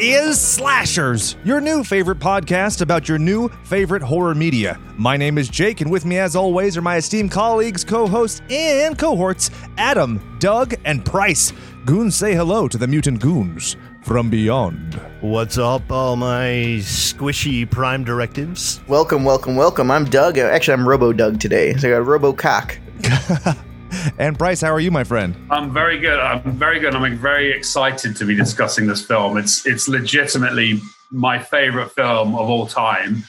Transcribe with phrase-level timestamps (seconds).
[0.00, 4.80] This is Slashers, your new favorite podcast about your new favorite horror media.
[4.96, 8.40] My name is Jake, and with me, as always, are my esteemed colleagues, co hosts,
[8.48, 11.52] and cohorts Adam, Doug, and Bryce.
[11.84, 14.94] Goons say hello to the mutant goons from beyond.
[15.20, 18.80] What's up, all my squishy prime directives?
[18.88, 19.90] Welcome, welcome, welcome.
[19.90, 20.38] I'm Doug.
[20.38, 21.74] Actually, I'm Robo Doug today.
[21.74, 22.78] So I got Robo Cock.
[24.18, 25.34] And Bryce, how are you, my friend?
[25.50, 26.18] I'm very good.
[26.18, 26.94] I'm very good.
[26.94, 29.36] I'm very excited to be discussing this film.
[29.36, 30.80] It's it's legitimately
[31.10, 33.24] my favorite film of all time,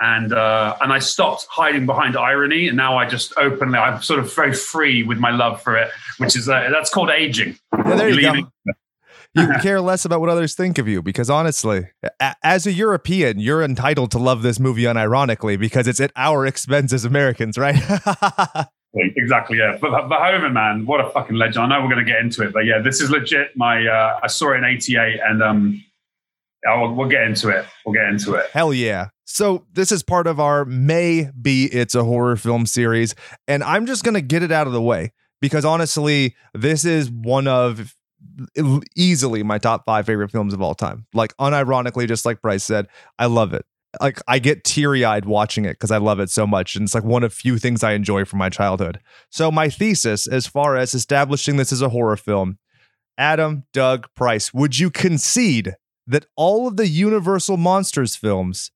[0.00, 4.20] and uh, and I stopped hiding behind irony, and now I just openly I'm sort
[4.20, 7.58] of very free with my love for it, which is uh, that's called aging.
[7.76, 8.72] Yeah, there you Leaving- go.
[9.34, 11.88] You care less about what others think of you because honestly,
[12.20, 16.46] a- as a European, you're entitled to love this movie unironically because it's at our
[16.46, 17.76] expense as Americans, right?
[18.96, 19.76] Exactly, yeah.
[19.80, 21.64] But Verhoeven, man, what a fucking legend.
[21.64, 23.56] I know we're going to get into it, but yeah, this is legit.
[23.56, 25.84] My uh, I saw it in '88, and um,
[26.64, 27.64] we'll, we'll get into it.
[27.84, 28.50] We'll get into it.
[28.52, 29.08] Hell yeah.
[29.24, 33.14] So, this is part of our May Be It's a Horror Film series.
[33.48, 37.10] And I'm just going to get it out of the way because honestly, this is
[37.10, 37.94] one of
[38.96, 41.06] easily my top five favorite films of all time.
[41.12, 42.86] Like, unironically, just like Bryce said,
[43.18, 43.66] I love it.
[44.00, 46.76] Like, I get teary eyed watching it because I love it so much.
[46.76, 49.00] And it's like one of few things I enjoy from my childhood.
[49.30, 52.58] So, my thesis, as far as establishing this as a horror film,
[53.18, 55.74] Adam, Doug, Bryce, would you concede
[56.06, 58.70] that all of the Universal Monsters films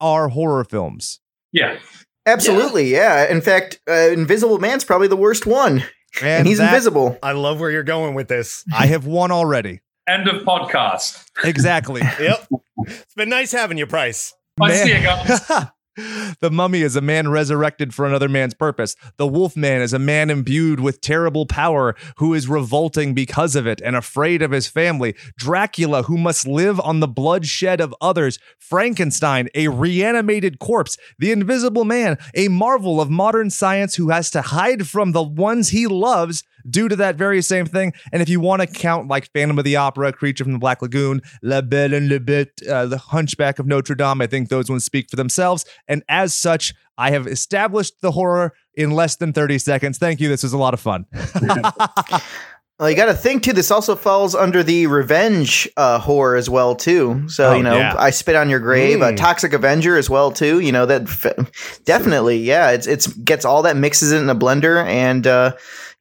[0.00, 1.20] are horror films.
[1.52, 1.78] Yeah,
[2.26, 3.30] Absolutely, yeah.
[3.30, 5.84] In fact, uh, Invisible Man's probably the worst one,
[6.20, 7.16] and, he's that- invisible.
[7.22, 8.64] I love where you're going with this.
[8.74, 9.80] I have one already.
[10.08, 11.24] end of podcast.
[11.44, 12.02] Exactly.
[12.20, 12.46] Yep.
[12.86, 14.34] it's been nice having you, Bryce.
[14.60, 14.86] I Man.
[14.86, 15.66] see you guys.
[16.40, 18.96] the mummy is a man resurrected for another man's purpose.
[19.18, 23.66] The wolf man is a man imbued with terrible power who is revolting because of
[23.66, 25.14] it and afraid of his family.
[25.36, 28.38] Dracula, who must live on the bloodshed of others.
[28.58, 30.96] Frankenstein, a reanimated corpse.
[31.18, 35.68] The invisible man, a marvel of modern science who has to hide from the ones
[35.68, 37.92] he loves due to that very same thing.
[38.12, 40.82] And if you want to count like Phantom of the Opera, Creature from the Black
[40.82, 44.68] Lagoon, La Belle and Le Bête, uh, The Hunchback of Notre Dame, I think those
[44.68, 45.64] ones speak for themselves.
[45.88, 49.98] And as such, I have established the horror in less than 30 seconds.
[49.98, 50.28] Thank you.
[50.28, 51.06] This was a lot of fun.
[52.78, 53.54] Well, you got to think too.
[53.54, 57.26] This also falls under the revenge uh, horror as well too.
[57.28, 57.94] So Oh, you know, yeah.
[57.96, 59.16] I spit on your grave, a Mm.
[59.16, 60.60] Toxic Avenger as well too.
[60.60, 62.72] You know that f- definitely, yeah.
[62.72, 65.52] It's it's gets all that mixes it in a blender, and uh,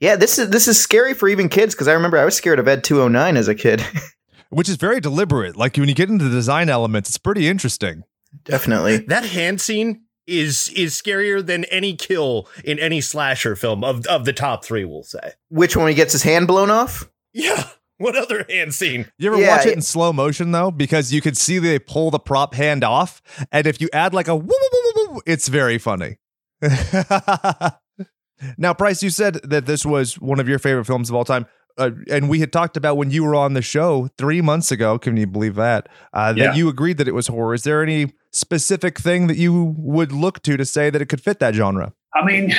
[0.02, 2.60] yeah, this is this is scary for even kids because I remember I was scared
[2.60, 3.82] of Ed two hundred nine as a kid.
[4.50, 5.56] Which is very deliberate.
[5.58, 8.04] Like when you get into the design elements, it's pretty interesting.
[8.44, 8.98] definitely.
[9.08, 14.26] That hand scene is is scarier than any kill in any slasher film of of
[14.26, 14.86] the top three.
[14.86, 15.34] We'll say.
[15.50, 17.10] Which one he gets his hand blown off?
[17.34, 17.68] Yeah.
[17.98, 19.10] What other hand scene?
[19.18, 20.70] You ever Yeah, watch it it- in slow motion though?
[20.70, 23.22] Because you can see they pull the prop hand off,
[23.54, 26.18] and if you add like a woo, woo, woo, woo, woo, it's very funny.
[28.58, 31.46] now, Bryce, you said that this was one of your favorite films of all time.
[31.78, 34.98] Uh, and we had talked about when you were on the show three months ago.
[34.98, 35.90] Can you believe that?
[36.14, 36.54] Uh, that Yeah.
[36.56, 37.54] you agreed that it was horror.
[37.54, 41.22] Is there any specific thing that you would look to to say that it could
[41.22, 41.94] fit that genre?
[42.14, 42.54] I mean,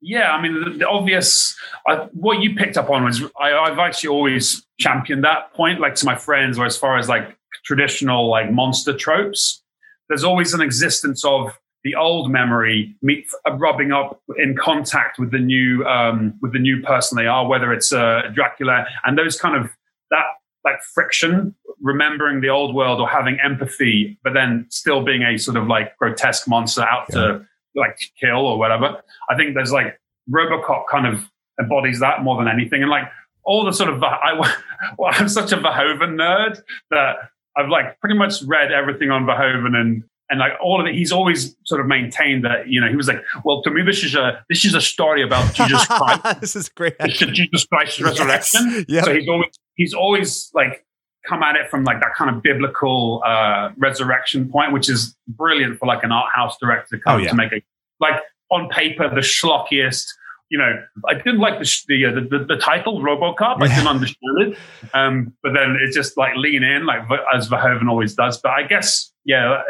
[0.00, 1.56] yeah, I mean, the, the obvious,
[1.88, 5.94] I, what you picked up on was I, I've actually always championed that point, like
[5.96, 9.62] to my friends, or as far as like traditional like monster tropes.
[10.08, 15.30] There's always an existence of the old memory meet, uh, rubbing up in contact with
[15.30, 19.38] the new um, with the new person they are, whether it's uh, Dracula and those
[19.38, 19.70] kind of
[20.10, 20.24] that
[20.64, 25.56] like friction, remembering the old world or having empathy, but then still being a sort
[25.56, 27.44] of like grotesque monster out to
[27.74, 29.02] like kill or whatever.
[29.28, 29.98] I think there's like
[30.30, 31.28] RoboCop kind of
[31.60, 33.04] embodies that more than anything, and like
[33.44, 34.34] all the sort of I,
[34.98, 37.16] well, I'm such a Verhoeven nerd that
[37.56, 40.94] I've like pretty much read everything on Verhoeven and and like all of it.
[40.94, 44.02] He's always sort of maintained that you know he was like, well, to me this
[44.02, 46.40] is a this is a story about Jesus Christ.
[46.40, 46.96] this is great.
[47.00, 48.84] It's the Jesus Christ's resurrection.
[48.88, 49.04] Yep.
[49.04, 50.84] So he's always he's always like
[51.28, 55.78] come at it from like that kind of biblical uh, resurrection point, which is brilliant
[55.78, 57.28] for like an art house director to come Oh, yeah.
[57.30, 57.62] to make a
[58.00, 58.20] like
[58.50, 60.06] on paper the schlockiest.
[60.50, 63.62] You know, I didn't like the the, uh, the, the title RoboCop.
[63.62, 64.58] I didn't understand it,
[64.92, 67.00] um, but then it's just like lean in, like
[67.34, 68.38] as Verhoeven always does.
[68.38, 69.62] But I guess yeah,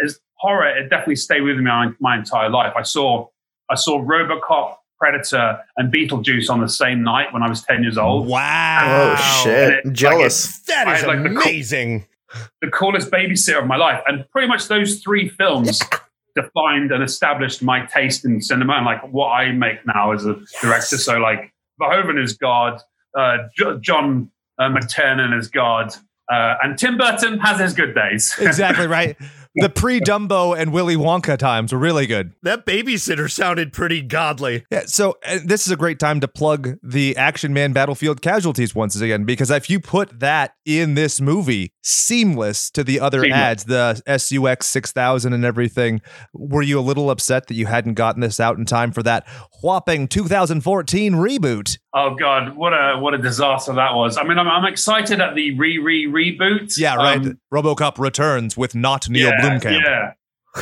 [0.43, 2.73] horror, it definitely stayed with me my, my entire life.
[2.77, 3.29] I saw
[3.71, 7.97] I saw RoboCop, Predator, and Beetlejuice on the same night when I was ten years
[7.97, 8.27] old.
[8.27, 9.15] Wow.
[9.17, 9.85] Oh shit!
[9.85, 10.59] Like, Jealous.
[10.65, 12.05] That I is like the co- amazing.
[12.61, 14.03] the coolest babysitter of my life.
[14.06, 15.81] And pretty much those three films
[16.35, 20.37] defined and established my taste in cinema and like what I make now as a
[20.62, 20.97] director.
[20.99, 22.81] So like Verhoeven is God,
[23.19, 25.95] uh, J- John uh, McTiernan is God,
[26.33, 28.35] Uh, and Tim Burton has his good days.
[28.38, 29.17] exactly right.
[29.54, 32.32] The pre Dumbo and Willy Wonka times were really good.
[32.43, 34.64] That babysitter sounded pretty godly.
[34.70, 38.75] Yeah, so uh, this is a great time to plug the Action Man Battlefield Casualties
[38.75, 43.38] once again because if you put that in this movie, seamless to the other Seamless.
[43.38, 46.00] ads, the SUX 6000 and everything,
[46.32, 49.26] were you a little upset that you hadn't gotten this out in time for that
[49.62, 51.78] whopping 2014 reboot?
[51.94, 54.16] Oh God, what a what a disaster that was.
[54.16, 56.78] I mean, I'm, I'm excited at the re re reboot.
[56.78, 57.19] Yeah, right.
[57.19, 59.81] Um, RoboCop returns with not Neil yeah, Blomkamp.
[59.85, 60.12] Yeah,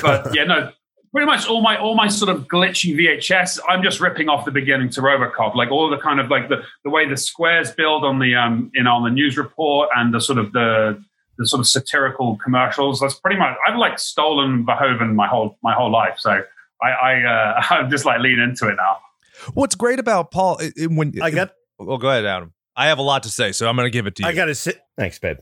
[0.03, 0.73] but yeah, no.
[1.13, 4.53] Pretty much all my all my sort of glitchy VHS, I'm just ripping off the
[4.53, 8.05] beginning to RoboCop, like all the kind of like the the way the squares build
[8.05, 11.03] on the um you know on the news report and the sort of the
[11.37, 13.01] the sort of satirical commercials.
[13.01, 16.43] That's pretty much I've like stolen Verhoeven my whole my whole life, so
[16.81, 18.99] I I uh, I'm just like lean into it now.
[19.55, 22.53] What's great about Paul i- i- when I got Well, go ahead, Adam.
[22.77, 24.29] I have a lot to say, so I'm going to give it to you.
[24.29, 25.39] I gotta say, thanks, babe.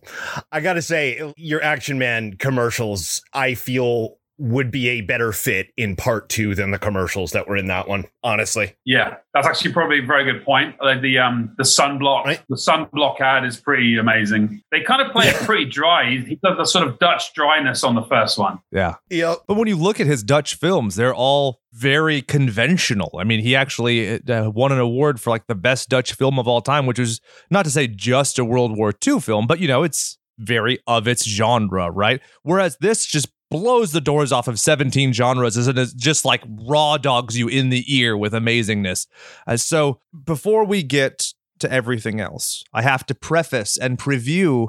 [0.50, 5.96] I gotta say, your Action Man commercials, I feel would be a better fit in
[5.96, 8.04] part two than the commercials that were in that one.
[8.22, 10.76] Honestly, Yeah, that's actually probably a very good point.
[10.82, 12.40] Like the um the sunblock, Right.
[12.48, 14.62] the sunblock ad is pretty amazing.
[14.70, 16.10] They kind of play it pretty dry.
[16.10, 18.60] He does the sort of Dutch dryness on the first one.
[18.70, 18.94] yeah.
[19.10, 19.38] yep.
[19.48, 23.10] But when you look at his Dutch films, they're all very conventional.
[23.18, 26.46] I mean, he actually uh, won an award for like the best Dutch film of
[26.48, 27.20] all time, which is
[27.50, 31.08] not to say just a World War II film, but you know, it's very of
[31.08, 32.20] its genre, right?
[32.42, 36.96] Whereas this just blows the doors off of 17 genres and it just like raw
[36.96, 39.06] dogs you in the ear with amazingness.
[39.46, 44.68] Uh, so before we get to everything else, I have to preface and preview.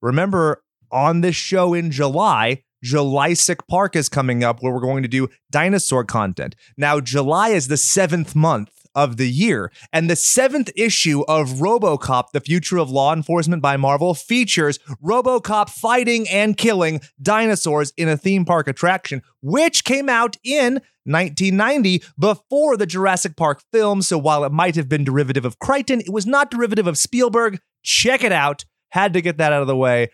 [0.00, 5.08] Remember, on this show in July, Julysic Park is coming up where we're going to
[5.08, 6.54] do dinosaur content.
[6.76, 12.30] Now, July is the seventh month of the year, and the seventh issue of Robocop,
[12.32, 18.16] The Future of Law Enforcement by Marvel, features Robocop fighting and killing dinosaurs in a
[18.16, 24.02] theme park attraction, which came out in 1990 before the Jurassic Park film.
[24.02, 27.60] So while it might have been derivative of Crichton, it was not derivative of Spielberg.
[27.82, 28.64] Check it out.
[28.90, 30.10] Had to get that out of the way.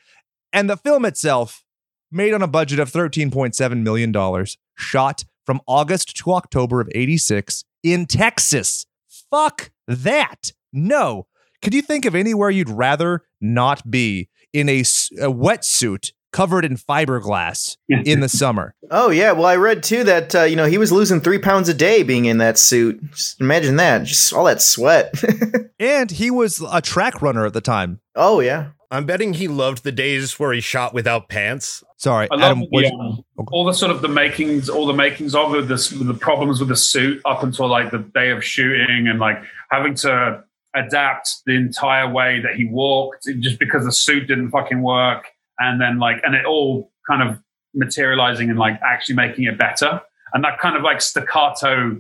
[0.53, 1.65] And the film itself,
[2.11, 4.47] made on a budget of $13.7 million,
[4.77, 8.87] shot from August to October of 86 in Texas.
[9.31, 10.53] Fuck that.
[10.73, 11.27] No.
[11.63, 16.65] Could you think of anywhere you'd rather not be in a, s- a wetsuit covered
[16.65, 18.75] in fiberglass in the summer?
[18.91, 21.69] Oh yeah, well I read too that uh, you know he was losing three pounds
[21.69, 23.01] a day being in that suit.
[23.13, 25.13] Just imagine that, just all that sweat.
[25.81, 28.01] And he was a track runner at the time.
[28.15, 31.85] oh yeah, I'm betting he loved the days where he shot without pants.
[31.97, 32.61] Sorry, I love Adam.
[32.61, 33.23] the, what- um,
[33.53, 36.69] all the sort of the makings, all the makings of it, this, the problems with
[36.69, 40.43] the suit up until like the day of shooting, and like having to
[40.75, 45.27] adapt the entire way that he walked just because the suit didn't fucking work,
[45.59, 47.39] and then like, and it all kind of
[47.75, 50.01] materializing and like actually making it better,
[50.35, 51.97] and that kind of like staccato,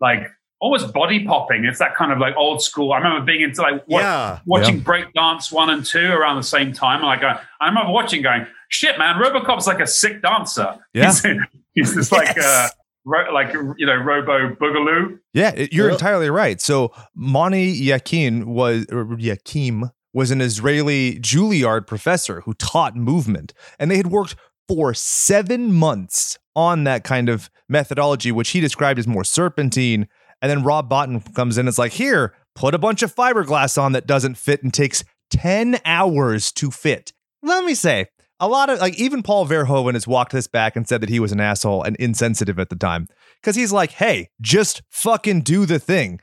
[0.00, 0.30] like
[0.60, 1.64] almost body popping.
[1.64, 2.92] It's that kind of like old school.
[2.92, 4.40] I remember being into like what, yeah.
[4.46, 6.98] watching breakdance one and two around the same time.
[6.98, 10.76] And like, I, I remember watching, going, "Shit, man, RoboCop's like a sick dancer.
[10.92, 11.06] Yeah.
[11.06, 11.22] he's,
[11.74, 12.72] he's just like, uh, Yes.
[13.04, 15.18] ro- like you know, Robo Boogaloo.
[15.32, 15.94] Yeah, you're Yeah.
[15.94, 16.60] entirely right.
[16.60, 23.90] So Mani Yakin was or Yakim was an Israeli Juilliard professor who taught movement, and
[23.90, 24.36] they had worked
[24.68, 30.06] for seven months on that kind of methodology, which he described as more serpentine.
[30.42, 33.80] And then Rob Bottin comes in and is like, "Here, put a bunch of fiberglass
[33.80, 38.06] on that doesn't fit and takes ten hours to fit." Let me say.
[38.42, 41.20] A lot of like even Paul Verhoeven has walked this back and said that he
[41.20, 43.06] was an asshole and insensitive at the time
[43.42, 46.20] because he's like, hey, just fucking do the thing.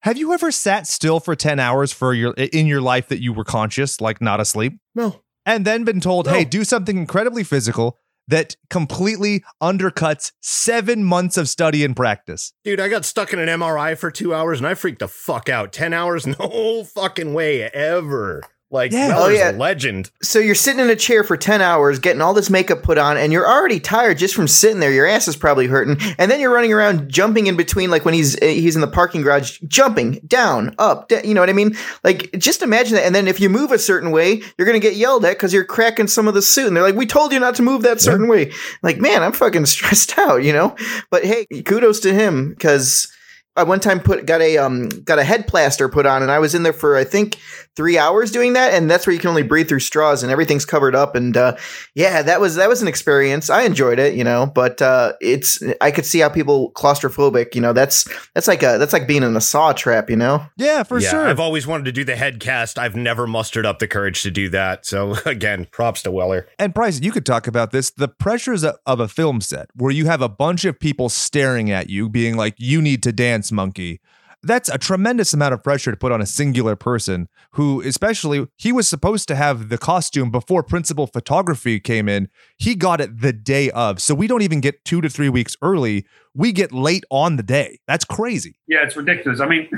[0.00, 3.34] Have you ever sat still for 10 hours for your in your life that you
[3.34, 5.20] were conscious, like not asleep, No.
[5.44, 6.32] and then been told, No.
[6.32, 7.98] hey, do something incredibly physical
[8.28, 12.52] that completely undercuts seven months of study and practice?
[12.64, 15.48] Dude, I got stuck in an MRI for two hours and I freaked the fuck
[15.48, 15.72] out.
[15.72, 16.26] 10 hours?
[16.38, 18.42] No fucking way ever.
[18.72, 19.08] Like, Yeah.
[19.08, 19.50] Weller's Oh, yeah.
[19.50, 20.10] a legend.
[20.22, 23.16] so you're sitting in a chair for ten hours, getting all this makeup put on,
[23.18, 24.90] and you're already tired just from sitting there.
[24.90, 28.14] Your ass is probably hurting, and then you're running around jumping in between, like when
[28.14, 31.76] he's he's in the parking garage, jumping down, up, da- you know what I mean?
[32.02, 33.04] Like just imagine that.
[33.04, 35.64] And then if you move a certain way, you're gonna get yelled at because you're
[35.64, 38.00] cracking some of the suit, and they're like, "We told you not to move that
[38.00, 38.52] certain way."
[38.82, 40.74] Like, man, I'm fucking stressed out, you know.
[41.10, 43.06] But hey, kudos to him because
[43.54, 46.38] I one time put got a um got a head plaster put on, and I
[46.38, 47.36] was in there for I think
[47.76, 50.64] three hours doing that, and that's where you can only breathe through straws and everything's
[50.64, 51.14] covered up.
[51.14, 51.56] And uh,
[51.94, 53.50] yeah, that was that was an experience.
[53.50, 57.54] I enjoyed it, you know, but uh, it's I could see how people claustrophobic.
[57.54, 60.10] You know, that's that's like a that's like being in a saw trap.
[60.10, 60.44] You know.
[60.56, 61.28] Yeah, for yeah, sure.
[61.28, 62.78] I've always wanted to do the head cast.
[62.78, 64.86] I've never mustered up the courage to do that.
[64.86, 66.48] So again, props to Weller.
[66.58, 67.00] And Bryce.
[67.00, 70.28] you could talk about this the pressures of a film set where you have a
[70.28, 74.00] bunch of people staring at you, being like, you need to dance, monkey.
[74.42, 78.72] That's a tremendous amount of pressure to put on a singular person who, especially, he
[78.72, 82.28] was supposed to have the costume before principal photography came in.
[82.58, 84.00] He got it the day of.
[84.00, 86.06] So we don't even get two to three weeks early.
[86.34, 87.78] We get late on the day.
[87.86, 88.56] That's crazy.
[88.66, 89.40] Yeah, it's ridiculous.
[89.40, 89.68] I mean,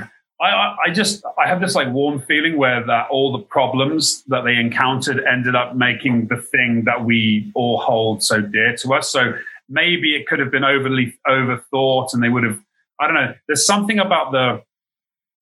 [0.41, 4.43] I, I just I have this like warm feeling where that all the problems that
[4.43, 9.09] they encountered ended up making the thing that we all hold so dear to us.
[9.09, 9.33] So
[9.69, 12.59] maybe it could have been overly overthought, and they would have
[12.99, 13.33] I don't know.
[13.47, 14.61] There's something about the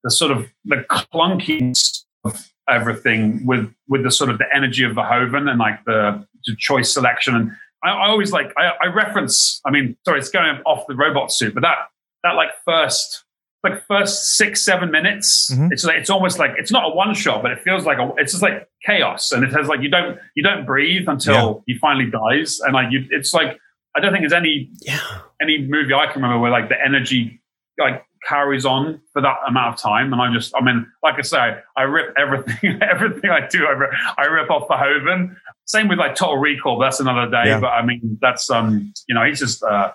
[0.04, 4.94] the sort of the clunkiness of everything with with the sort of the energy of
[4.94, 7.36] Verhoeven and like the, the choice selection.
[7.36, 7.52] And
[7.84, 9.62] I, I always like I, I reference.
[9.66, 11.78] I mean, sorry, it's going off the robot suit, but that
[12.24, 13.24] that like first
[13.64, 15.70] like first six seven minutes mm-hmm.
[15.72, 18.12] it's like it's almost like it's not a one shot but it feels like a,
[18.18, 21.74] it's just like chaos and it has like you don't you don't breathe until yeah.
[21.74, 23.58] he finally dies and like you it's like
[23.96, 25.00] i don't think there's any yeah.
[25.42, 27.42] any movie i can remember where like the energy
[27.80, 31.22] like carries on for that amount of time and i just i mean like i
[31.22, 36.00] say i rip everything everything i do i rip, I rip off Verhoeven same with
[36.00, 37.60] like total recall that's another day yeah.
[37.60, 39.92] but i mean that's um you know he's just uh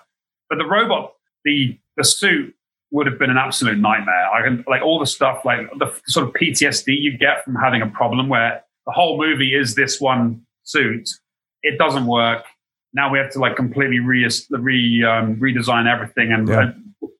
[0.49, 2.53] but the robot the the suit
[2.91, 4.29] would have been an absolute nightmare.
[4.33, 7.81] I can like all the stuff, like the sort of PTSD you get from having
[7.81, 11.09] a problem where the whole movie is this one suit.
[11.61, 12.45] It doesn't work.
[12.93, 16.59] Now we have to like completely re, re um, redesign everything, and yeah.
[16.59, 16.71] uh,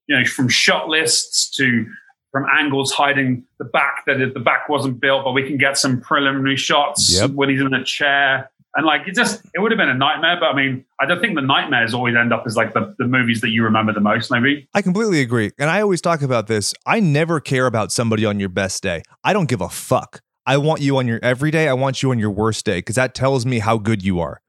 [0.10, 1.86] you know from shot lists to
[2.32, 6.00] from angles hiding the back that the back wasn't built, but we can get some
[6.02, 7.32] preliminary shots yep.
[7.32, 8.52] when he's in a chair.
[8.76, 11.20] And like it just it would have been a nightmare, but I mean, I don't
[11.20, 14.00] think the nightmares always end up as like the, the movies that you remember the
[14.00, 14.68] most, maybe.
[14.76, 15.52] I completely agree.
[15.58, 16.76] And I always talk about this.
[16.86, 19.02] I never care about somebody on your best day.
[19.24, 20.22] I don't give a fuck.
[20.46, 21.68] I want you on your every day.
[21.68, 24.40] I want you on your worst day because that tells me how good you are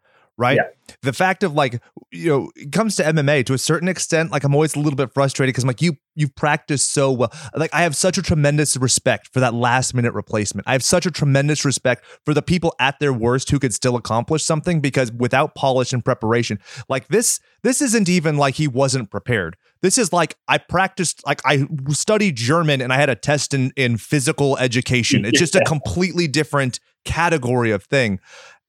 [0.40, 0.56] right?
[0.56, 0.94] Yeah.
[1.02, 1.80] The fact of like,
[2.10, 4.96] you know, it comes to MMA to a certain extent, like I'm always a little
[4.96, 7.32] bit frustrated because I'm like, you you've practiced so well.
[7.54, 10.66] Like I have such a tremendous respect for that last minute replacement.
[10.66, 13.96] I have such a tremendous respect for the people at their worst who could still
[13.96, 19.10] accomplish something because without polish and preparation, like this, this isn't even like he wasn't
[19.10, 19.56] prepared.
[19.82, 23.72] This is like I practiced, like I studied German and I had a test in
[23.76, 25.24] in physical education.
[25.24, 28.20] It's just a completely different category of thing.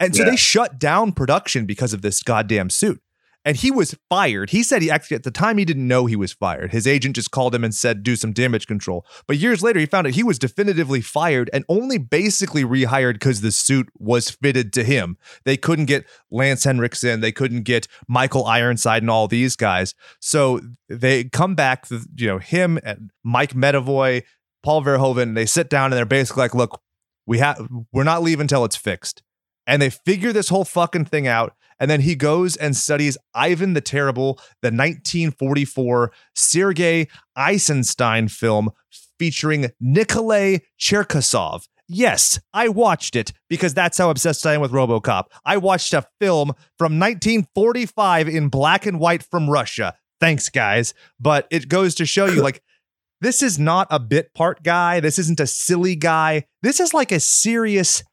[0.01, 0.31] And so yeah.
[0.31, 3.01] they shut down production because of this goddamn suit.
[3.43, 4.51] And he was fired.
[4.51, 6.71] He said he actually, at the time, he didn't know he was fired.
[6.71, 9.03] His agent just called him and said, do some damage control.
[9.25, 13.41] But years later, he found out he was definitively fired and only basically rehired because
[13.41, 15.17] the suit was fitted to him.
[15.43, 19.95] They couldn't get Lance Henriksen, they couldn't get Michael Ironside and all these guys.
[20.19, 24.21] So they come back, you know, him and Mike Medavoy,
[24.61, 26.79] Paul Verhoeven, they sit down and they're basically like, look,
[27.25, 29.23] we have we're not leaving until it's fixed
[29.67, 31.53] and they figure this whole fucking thing out.
[31.79, 38.69] And then he goes and studies Ivan the Terrible, the 1944 Sergei Eisenstein film
[39.17, 41.63] featuring Nikolai Cherkasov.
[41.87, 45.25] Yes, I watched it because that's how obsessed I am with Robocop.
[45.43, 49.95] I watched a film from 1945 in black and white from Russia.
[50.21, 50.93] Thanks, guys.
[51.19, 52.61] But it goes to show you, like,
[53.19, 54.99] this is not a bit part guy.
[54.99, 56.45] This isn't a silly guy.
[56.61, 58.03] This is like a serious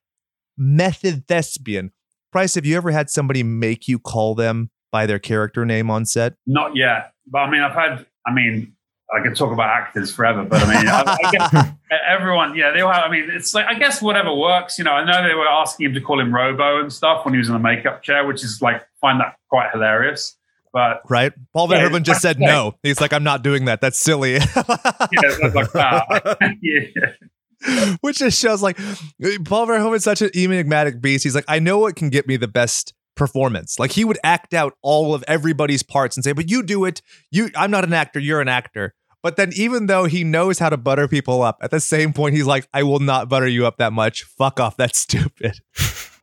[0.59, 1.93] method thespian.
[2.33, 6.05] Bryce, have you ever had somebody make you call them by their character name on
[6.05, 6.35] set?
[6.47, 7.13] Not yet.
[7.27, 8.75] But I mean, I've had, I mean,
[9.15, 11.73] I could talk about actors forever, but I mean, I, I guess
[12.09, 14.93] everyone, yeah, they all have, I mean, it's like, I guess whatever works, you know,
[14.93, 17.49] I know they were asking him to call him Robo and stuff when he was
[17.49, 20.37] in the makeup chair, which is like, find that quite hilarious.
[20.73, 22.75] But right, Paul Van yeah, just said no.
[22.83, 23.81] He's like, I'm not doing that.
[23.81, 24.35] That's silly.
[24.35, 25.69] yeah, like,
[26.63, 27.11] yeah.
[28.01, 31.25] which just shows like Paul Verhoeven is such an enigmatic beast.
[31.25, 33.79] He's like, I know what can get me the best performance.
[33.79, 37.03] Like he would act out all of everybody's parts and say, "But you do it.
[37.31, 38.21] You, I'm not an actor.
[38.21, 41.73] You're an actor." But then, even though he knows how to butter people up, at
[41.73, 44.23] the same point, he's like, "I will not butter you up that much.
[44.23, 44.77] Fuck off.
[44.79, 45.59] That's stupid."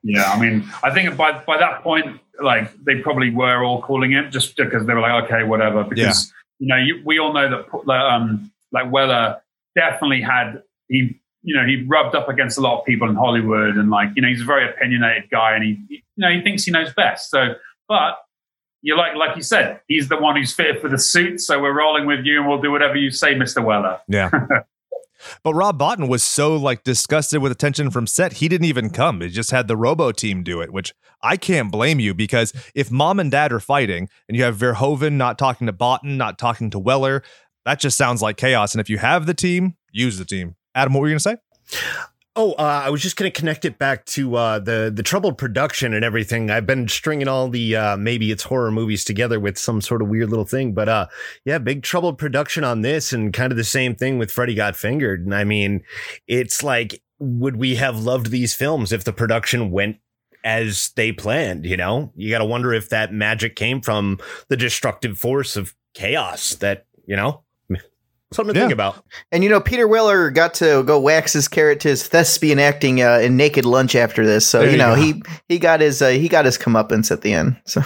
[0.01, 4.13] Yeah, I mean, I think by by that point, like they probably were all calling
[4.13, 6.65] it just because they were like, "Okay, whatever." Because yeah.
[6.65, 9.41] you know, you, we all know that um, like Weller
[9.75, 13.77] definitely had he you know, he rubbed up against a lot of people in Hollywood
[13.77, 16.63] and like, you know, he's a very opinionated guy and he, you know, he thinks
[16.63, 17.29] he knows best.
[17.29, 17.53] So,
[17.87, 18.17] but
[18.81, 21.39] you're like, like you said, he's the one who's fitted for the suit.
[21.39, 23.63] So we're rolling with you and we'll do whatever you say, Mr.
[23.63, 23.99] Weller.
[24.07, 24.29] Yeah.
[25.43, 29.21] But Rob Bottin was so like disgusted with attention from set, he didn't even come.
[29.21, 32.91] He just had the Robo team do it, which I can't blame you because if
[32.91, 36.69] mom and dad are fighting and you have Verhoeven not talking to Bottin, not talking
[36.71, 37.23] to Weller,
[37.65, 38.73] that just sounds like chaos.
[38.73, 40.55] And if you have the team, use the team.
[40.75, 41.37] Adam, what were you going to say?
[42.37, 45.37] Oh, uh, I was just going to connect it back to uh, the the troubled
[45.37, 46.51] production and everything.
[46.51, 50.09] I've been stringing all the uh, maybe it's horror movies together with some sort of
[50.09, 51.07] weird little thing, but uh,
[51.45, 54.75] yeah, big troubled production on this, and kind of the same thing with Freddy Got
[54.75, 55.23] Fingered.
[55.23, 55.83] And I mean,
[56.27, 59.99] it's like, would we have loved these films if the production went
[60.43, 61.65] as they planned?
[61.65, 65.73] You know, you got to wonder if that magic came from the destructive force of
[65.93, 67.44] chaos that you know
[68.33, 68.65] something to Yeah.
[68.65, 69.03] think about.
[69.31, 73.01] And you know, Peter Weller got to go wax his carrot to his thespian acting
[73.01, 74.47] uh, in Naked Lunch after this.
[74.47, 75.01] So There you you know, go.
[75.01, 77.57] he he got his uh, he got his comeuppance at the end.
[77.65, 77.81] So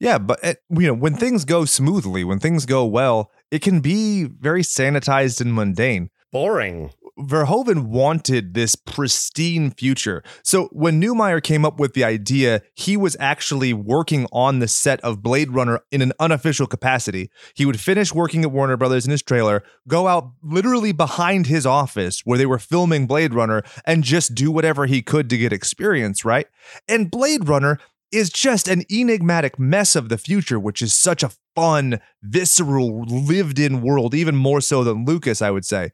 [0.00, 3.80] Yeah, but uh, you know, when things go smoothly, when things go well, it can
[3.80, 6.10] be very sanitized and mundane.
[6.32, 6.90] Boring.
[7.18, 10.22] Verhoeven wanted this pristine future.
[10.42, 15.00] So when Neumeier came up with the idea, he was actually working on the set
[15.00, 17.30] of Blade Runner in an unofficial capacity.
[17.54, 21.66] He would finish working at Warner Brothers in his trailer, go out literally behind his
[21.66, 25.52] office where they were filming Blade Runner, and just do whatever he could to get
[25.52, 26.46] experience, right?
[26.88, 27.78] And Blade Runner
[28.10, 33.58] is just an enigmatic mess of the future, which is such a fun, visceral, lived
[33.58, 35.90] in world, even more so than Lucas, I would say.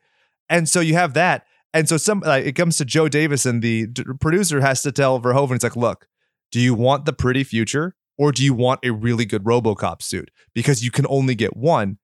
[0.49, 1.45] And so you have that.
[1.75, 4.93] And so some like, it comes to Joe Davis and the d- producer has to
[4.93, 6.07] tell Verhoeven, it's like, look,
[6.51, 10.31] do you want the pretty future or do you want a really good RoboCop suit?
[10.55, 11.99] Because you can only get one.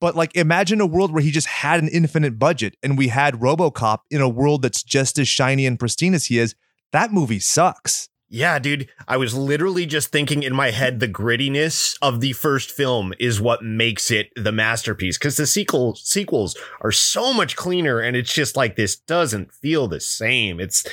[0.00, 3.34] But like imagine a world where he just had an infinite budget and we had
[3.34, 6.54] RoboCop in a world that's just as shiny and pristine as he is.
[6.92, 8.08] That movie sucks.
[8.34, 8.88] Yeah, dude.
[9.06, 13.40] I was literally just thinking in my head the grittiness of the first film is
[13.40, 18.32] what makes it the masterpiece because the sequel sequels are so much cleaner and it's
[18.34, 20.58] just like this doesn't feel the same.
[20.58, 20.84] It's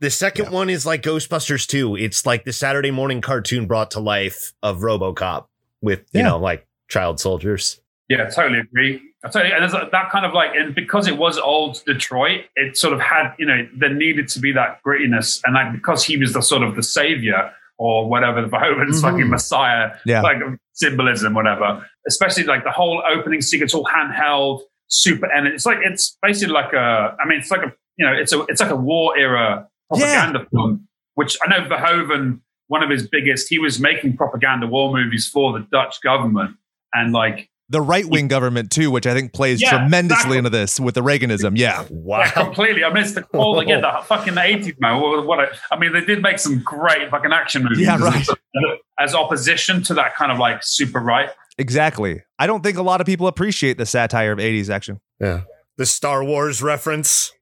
[0.00, 1.96] the second one is like Ghostbusters 2.
[1.96, 5.46] It's like the Saturday morning cartoon brought to life of RoboCop
[5.80, 6.28] with, you Yeah.
[6.28, 7.80] know, like child soldiers.
[8.10, 9.00] Yeah, totally agree.
[9.24, 12.76] I totally, and there's that kind of like, and because it was old Detroit, it
[12.78, 16.16] sort of had, you know, there needed to be that grittiness, and like because he
[16.16, 19.10] was the sort of the savior or whatever, the Verhoeven's Mhm.
[19.10, 20.22] fucking messiah, Yeah.
[20.22, 20.38] like
[20.72, 21.86] symbolism, whatever.
[22.08, 26.72] Especially like the whole opening sequence, all handheld, super, and it's like it's basically like
[26.72, 29.68] a, I mean, it's like a, you know, it's a, it's like a war era
[29.90, 34.90] propaganda film, which I know Verhoeven, one of his biggest, he was making propaganda war
[34.94, 36.56] movies for the Dutch government,
[36.94, 37.49] and like.
[37.70, 40.38] The right wing government, too, which I think plays Yeah, tremendously exactly.
[40.38, 41.56] into this with the Reaganism.
[41.56, 41.86] Yeah.
[41.88, 42.18] Wow.
[42.18, 42.82] Yeah, completely.
[42.84, 44.02] I missed it's the whole again, the oh.
[44.02, 45.00] fucking eighties, man.
[45.00, 47.80] What, what I, I mean, they did make some great fucking action movies.
[47.80, 48.28] Yeah, as- right.
[48.98, 51.30] As opposition to that kind of like super right.
[51.56, 52.22] Exactly.
[52.38, 55.00] I don't think a lot of people appreciate the satire of 80s action.
[55.18, 55.42] Yeah.
[55.78, 57.32] The Star Wars reference.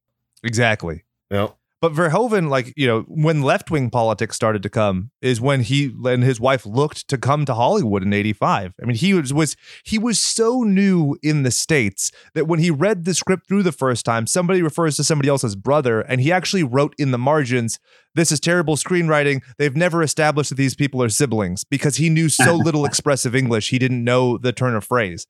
[0.45, 1.03] Exactly.
[1.33, 1.57] Yep.
[1.81, 5.95] But Verhoeven, like, you know, when left wing politics started to come, is when he
[6.05, 8.75] and his wife looked to come to Hollywood in 85.
[8.83, 12.71] I mean, he was, was he was so new in the States that when he
[12.71, 16.21] read the script through the first time, somebody refers to somebody else as brother, and
[16.21, 17.79] he actually wrote in the margins,
[18.17, 19.43] This is terrible screenwriting.
[19.57, 23.71] They've never established that these people are siblings because he knew so little expressive English,
[23.71, 25.27] he didn't know the turn of phrase.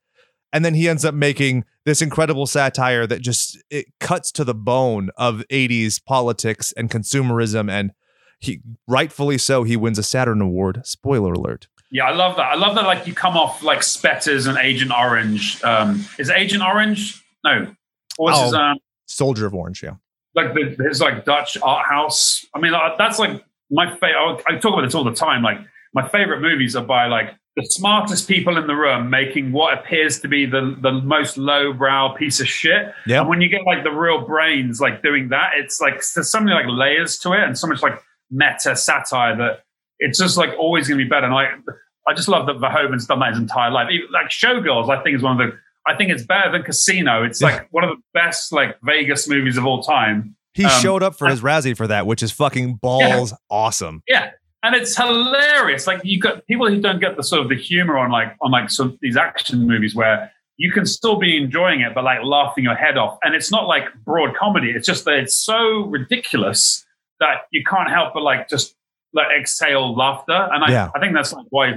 [0.52, 4.54] And then he ends up making this incredible satire that just it cuts to the
[4.54, 7.92] bone of 80s politics and consumerism and
[8.40, 12.46] he rightfully so he wins a Saturn award spoiler alert Yeah, I love that.
[12.52, 12.84] I love that.
[12.84, 15.62] Like you come off like Spetters and Agent Orange.
[15.64, 17.22] Um, is Agent Orange?
[17.44, 17.74] No.
[18.16, 18.58] What was his Oh.
[18.58, 19.94] um, soldier of orange yeah
[20.34, 22.44] like the, his like Dutch art house.
[22.54, 24.42] I mean, uh, that's like my favorite.
[24.46, 25.42] I talk about this all the time.
[25.42, 25.58] Like
[25.94, 30.20] my favorite movies are by like the smartest people in the room making what appears
[30.20, 32.92] to be the the most lowbrow piece of shit.
[33.06, 33.20] Yeah.
[33.20, 36.40] And when you get like the real brains like doing that, it's like there's so
[36.40, 39.62] many like layers to it and so much like meta satire that
[39.98, 41.26] it's just like always going to be better.
[41.26, 41.48] And like
[42.06, 43.88] I just love that Verhoeven's done that his entire life.
[43.90, 45.58] Even, like Showgirls, I think is one of the.
[45.86, 47.22] I think it's better than Casino.
[47.24, 50.36] It's like one of the best like Vegas movies of all time.
[50.54, 54.30] he Um, showed up for his Razzie for that which is fucking balls awesome Yeah,
[54.62, 55.86] and it's hilarious.
[55.86, 58.50] Like you got people who don't get the sort of the humor on like on
[58.50, 62.64] like of these action movies where you can still be enjoying it, but like laughing
[62.64, 63.18] your head off.
[63.22, 64.70] And it's not like broad comedy.
[64.70, 66.84] It's just that it's so ridiculous
[67.20, 68.74] that you can't help but like just
[69.14, 70.48] like exhale laughter.
[70.52, 70.90] And I, Yeah.
[70.94, 71.74] I think that's like why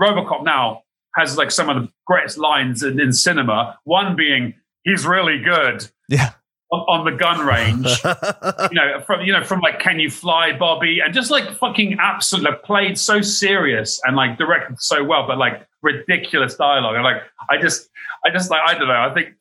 [0.00, 0.82] RoboCop now
[1.14, 3.78] has like some of the greatest lines in, in cinema.
[3.84, 4.54] One being
[4.86, 6.30] he's really good yeah
[6.72, 7.86] on, on the gun range
[8.70, 11.98] you know, from you know, from like "Can You Fly, Bobby," and just like fucking
[12.00, 16.96] absolutely like, played so serious and like directed so well, but like ridiculous dialogue.
[16.96, 17.88] And like, I just,
[18.24, 18.94] I just like, I don't know.
[18.94, 19.34] I think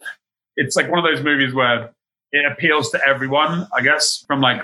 [0.56, 1.92] it's like one of those movies where
[2.32, 4.62] it appeals to everyone, I guess, from like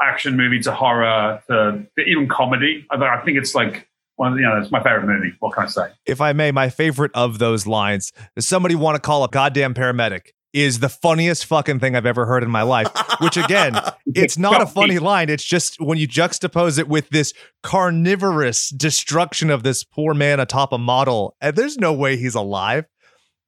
[0.00, 2.86] action movie to horror to, to even comedy.
[2.90, 5.34] I, I think it's like one, of, you know, it's my favorite movie.
[5.40, 5.88] What can I say?
[6.06, 9.74] If I may, my favorite of those lines, does somebody want to call a goddamn
[9.74, 10.30] paramedic?
[10.52, 12.88] Is the funniest fucking thing I've ever heard in my life.
[13.20, 15.30] Which again, it's not a funny line.
[15.30, 20.72] It's just when you juxtapose it with this carnivorous destruction of this poor man atop
[20.72, 22.84] a model, and there's no way he's alive.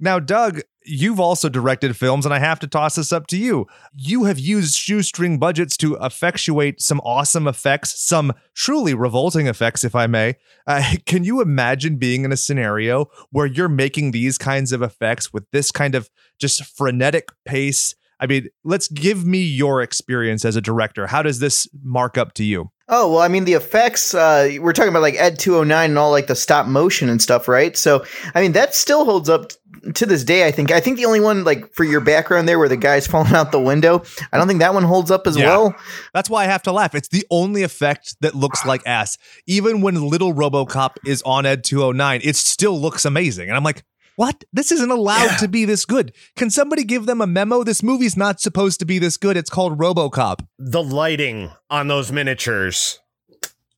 [0.00, 3.66] Now, Doug, you've also directed films, and I have to toss this up to you.
[3.94, 9.94] You have used shoestring budgets to effectuate some awesome effects, some truly revolting effects, if
[9.94, 10.36] I may.
[10.66, 15.32] Uh, can you imagine being in a scenario where you're making these kinds of effects
[15.32, 17.94] with this kind of just frenetic pace?
[18.20, 21.06] I mean, let's give me your experience as a director.
[21.06, 22.70] How does this mark up to you?
[22.86, 24.12] Oh well, I mean the effects.
[24.12, 27.08] Uh, we're talking about like Ed two hundred nine and all like the stop motion
[27.08, 27.76] and stuff, right?
[27.78, 29.52] So I mean that still holds up
[29.94, 30.46] to this day.
[30.46, 30.70] I think.
[30.70, 33.52] I think the only one like for your background there, where the guy's falling out
[33.52, 34.02] the window.
[34.32, 35.46] I don't think that one holds up as Yeah.
[35.46, 35.74] well.
[36.12, 36.94] That's why I have to laugh.
[36.94, 39.18] It's the only effect that looks like ass.
[39.46, 43.48] Even when little Robocop is on Ed 209, it still looks amazing.
[43.48, 43.82] And I'm like,
[44.16, 44.44] what?
[44.52, 45.36] This isn't allowed Yeah.
[45.38, 46.12] to be this good.
[46.36, 47.64] Can somebody give them a memo?
[47.64, 49.36] This movie's not supposed to be this good.
[49.36, 50.46] It's called Robocop.
[50.58, 53.00] The lighting on those miniatures,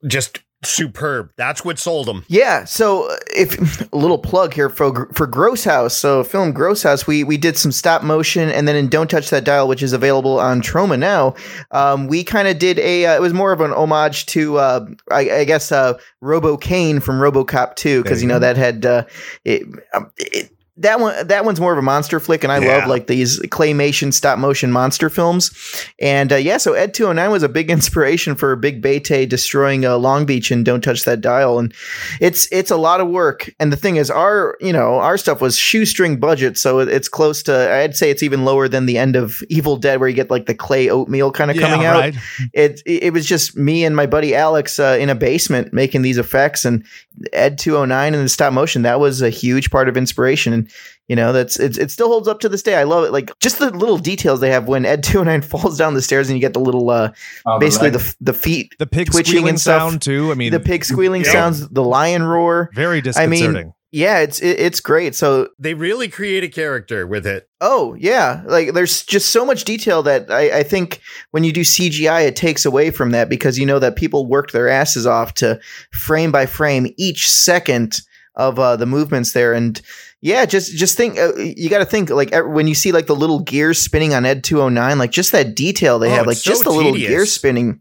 [0.06, 1.30] just superb.
[1.36, 2.24] That's what sold them.
[2.28, 2.64] Yeah.
[2.64, 5.96] So uh, if a little plug here for for Gross House.
[5.96, 9.30] So film Gross House, we we did some stop motion, and then in Don't Touch
[9.30, 11.34] That Dial, which is available on Troma now,
[11.70, 13.06] um, we kind of did a.
[13.06, 17.00] Uh, it was more of an homage to, uh, I, I guess, uh, Robo Kane
[17.00, 19.04] from RoboCop 2, because you know that had uh,
[19.44, 19.62] it,
[19.94, 20.50] um, it.
[20.78, 22.76] That one, that one's more of a monster flick, and I Yeah.
[22.78, 25.50] love like these claymation stop motion monster films.
[25.98, 29.96] And uh, yeah, so Ed 209 was a big inspiration for Big Bete destroying uh,
[29.96, 31.58] Long Beach and Don't Touch That Dial.
[31.58, 31.72] And
[32.20, 33.50] it's it's a lot of work.
[33.58, 37.42] And the thing is, our you know our stuff was shoestring budget, so it's close
[37.44, 37.72] to.
[37.72, 40.44] I'd say it's even lower than the end of Evil Dead, where you get like
[40.46, 42.00] the clay oatmeal kind of coming out.
[42.00, 42.14] right.
[42.52, 46.18] It it was just me and my buddy Alex uh, in a basement making these
[46.18, 46.84] effects, and
[47.32, 48.82] Ed 209 and the stop motion.
[48.82, 50.52] That was a huge part of inspiration.
[50.52, 50.65] And
[51.08, 52.74] you know, that's it, it still holds up to this day.
[52.76, 53.12] I love it.
[53.12, 56.36] Like just the little details they have when Ed 209 falls down the stairs and
[56.36, 57.12] you get the little uh
[57.44, 59.82] Oh, basically like- the the feet The pig Twitching squealing and stuff.
[59.90, 60.30] sound, too.
[60.32, 61.32] I mean, the pig squealing Yeah.
[61.32, 62.70] sounds, the lion roar.
[62.74, 63.52] very I disconcerting.
[63.52, 65.14] mean, yeah, it's it, it's great.
[65.14, 67.48] So They really create a character with it.
[67.60, 71.00] Oh yeah, like there's just so much detail that I, I think
[71.30, 74.52] when you do CGI, it takes away from that because you know that people worked
[74.52, 75.60] their asses off to
[75.92, 78.00] frame by frame each second
[78.34, 79.80] of uh, the movements there, and
[80.26, 83.14] yeah, just just think uh, you got to think like when you see like the
[83.14, 86.50] little gears spinning on Ed 209, like just that detail they Oh, have, like so
[86.50, 87.08] just the little tedious.
[87.10, 87.80] gear spinning.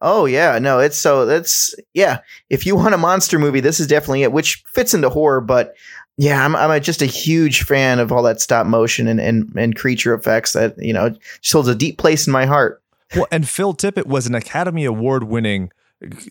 [0.00, 2.18] Oh yeah, no, it's so that's yeah.
[2.50, 5.74] If you want a monster movie, this is definitely it, which fits into horror, but
[6.16, 9.52] yeah, I'm I'm a, just a huge fan of all that stop motion and, and
[9.56, 12.82] and creature effects that you know just holds a deep place in my heart.
[13.14, 15.70] Well, and Phil Tippett was an Academy Award winning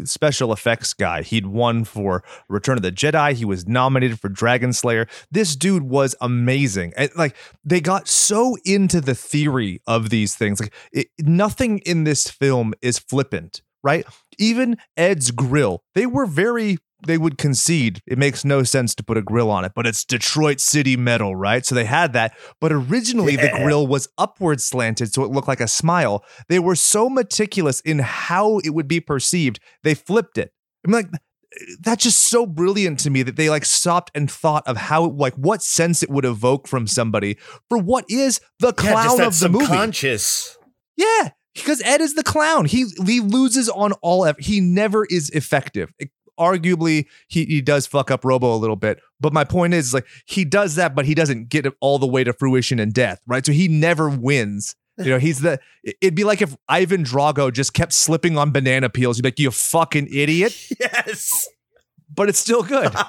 [0.04, 1.22] special effects guy.
[1.22, 3.34] He'd won for Return of the Jedi.
[3.34, 5.10] He was nominated for Dragonslayer.
[5.32, 6.94] This dude was amazing.
[6.98, 10.60] And like they got so into the theory of these things.
[10.60, 14.06] Like it, nothing in this film is flippant, right?
[14.38, 19.18] Even Ed's grill, they were very they would concede it makes no sense to put
[19.18, 21.66] a grill on it, but it's Detroit City metal, right?
[21.66, 22.38] So they had that.
[22.60, 26.24] But originally, the grill was upward slanted, so it looked like a smile.
[26.50, 30.52] They were so meticulous in how it would be perceived, they flipped it.
[30.86, 31.08] I'm like,
[31.80, 35.34] that's just so brilliant to me that they like stopped and thought of how, like,
[35.36, 37.38] what sense it would evoke from somebody
[37.70, 39.66] for what is the Yeah, clown that of the movie.
[39.66, 40.58] subconscious.
[40.98, 42.66] Yeah, because Ed is the clown.
[42.66, 44.32] He he loses on all.
[44.38, 45.94] He never is effective.
[46.40, 49.00] Arguably, he he does fuck up Robo a little bit.
[49.20, 52.08] But my point is, like, he does that, but he doesn't get it all the
[52.08, 53.46] way to fruition and death, right?
[53.46, 54.76] So he never wins.
[54.98, 55.60] You know, he's the.
[55.84, 59.18] It'd be like if Ivan Drago just kept slipping on banana peels.
[59.18, 60.56] You'd be like, you fucking idiot.
[60.80, 61.50] Yes.
[62.16, 62.94] But it's still good.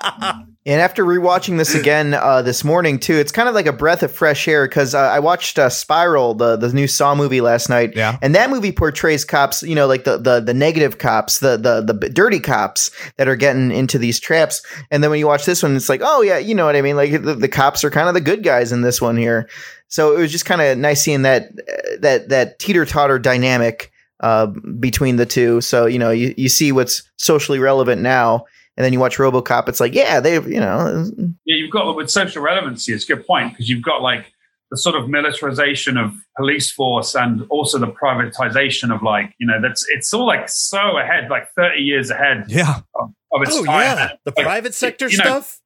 [0.69, 4.03] And after rewatching this again uh, this morning too, it's kind of like a breath
[4.03, 7.69] of fresh air because uh, I watched uh, Spiral, the the new Saw movie last
[7.69, 8.19] night, Yeah.
[8.21, 11.83] and that movie portrays cops, you know, like the the the negative cops, the the
[11.83, 14.61] the dirty cops that are getting into these traps.
[14.91, 16.83] And then when you watch this one, it's like, oh yeah, you know what I
[16.83, 16.97] mean?
[16.97, 19.49] Like the, the cops are kind of the good guys in this one here.
[19.87, 23.93] So it was just kind of nice seeing that uh, that that teeter totter dynamic
[24.19, 24.47] uh,
[24.81, 25.61] between the two.
[25.61, 28.47] So you know, you you see what's socially relevant now.
[28.77, 29.69] And then you watch RoboCop.
[29.69, 31.11] It's like, yeah, they've you know,
[31.45, 32.93] Yeah, you've got with social relevancy.
[32.93, 34.33] It's a good point because you've got like
[34.71, 39.61] the sort of militarization of police force and also the privatization of like you know
[39.63, 42.81] that's it's all like so ahead, like thirty years ahead Yeah.
[42.95, 43.81] of, of its Oh time.
[43.81, 45.61] yeah, the Like, private sector you know, stuff.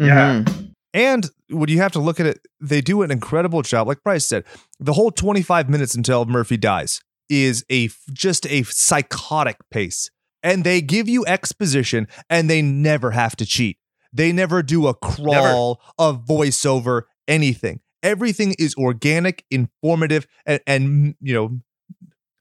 [0.00, 0.06] Mm-hmm.
[0.06, 0.44] Yeah.
[0.92, 3.86] And when you have to look at it, they do an incredible job.
[3.86, 4.44] Like Bryce said,
[4.80, 10.10] the whole 25 minutes until Murphy dies is a just a psychotic pace.
[10.42, 13.78] And they give you exposition and they never have to cheat.
[14.12, 17.80] They never do a crawl, a voiceover, anything.
[18.02, 21.60] Everything is organic, informative, and, and you know,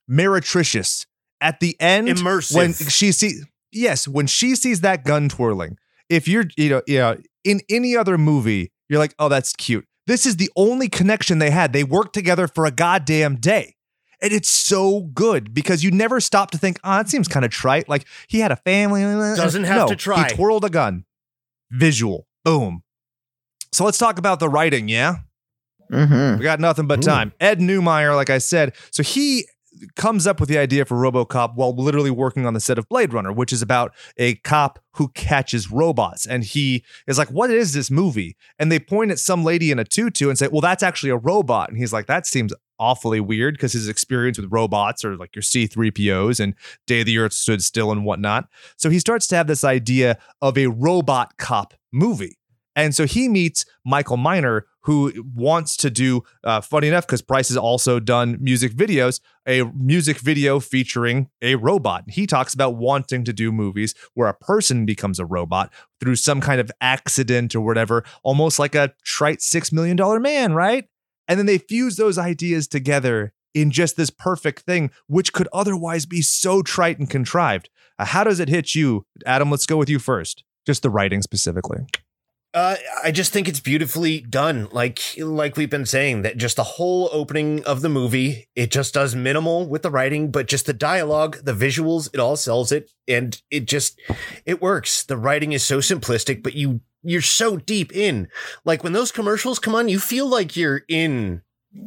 [0.07, 1.05] meretricious.
[1.41, 2.55] At the end, Immersive.
[2.55, 5.77] when she sees yes, when she sees that gun twirling,
[6.09, 9.85] if you're you know, you know, in any other movie, you're like, oh, that's cute.
[10.07, 11.73] This is the only connection they had.
[11.73, 13.74] They worked together for a goddamn day.
[14.25, 17.51] And it's so good because you never stop to think, oh, that seems kind of
[17.51, 17.87] trite.
[17.87, 19.03] Like he had a family.
[19.03, 20.29] Doesn't have No, to try.
[20.29, 21.05] He twirled a gun.
[21.69, 22.25] Visual.
[22.43, 22.81] Boom.
[23.71, 25.17] So let's talk about the writing, yeah?
[25.91, 26.39] Mm-hmm.
[26.39, 27.07] We got nothing but Ooh.
[27.07, 27.33] time.
[27.39, 29.45] Ed Neumeier, like I said, so he
[29.95, 33.13] comes up with the idea for RoboCop while literally working on the set of Blade
[33.13, 36.25] Runner, which is about a cop who catches robots.
[36.25, 39.77] And he is like, "What is this movie?" And they point at some lady in
[39.77, 43.19] a tutu and say, "Well, that's actually a robot." And he's like, "That seems awfully
[43.19, 46.55] weird because his experience with robots or like your C3POs and
[46.87, 50.17] Day of the Earth Stood Still and whatnot." So he starts to have this idea
[50.41, 52.37] of a robot cop movie.
[52.75, 57.47] And so he meets Michael Miner, who wants to do, uh, funny enough, because Bryce
[57.47, 62.03] has also done music videos, a music video featuring a robot.
[62.09, 66.41] He talks about wanting to do movies where a person becomes a robot through some
[66.41, 70.85] kind of accident or whatever, almost like a trite $6 million man, right?
[71.27, 76.05] And then they fuse those ideas together in just this perfect thing, which could otherwise
[76.05, 77.69] be so trite and contrived.
[77.97, 79.05] Uh, how does it hit you?
[79.25, 80.43] Adam, let's go with you first.
[80.65, 81.85] Just the writing specifically.
[82.55, 84.69] Uh, I just think it's beautifully done.
[84.71, 88.93] Like like we've been saying, that just the whole opening of the movie, it just
[88.93, 92.91] does minimal with the writing, but just the dialogue, the visuals, it all sells it,
[93.09, 93.99] and it just
[94.45, 95.03] it works.
[95.03, 98.27] The writing is so simplistic, but you you're so deep in.
[98.65, 101.41] Like when those commercials come on, you feel like you're in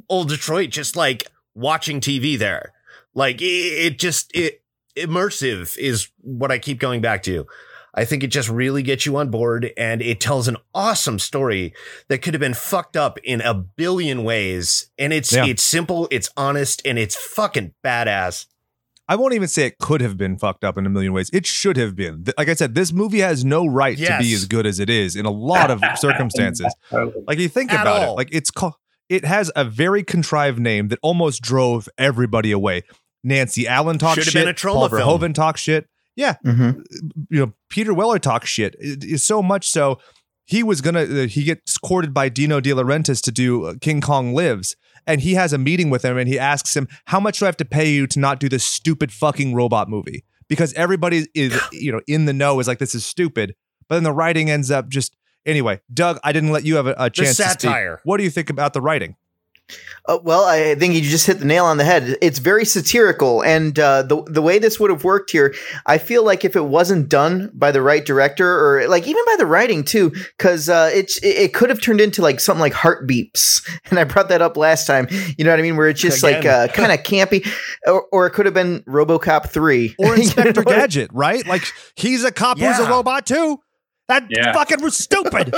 [0.08, 2.72] old Detroit, just like watching TV there.
[3.14, 4.62] Like it, it just it
[4.96, 7.46] immersive is what I keep going back to.
[7.94, 11.74] I think it just really gets you on board and it tells an awesome story
[12.08, 14.90] that could have been fucked up in a billion ways.
[14.98, 15.46] And it's Yeah.
[15.46, 18.46] it's simple, it's honest, and it's fucking badass.
[19.08, 21.30] I won't even say it could have been fucked up in a million ways.
[21.32, 22.24] It should have been.
[22.36, 25.16] Like I said, this movie has no right to be as good as it is
[25.16, 26.74] in a lot of circumstances.
[27.26, 28.12] Like you think At about all.
[28.12, 28.74] it, like it's called.
[29.08, 32.82] It has a very contrived name that almost drove everybody away.
[33.24, 34.42] Nancy Allen talks Should have shit.
[34.42, 35.02] been a Troma Paul film.
[35.20, 35.86] Verhoeven talks shit.
[36.16, 36.80] Yeah, Mm-hmm.
[37.30, 38.74] you know Peter Weller talks shit.
[38.78, 39.98] It is so much so
[40.44, 44.00] he was gonna uh, he gets courted by Dino De Laurentiis to do uh, King
[44.00, 44.76] Kong Lives,
[45.08, 47.48] and he has a meeting with him, and he asks him how much do I
[47.48, 51.60] have to pay you to not do this stupid fucking robot movie because everybody is
[51.72, 53.56] you know in the know is like this is stupid,
[53.88, 55.80] but then the writing ends up just anyway.
[55.92, 57.60] Doug, I didn't let you have a, a chance to speak.
[57.60, 58.00] satire.
[58.04, 59.16] What do you think about the writing?
[60.06, 62.16] Uh, well, I think you just hit the nail on the head.
[62.22, 65.54] It's very satirical, and uh, the the way this would have worked here,
[65.84, 69.36] I feel like if it wasn't done by the right director, or like even by
[69.36, 73.68] the writing too, because uh, it it could have turned into like something like Heartbeeps,
[73.90, 75.08] and I brought that up last time.
[75.36, 75.76] You know what I mean?
[75.76, 76.68] Where it's just like Again.
[76.70, 77.46] uh, kind of campy,
[77.86, 80.70] or, or it could have been RoboCop three Or You Inspector know?
[80.70, 81.46] Gadget, right?
[81.46, 81.64] Like
[81.96, 83.58] he's a cop who's a robot too.
[84.08, 84.54] That Yeah.
[84.54, 85.54] fucking was stupid.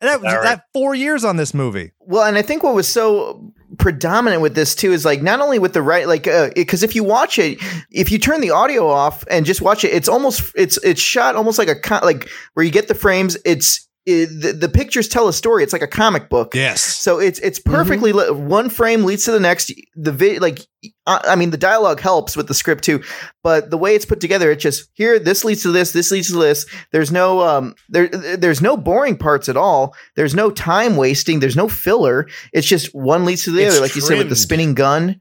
[0.00, 0.56] And that was All right.
[0.56, 1.92] that four years on this movie.
[2.00, 5.58] Well, and I think what was so predominant with this too is like not only
[5.58, 7.58] with the right like uh, because if you watch it
[7.90, 11.34] if you turn the audio off and just watch it it's almost it's it's shot
[11.34, 15.08] almost like a co- like where you get the frames it's it, the, the pictures
[15.08, 16.82] tell a story it's like a comic book Yes.
[16.82, 19.72] so it's it's perfectly li- one frame leads to the next.
[19.96, 20.60] The vi- like
[21.06, 23.02] I I mean the dialogue helps with the script too,
[23.42, 26.28] but the way it's put together, it just here this leads to this, this leads
[26.28, 26.66] to this.
[26.92, 29.94] There's no um there there's no boring parts at all.
[30.16, 31.40] There's no time wasting.
[31.40, 32.28] There's no filler.
[32.52, 35.20] It's just one leads to the It's other, like you said with the spinning gun.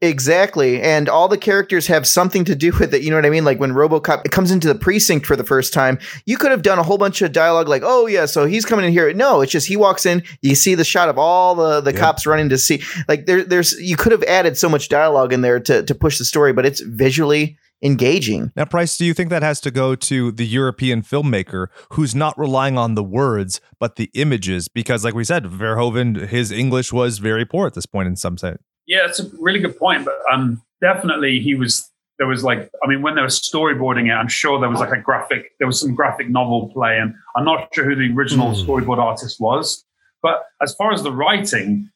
[0.00, 0.82] Exactly.
[0.82, 3.02] And all the characters have something to do with it.
[3.02, 3.44] You know what I mean?
[3.44, 6.78] Like when Robocop comes into the precinct for the first time, you could have done
[6.78, 9.12] a whole bunch of dialogue like, oh, yeah, so he's coming in here.
[9.14, 12.00] No, it's just he walks in, you see the shot of all the, the Yeah.
[12.00, 12.82] cops running to see.
[13.08, 16.18] Like there, there's, you could have added so much dialogue in there to, to push
[16.18, 18.52] the story, but it's visually engaging.
[18.56, 22.38] Now, Bryce, do you think that has to go to the European filmmaker who's not
[22.38, 24.68] relying on the words but the images?
[24.68, 28.36] Because, like we said, Verhoeven, his English was very poor at this point in some
[28.38, 28.58] sense.
[28.86, 30.04] Yeah, it's a really good point.
[30.04, 31.90] But um, definitely he was.
[32.18, 34.92] There was like, I mean, when they were storyboarding it, I'm sure there was like
[34.92, 35.50] a graphic.
[35.58, 38.70] There was some graphic novel play, and I'm not sure who the original Hmm.
[38.70, 39.84] storyboard artist was.
[40.22, 41.90] But as far as the writing,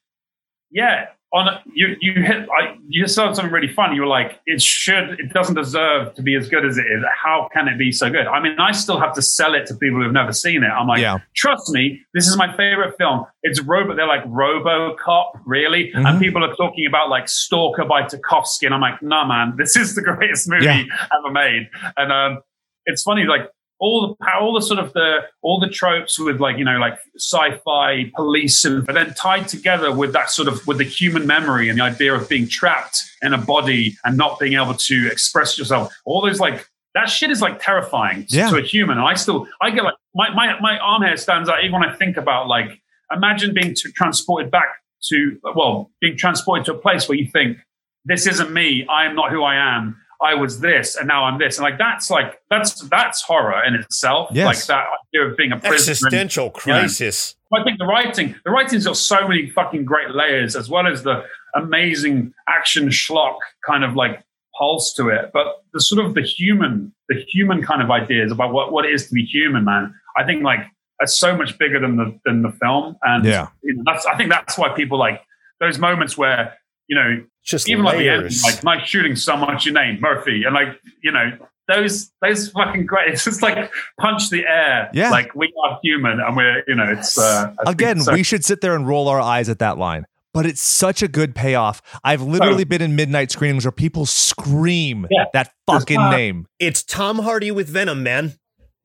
[0.71, 3.93] yeah, on you you hit I, you said something really fun.
[3.95, 7.03] You were like, it should, it doesn't deserve to be as good as it is.
[7.23, 8.25] How can it be so good?
[8.25, 10.69] I mean, I still have to sell it to people who've never seen it.
[10.69, 11.19] I'm like, Yeah.
[11.35, 13.25] trust me, this is my favorite film.
[13.43, 13.95] It's Robo.
[13.95, 16.07] They're like RoboCop, really, Mhm.
[16.09, 19.75] and people are talking about like Stalker by Tarkovsky, and I'm like, no, man, this
[19.75, 20.83] is the greatest movie Yeah.
[21.15, 21.69] ever made.
[21.97, 22.41] And um,
[22.85, 26.57] it's funny, like all the all the sort of the all the tropes with like
[26.57, 30.77] you know like sci-fi police and but then tied together with that sort of with
[30.77, 34.53] the human memory and the idea of being trapped in a body and not being
[34.53, 35.93] able to express yourself.
[36.05, 38.49] All those like that shit is like terrifying to, Yeah.
[38.49, 38.97] to a human.
[38.97, 41.89] And i still i get like my, my my arm hair stands out even when
[41.89, 44.67] i think about like imagine being t- transported back
[45.09, 47.57] to well being transported to a place where you think
[48.05, 48.87] this isn't me.
[48.89, 51.57] I am not who i am I was this and now I'm this.
[51.57, 54.29] And like that's like that's that's horror in itself.
[54.33, 54.45] Yes.
[54.45, 55.67] Like that idea of being a prisoner.
[55.71, 57.35] and- Existential crisis.
[57.53, 61.01] I think the writing, the writing's got so many fucking great layers, as well as
[61.01, 61.23] the
[61.55, 64.23] amazing action schlock kind of like
[64.57, 65.31] pulse to it.
[65.33, 68.93] But the sort of the human, the human kind of ideas about what, what it
[68.93, 69.93] is to be human, man.
[70.17, 70.59] I think like
[70.99, 73.47] that's so much bigger than the than the film, and Yeah.
[73.63, 75.21] you know, that's I think that's why people like
[75.59, 76.55] those moments where
[76.89, 80.43] you know Just even like the end, like nice shooting someone, what's your name, Murphy,
[80.43, 81.31] and like you know
[81.69, 83.13] those those fucking great.
[83.13, 84.89] It's just like punch the air.
[84.93, 85.11] Yeah.
[85.11, 88.59] like we are human, and we're you know it's uh, Again, so- we should sit
[88.61, 90.05] there and roll our eyes at that line.
[90.31, 91.81] But it's such a good payoff.
[92.03, 92.65] I've literally Oh.
[92.65, 95.25] been in midnight screenings where people scream Yeah.
[95.33, 96.45] that fucking Uh, name.
[96.59, 98.33] it's Tom Hardy with Venom, man.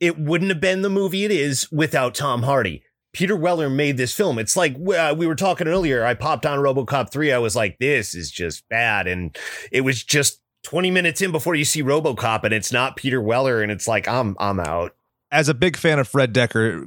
[0.00, 2.82] It wouldn't have been the movie it is without Tom Hardy.
[3.14, 4.38] Peter Weller made this film.
[4.38, 6.05] It's like uh, we were talking earlier.
[6.05, 7.33] I popped on RoboCop 3.
[7.33, 9.07] I was like, this is just bad.
[9.07, 9.37] And
[9.72, 13.62] it was just 20 minutes in before you see RoboCop and it's not Peter Weller
[13.62, 14.94] and it's like I'm I'm out.
[15.35, 16.85] As a big fan of Fred Dekker,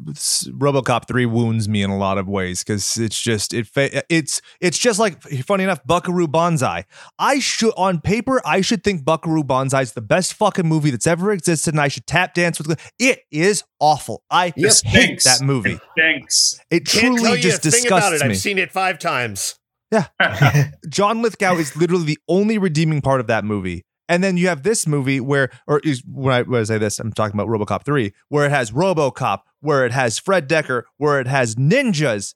[0.58, 4.42] RoboCop 3 wounds me in a lot of ways cuz it's just it fa- it's
[4.62, 6.86] it's just like funny enough Buckaroo Banzai.
[7.20, 11.08] I should on paper I should think Buckaroo Banzai is the best fucking movie that's
[11.08, 14.24] ever existed and I should tap dance with it is awful.
[14.32, 14.74] I Yep.
[14.86, 15.80] hate that movie.
[15.92, 16.60] Stinks.
[16.72, 18.26] It Can't truly just a about disgusts it.
[18.28, 18.32] me.
[18.32, 19.56] I've seen it five times.
[19.92, 20.08] Yeah.
[20.90, 23.84] John Lithgow is literally the only redeeming part of that movie.
[24.10, 27.00] And then you have this movie where, or is when I, when I say this,
[27.00, 31.20] I'm talking about RoboCop 3, where it has RoboCop, where it has Fred Dekker, where
[31.20, 32.34] it has ninjas.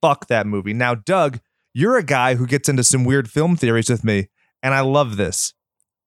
[0.00, 0.72] Fuck that movie.
[0.72, 1.38] Now, Doug,
[1.72, 4.28] you're a guy who gets into some weird film theories with me,
[4.62, 5.54] and I love this.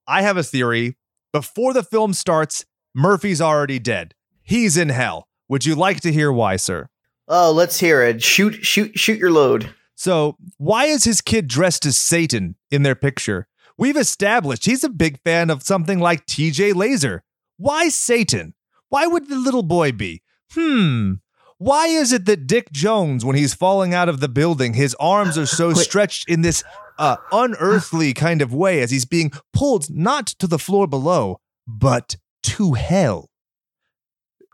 [0.08, 0.98] I have a theory.
[1.32, 4.14] Before the film starts, Murphy's already dead.
[4.42, 5.28] He's in hell.
[5.48, 6.90] Would you like to hear why, sir?
[7.28, 8.22] Oh, let's hear it.
[8.22, 9.74] Shoot, shoot, shoot your load.
[9.96, 13.48] So, why is his kid dressed as Satan in their picture?
[13.78, 17.20] We've established he's a big fan of something like TJ Lazer.
[17.58, 18.54] Why Satan?
[18.90, 20.22] Why would the little boy be?
[20.54, 21.14] Hmm.
[21.58, 25.38] Why is it that Dick Jones, when he's falling out of the building, his arms
[25.38, 26.64] are so stretched in this
[26.98, 32.18] uh, unearthly kind of way as he's being pulled not to the floor below, but
[32.44, 33.30] to hell?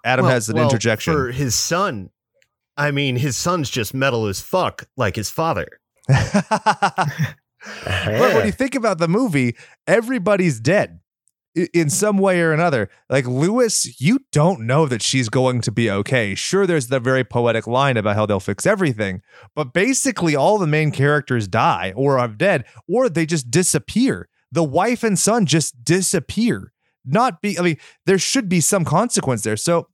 [0.06, 1.14] Adam Well- has an well, interjection.
[1.14, 2.10] For his son.
[2.78, 5.68] I mean, his son's just metal as fuck, like his father.
[7.86, 9.56] But when you think about the movie,
[9.88, 11.00] everybody's dead
[11.74, 12.90] in some way or another.
[13.10, 16.34] Like Lewis, you don't know that she's going to be okay.
[16.34, 19.22] Sure, there's the very poetic line about how they'll fix everything,
[19.56, 24.30] but basically all the main characters die or are dead or they just disappear.
[24.52, 26.74] The wife and son just disappear.
[27.06, 29.58] Not be, I mean, there should be some consequence there.
[29.58, 29.88] So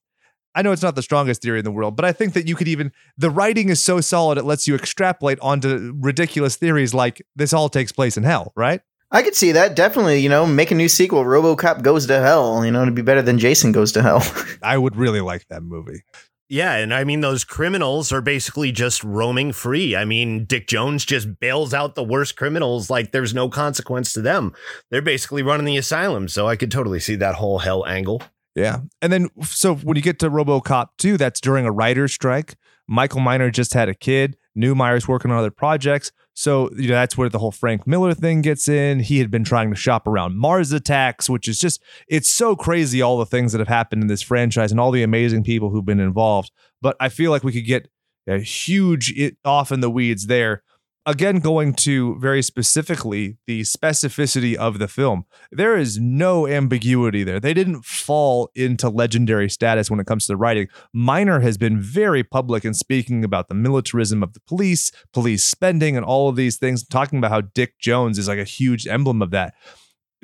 [0.55, 2.55] I know it's not the strongest theory in the world, but I think that you
[2.55, 7.21] could even the writing is so solid it lets you extrapolate onto ridiculous theories like
[7.35, 8.81] this all takes place in hell, right?
[9.09, 10.19] I could see that definitely.
[10.19, 11.23] You know, make a new sequel.
[11.23, 12.65] RoboCop goes to hell.
[12.65, 14.23] You know, to be better than Jason goes to hell.
[14.61, 16.03] I would really like that movie.
[16.49, 19.97] Yeah, and I mean those criminals are basically just roaming free.
[19.97, 24.21] I mean, Dick Jones just bails out the worst criminals like there's no consequence to
[24.21, 24.53] them.
[24.89, 28.23] They're basically running the asylum, so I could totally see that whole hell angle.
[28.57, 28.79] Yeah.
[29.03, 32.55] And then so when you get to RoboCop 2, that's during a writer's strike.
[32.87, 34.35] Michael Miner just had a kid.
[34.55, 36.11] Neumeier's working on other projects.
[36.33, 39.01] So, you know, that's where the whole Frank Miller thing gets in.
[39.01, 42.99] He had been trying to shop around Mars attacks, which is just, it's so crazy
[42.99, 45.85] all the things that have happened in this franchise and all the amazing people who've
[45.85, 46.51] been involved.
[46.81, 47.89] But I feel like we could get
[48.27, 50.63] a huge it off in the weeds there.
[51.07, 55.23] Again, going to very specifically the specificity of the film.
[55.53, 57.39] There is no ambiguity there.
[57.39, 60.67] They didn't fall into legendary status when it comes to the writing.
[60.91, 65.95] Miner has been very public in speaking about the militarism of the police, police spending,
[65.95, 69.21] and all of these things, talking about how Dick Jones is like a huge emblem
[69.21, 69.53] of that.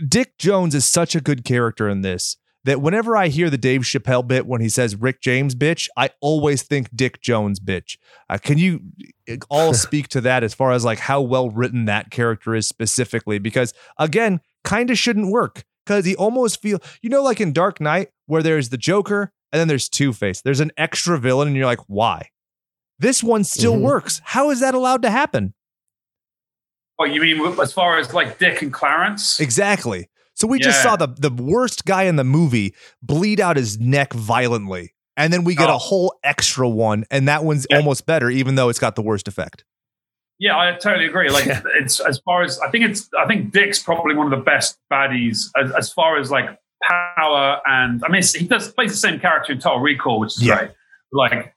[0.05, 3.81] Dick Jones is such a good character in this that whenever I hear the Dave
[3.81, 7.97] Chappelle bit when he says Rick James bitch, I always think Dick Jones bitch.
[8.29, 8.81] Uh, can you
[9.29, 12.67] uh, all speak to that as far as like how well written that character is
[12.67, 13.37] specifically?
[13.39, 17.81] Because again, kind of shouldn't work because he almost feel you know like in Dark
[17.81, 20.41] Knight where there's the Joker and then there's Two Face.
[20.41, 22.29] There's an extra villain and you're like, why?
[22.99, 23.81] This one still Mhm.
[23.81, 24.21] works.
[24.23, 25.53] How is that allowed to happen?
[26.99, 29.39] Oh, you mean as far as like Dick and Clarence?
[29.39, 30.09] Exactly.
[30.35, 34.13] So we just saw the the worst guy in the movie bleed out his neck
[34.13, 34.93] violently.
[35.15, 35.77] And then we get a Oh.
[35.77, 37.77] whole extra one, and that one's Yeah.
[37.77, 39.63] almost better, even though it's got the worst effect.
[40.39, 41.29] Yeah, I totally agree.
[41.29, 44.43] Like it's as far as I think it's I think Dick's probably one of the
[44.43, 46.45] best baddies as, as far as like
[46.81, 50.43] power and I mean he does plays the same character in Total Recall, which is
[50.43, 50.57] Yeah.
[50.57, 50.71] great.
[51.11, 51.53] Like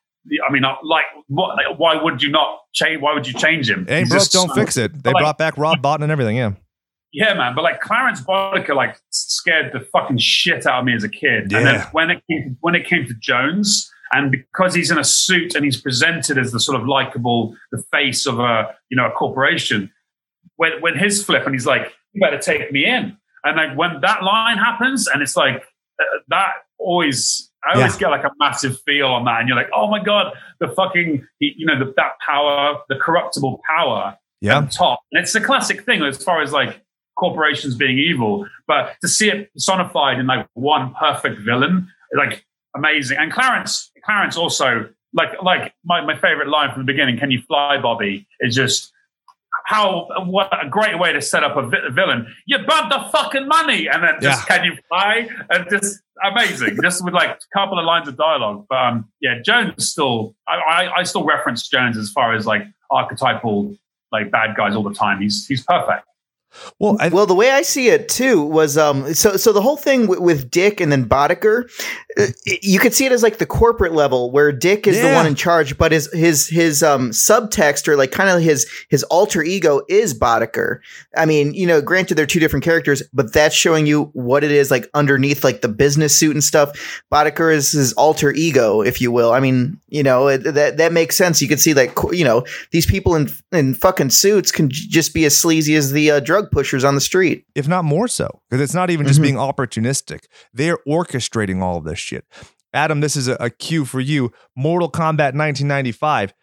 [0.48, 1.56] I mean, uh, like what?
[1.56, 3.00] Like, why would you not change?
[3.00, 3.86] Why would you change him?
[3.88, 5.02] Ain't He's broke, just don't so- fix it.
[5.02, 6.36] They like- brought back Rob Bottin and everything.
[6.36, 6.50] Yeah.
[7.16, 7.54] Yeah, man.
[7.54, 11.44] But like Clarence Boddicker, like scared the fucking shit out of me as a kid.
[11.44, 11.88] And then Yeah.
[11.92, 15.64] when it came, when it came to Jones, and because he's in a suit and
[15.64, 19.90] he's presented as the sort of likable, the face of a you know a corporation,
[20.56, 24.00] when when his flip and he's like, "You better take me in," and like when
[24.02, 25.64] that line happens, and it's like
[26.00, 27.50] uh, that always.
[27.64, 28.00] I always Yeah.
[28.00, 31.26] get like a massive feel on that, and you're like, "Oh my god, the fucking,
[31.40, 34.60] you know, the, that power, the corruptible power Yeah.
[34.60, 35.00] the top.
[35.10, 36.80] And it's a classic thing as far as like
[37.16, 42.44] corporations being evil, but to see it personified in like one perfect villain, like
[42.76, 43.18] amazing.
[43.18, 47.42] And Clarence, Clarence also like like my, my favorite line from the beginning, "Can you
[47.42, 48.92] fly, Bobby?" is just
[49.64, 52.26] how what a great way to set up a, vi- a villain.
[52.46, 55.28] You burnt the fucking money, and then just can you fly?
[55.50, 58.66] And just amazing, just with like a couple of lines of dialogue.
[58.68, 62.62] But um, yeah, Jones still, I, I, I still reference Jones as far as like
[62.90, 63.76] archetypal
[64.12, 65.20] like bad guys all the time.
[65.20, 66.06] He's he's perfect.
[66.78, 69.76] Well, I, Well, the way I see it too was um so so the whole
[69.76, 71.70] thing with, with Dick and then Boddicker,
[72.18, 75.26] uh, you could see it as like the corporate level where Dick is the one
[75.26, 79.42] in charge, but his his his um subtext or like kind of his his alter
[79.42, 80.80] ego is Boddicker.
[81.16, 84.50] I mean, you know, granted they're two different characters, but that's showing you what it
[84.50, 87.02] is like underneath like the business suit and stuff.
[87.12, 89.32] Boddicker is his alter ego, if you will.
[89.32, 91.40] I mean, you know, it, that that makes sense.
[91.40, 95.14] You could see like you know these people in in fucking suits can j- just
[95.14, 97.44] be as sleazy as the uh, drug pushers on the street.
[97.54, 99.22] if not more so, because it's not even just Mhm.
[99.22, 100.20] being opportunistic.
[100.52, 102.24] They're orchestrating all of this shit.
[102.74, 104.30] Adam, this is a, a cue for you.
[104.54, 106.34] Mortal Kombat 1995.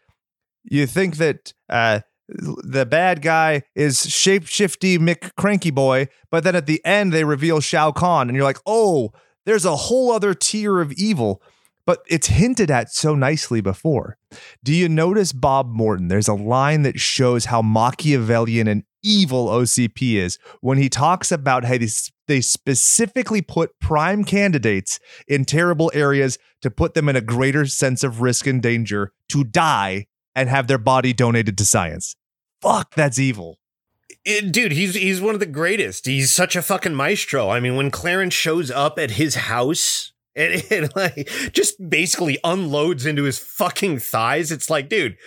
[0.64, 2.00] You think that uh,
[2.30, 4.98] the bad guy is shapeshifty
[5.38, 9.12] Cranky Boy, but then at the end they reveal Shao Kahn, and you're like, oh,
[9.46, 11.42] there's a whole other tier of evil.
[11.86, 14.18] But it's hinted at so nicely before.
[14.64, 16.08] Do you notice Bob Morton?
[16.08, 21.66] There's a line that shows how Machiavellian and evil OCP is when he talks about
[21.66, 21.90] how they,
[22.28, 28.04] they specifically put prime candidates in terrible areas to put them in a greater sense
[28.04, 32.16] of risk and danger to die and have their body donated to science.
[32.62, 33.60] Fuck, that's evil.
[34.26, 36.06] It- dude, he's he's one of the greatest.
[36.06, 37.50] He's such a fucking maestro.
[37.50, 43.06] I mean, when Clarence shows up at his house and, and like just basically unloads
[43.06, 45.18] into his fucking thighs, it's like, dude,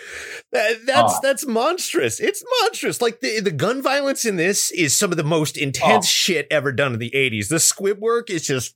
[0.53, 1.21] that, that's Oh.
[1.23, 2.21] that's monstrous.
[2.21, 3.01] It's monstrous.
[3.01, 6.09] Like the the gun violence in this is some of the most intense Oh.
[6.09, 7.49] shit ever done in the '80s.
[7.49, 8.75] The squib work is just.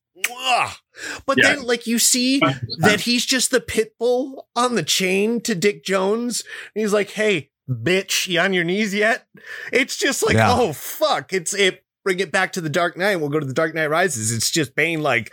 [1.26, 1.54] But Yeah.
[1.54, 2.40] then, like you see
[2.80, 6.42] that he's just the pit bull on the chain to Dick Jones.
[6.74, 9.26] And he's like, "Hey, bitch, you on your knees yet?"
[9.72, 10.52] It's just like, Yeah.
[10.52, 11.32] oh fuck!
[11.32, 11.84] It's it.
[12.02, 13.16] Bring it back to the Dark Knight.
[13.16, 14.32] We'll go to the Dark Knight Rises.
[14.32, 15.32] It's just Bane like,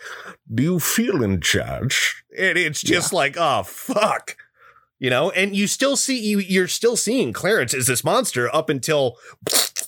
[0.53, 4.35] "Do you feel in charge?" And it's just like, oh fuck.
[4.99, 8.69] You know, and you still see you you're still seeing Clarence as this monster up
[8.69, 9.17] until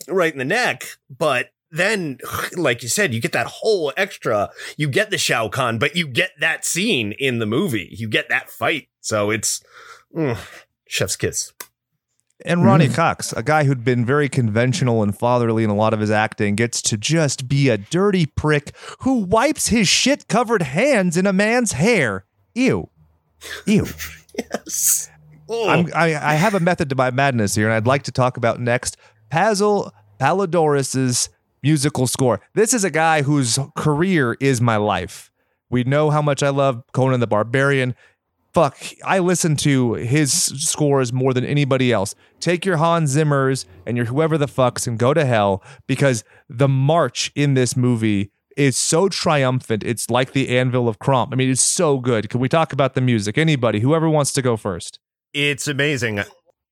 [0.07, 2.19] right in the neck, but then
[2.55, 6.07] like you said, you get that whole extra you get the Shao Kahn, but you
[6.07, 7.89] get that scene in the movie.
[7.91, 8.89] You get that fight.
[9.01, 9.63] So it's
[10.15, 10.37] mm,
[10.87, 11.53] chef's kiss.
[12.45, 12.93] And Ronny mm.
[12.93, 16.55] Cox, a guy who'd been very conventional and fatherly in a lot of his acting,
[16.55, 21.33] gets to just be a dirty prick who wipes his shit covered hands in a
[21.33, 22.25] man's hair.
[22.55, 22.89] Ew.
[23.65, 23.85] Ew.
[24.37, 25.09] Yes.
[25.49, 28.11] Oh, I'm, I, I have a method to my madness here, and I'd like to
[28.11, 28.95] talk about next
[29.29, 31.27] Basil Poledouris's
[31.61, 32.39] musical score.
[32.53, 35.29] This is a guy whose career is my life.
[35.69, 37.95] We know how much I love Conan the Barbarian.
[38.59, 42.13] Fuck, I listen to his scores more than anybody else.
[42.41, 46.67] Take your Hans Zimmers and your whoever the fucks and go to hell because the
[46.67, 49.85] march in this movie is so triumphant.
[49.85, 51.29] It's like the anvil of Crom.
[51.31, 52.29] I mean, it's so good.
[52.29, 53.37] Can we talk about the music?
[53.37, 54.99] Anybody, whoever wants to go first.
[55.33, 56.19] it's amazing.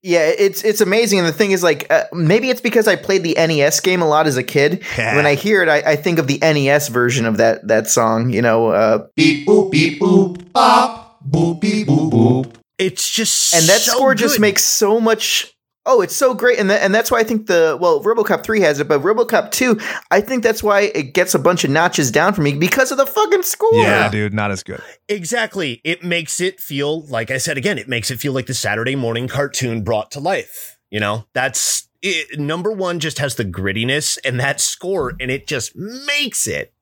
[0.02, 3.22] Yeah, it's it's amazing, and the thing is, like, uh, maybe it's because I played
[3.22, 4.84] the NES game a lot as a kid.
[5.16, 8.30] When I hear it, I, I think of the NES version of that that song.
[8.30, 12.54] You know, uh, beep boop beep boop bop boop beep boop boop.
[12.78, 15.54] It's just and that so score just makes so much.
[15.90, 18.60] Oh, it's so great, and that, and that's why I think the well, RoboCop three
[18.60, 22.10] has it, but RoboCop two, I think that's why it gets a bunch of notches
[22.10, 23.72] down for me because of the fucking score.
[23.72, 24.82] Yeah, dude, not as good.
[25.08, 25.80] Exactly.
[25.84, 28.96] It makes it feel, like I said again, it makes it feel like the Saturday
[28.96, 30.78] morning cartoon brought to life.
[30.90, 35.46] You know, that's it, number one, just has the grittiness and that score, and it
[35.46, 36.72] just makes it.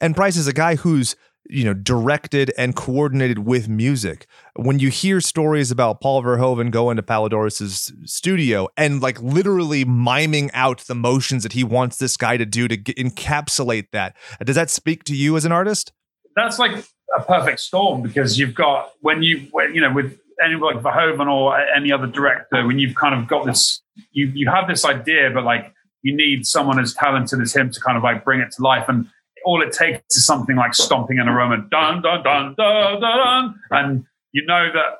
[0.00, 1.16] And Bryce is a guy who's
[1.48, 4.26] you know directed and coordinated with music.
[4.56, 10.50] When you hear stories about Paul Verhoeven going to Poledouris's studio and like literally miming
[10.52, 14.70] out the motions that he wants this guy to do to encapsulate that, does that
[14.70, 15.92] speak to you as an artist?
[16.36, 16.84] That's like
[17.16, 21.30] a perfect storm because you've got when you when you know with anyone like Verhoeven
[21.30, 23.80] or any other director when you've kind of got this
[24.12, 25.72] you you have this idea but like
[26.02, 28.88] you need someone as talented as him to kind of like bring it to life
[28.88, 29.08] and
[29.44, 33.00] all it takes is something like stomping in a room and dun dun dun dun
[33.00, 34.98] dun, and you know that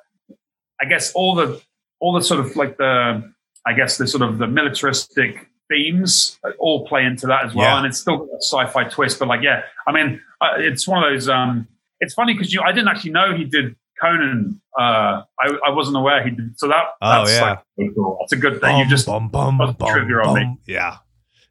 [0.80, 1.60] I guess all the
[2.00, 3.22] all the sort of like the
[3.66, 7.76] I guess the sort of the militaristic themes all play into that as well, Yeah.
[7.78, 9.18] and it's still got a sci-fi twist.
[9.18, 11.28] But like, yeah, I mean, uh, it's one of those.
[11.28, 11.68] Um,
[12.00, 14.60] it's funny because you I didn't actually know he did Conan.
[14.78, 16.58] Uh, I, I wasn't aware he did.
[16.58, 17.58] So that Oh, that's yeah.
[17.78, 18.16] like cool.
[18.20, 18.78] That's a good thing.
[18.78, 20.56] you just bum, bum, bum, trivia on me.
[20.66, 20.98] Yeah.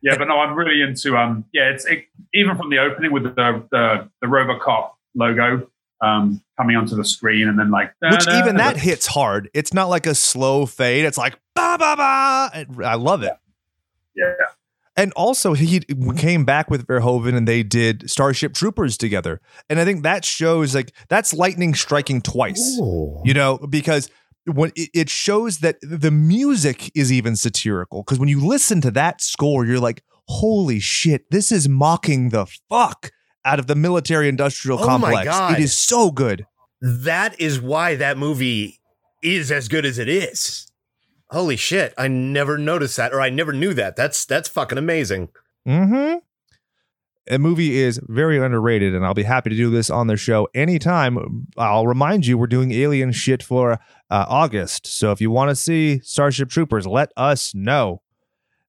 [0.02, 3.24] Yeah, but no, I'm really into um yeah, it's it, even from the opening with
[3.24, 5.70] the the the RoboCop logo
[6.02, 9.50] um coming onto the screen and then like Which da-da, even that hits hard.
[9.54, 11.06] It's not like a slow fade.
[11.06, 12.52] It's like ba ba ba.
[12.54, 13.34] And I love it.
[14.16, 14.34] yeah
[14.96, 15.82] And also, he
[16.18, 19.40] came back with Verhoeven and they did Starship Troopers together.
[19.70, 23.22] And I think that shows like that's lightning striking twice, Ooh.
[23.24, 24.10] you know, because
[24.48, 28.04] when it- shows that the music is even satirical.
[28.04, 32.46] Because when you listen to that score, you're like, holy shit, this is mocking the
[32.70, 33.12] fuck
[33.46, 35.26] out of the military industrial Oh my complex.
[35.26, 35.54] God.
[35.54, 36.46] It is so good.
[36.82, 38.80] That is why that movie
[39.24, 40.68] is as good as it is.
[41.32, 41.94] Holy shit.
[41.98, 43.96] I never noticed that or I never knew that.
[43.96, 45.30] That's that's fucking amazing.
[45.68, 46.20] Mm-hmm.
[47.30, 50.48] The movie is very underrated, and I'll be happy to do this on the show
[50.54, 51.48] anytime.
[51.58, 53.74] I'll remind you, we're doing alien shit for
[54.10, 54.88] uh, August.
[54.88, 58.02] So if you want to see Starship Troopers, let us know.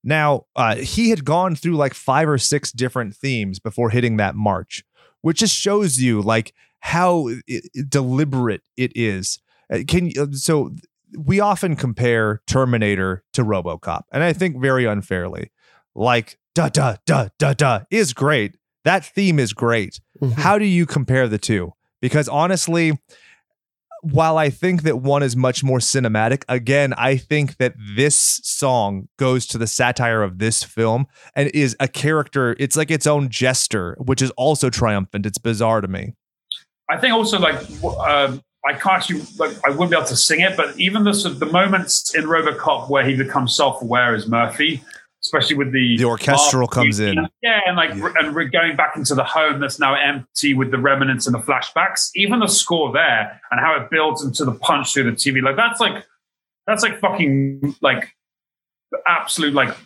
[0.05, 4.35] Now, uh, he had gone through like five or six different themes before hitting that
[4.35, 4.85] march,
[5.23, 9.41] which just shows you like how i- i- deliberate it is.
[9.73, 10.75] Uh, Can you, so
[11.17, 15.51] we often compare Terminator to RoboCop, and I think very unfairly.
[15.95, 18.57] Like da da da da da is great.
[18.85, 20.01] That theme is great.
[20.37, 21.73] How do you compare the two?
[22.01, 22.99] Because honestly,
[24.03, 29.09] while I think that one is much more cinematic, again, I think that this song
[29.19, 31.07] goes to the satire of this film
[31.37, 32.57] and is a character.
[32.59, 35.27] It's like its own jester, which is also triumphant.
[35.27, 36.15] It's bizarre to me.
[36.91, 40.17] I think also like w- um, I can't actually like I wouldn't be able to
[40.17, 44.15] sing it, but even the sort of the moments in RoboCop where he becomes self-aware
[44.15, 44.83] as Murphy,
[45.29, 47.29] especially with the The orchestral comes in.
[47.43, 50.79] yeah, and like and we're going back into the home that's now empty with the
[50.79, 52.11] remnants and the flashbacks.
[52.15, 55.57] Even the score there and how it builds into the punch through the TV, like
[55.57, 56.05] that's like
[56.67, 58.09] that's like fucking like
[59.07, 59.77] absolute like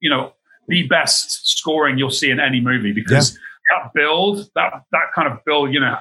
[0.00, 0.32] you know
[0.68, 3.32] the best scoring you'll see in any movie because
[3.70, 5.96] that build that that kind of build you know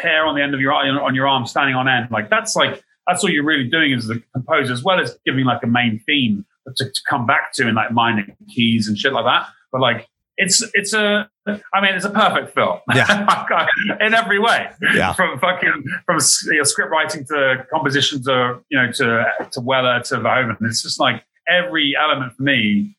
[0.00, 2.82] hair on the end of your on your arm standing on end like that's like
[3.06, 6.00] that's all you're really doing as the composer as well as giving like a main
[6.06, 6.44] theme
[6.76, 10.08] to, to come back to in like minor keys and shit like that but like
[10.38, 13.66] it's it's a I mean it's a perfect film Yeah.
[14.00, 15.12] in every way Yeah.
[15.12, 16.18] from fucking from
[16.50, 20.82] you know, script writing to composition to you know to to Weller to Verhoeven it's
[20.82, 22.96] just like every element for me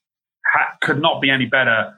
[0.53, 1.95] ha- could not be any better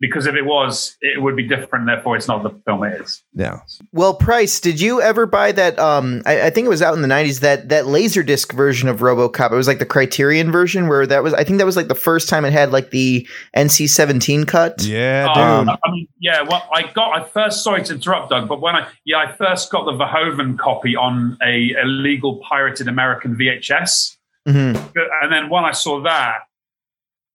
[0.00, 1.86] because if it was, it would be different.
[1.86, 3.22] Therefore, it's not the film it is.
[3.34, 3.60] Yeah.
[3.92, 5.78] Well, Bryce, did you ever buy that?
[5.78, 7.40] Um, I, I think it was out in the '90s.
[7.40, 9.50] That that Laserdisc version of RoboCop.
[9.52, 11.34] It was like the Criterion version, where that was.
[11.34, 13.26] I think that was like the first time it had like the
[13.56, 14.82] NC-17 cut.
[14.82, 15.76] Yeah, Um, dude.
[15.84, 16.42] I mean, yeah.
[16.42, 17.20] Well, I got.
[17.20, 20.58] I first sorry to interrupt, Doug, but when I yeah, I first got the Verhoeven
[20.58, 24.16] copy on a illegal pirated American VHS,
[24.48, 24.92] Mhm.
[25.22, 26.40] and then when I saw that,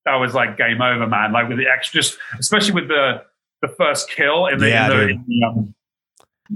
[0.05, 1.31] that was like game over, man.
[1.31, 3.23] Like with the extra, just especially with the
[3.61, 5.11] the first kill in the, Yeah, in the, dude.
[5.11, 5.75] in the um,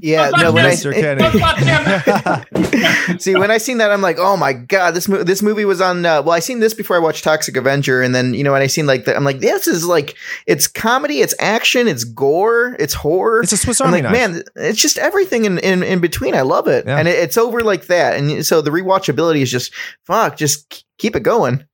[0.02, 0.52] Yeah, no.
[0.52, 0.93] When I, Mr.
[3.08, 3.20] Kenny.
[3.20, 5.80] See, when I seen that, I'm like, oh my god, this mo- this movie was
[5.82, 6.06] on.
[6.06, 8.62] Uh, well, I seen this before I watched Toxic Avenger, and then you know when
[8.62, 12.76] I seen like the, I'm like, this is like it's comedy, it's action, it's gore,
[12.80, 13.41] it's horror.
[13.41, 14.32] It's a Swiss I'm Army like, knife.
[14.34, 16.36] man, it's just everything in, in, in between.
[16.36, 16.98] I love it, Yeah.
[16.98, 19.74] and it, it's over like that, and so the rewatchability is just
[20.06, 21.66] fuck, just keep it going.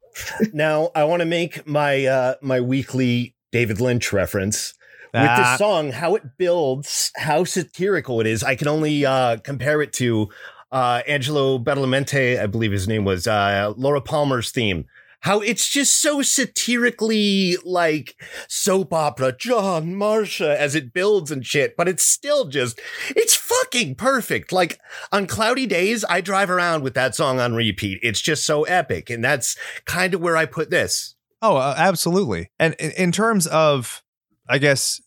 [0.53, 4.73] Now I want to make my uh my weekly David Lynch reference.
[5.13, 5.35] With Ah.
[5.37, 9.93] the song, how it builds, how satirical it is, I can only uh compare it
[9.93, 10.29] to
[10.71, 14.85] uh Angelo Badalamenti, I believe his name was, uh Laura Palmer's theme.
[15.23, 21.77] How it's just so satirically like soap opera, John Marsha, as it builds and shit,
[21.77, 24.51] but it's still just, it's fucking perfect.
[24.51, 24.79] Like
[25.13, 27.99] on cloudy days, I drive around with that song on repeat.
[28.03, 29.09] It's just so epic.
[29.09, 29.55] And that's
[29.85, 31.15] kind of where I put this.
[31.41, 32.51] Oh, uh, absolutely.
[32.59, 34.03] And in, in terms of,
[34.49, 35.01] I guess,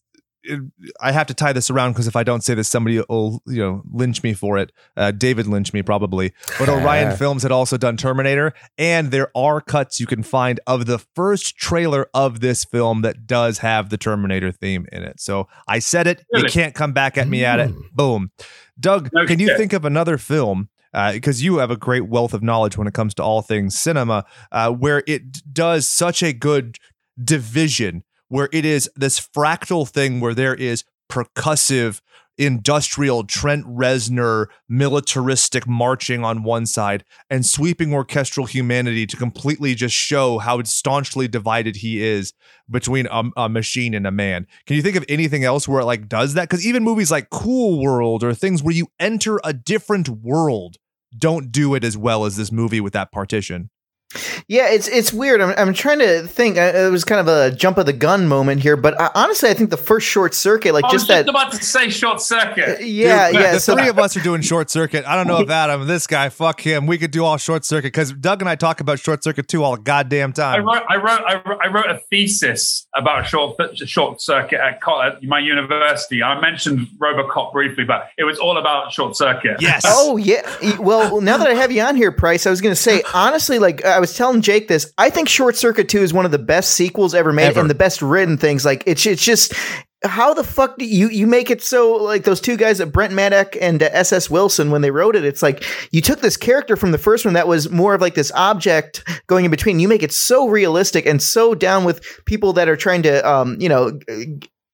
[0.47, 0.61] it,
[1.01, 3.59] I have to tie this around because if I don't say this, somebody will, you
[3.63, 4.73] know, lynch me for it.
[4.97, 6.33] Uh, David lynch me probably.
[6.59, 10.87] But Orion Films had also done Terminator, and there are cuts you can find of
[10.87, 15.21] the first trailer of this film that does have the Terminator theme in it.
[15.21, 16.25] So I said it.
[16.33, 17.73] You can't come back at me at it.
[17.93, 18.31] Boom.
[18.79, 19.57] Doug, No can you shit.
[19.57, 20.69] think of another film?
[21.13, 24.25] Because you have a great wealth of knowledge when it comes to all things cinema,
[24.51, 26.79] uh, where it does such a good
[27.23, 32.01] division, where it is this fractal thing where there is percussive,
[32.39, 39.95] industrial, Trent Reznor, militaristic marching on one side, and sweeping orchestral humanity to completely just
[39.95, 42.33] show how staunchly divided he is
[42.69, 44.47] between a, a machine and a man.
[44.67, 46.49] Can you think of anything else where it like does that?
[46.49, 50.77] Because even movies like Cool World or things where you enter a different world
[51.17, 53.71] don't do it as well as this movie with that partition.
[54.49, 55.41] Yeah, it's it's weird.
[55.41, 56.57] I'm, I'm trying to think.
[56.59, 59.49] Uh, It was kind of a jump of the gun moment here, but uh, honestly,
[59.51, 61.29] I think the first short circuit, like just that I was just just that.
[61.31, 62.87] about to say short circuit.
[62.87, 63.53] yeah, Dude, yeah.
[63.53, 65.05] The So three of us are doing short circuit.
[65.07, 66.87] I don't know if Adam, this guy, fuck him.
[66.87, 69.63] We could do all short circuit because Doug and I talk about short circuit too
[69.63, 70.65] all the goddamn I time.
[70.67, 73.57] wrote, I wrote, I wrote, I wrote a thesis about short,
[73.87, 76.23] short circuit at, co- at my university.
[76.23, 79.57] I mentioned RoboCop briefly, but it was all about short circuit.
[79.61, 79.83] Yes.
[79.87, 80.43] Oh yeah.
[80.79, 83.59] Well, now that I have you on here, Bryce, I was going to say honestly,
[83.59, 86.39] like I was telling Jake this, I think Short Circuit Two is one of the
[86.39, 87.61] best sequels ever made Ever.
[87.61, 88.65] and the best written things.
[88.65, 89.55] Like it's it's just
[90.05, 93.13] how the fuck do you you make it so like those two guys, uh, Brent
[93.13, 94.31] Maddock and uh, S.S.
[94.31, 97.35] Wilson, when they wrote it, it's like you took this character from the first one
[97.35, 99.81] that was more of like this object going in between.
[99.81, 103.57] You make it so realistic and so down with people that are trying to, um,
[103.61, 103.99] you know.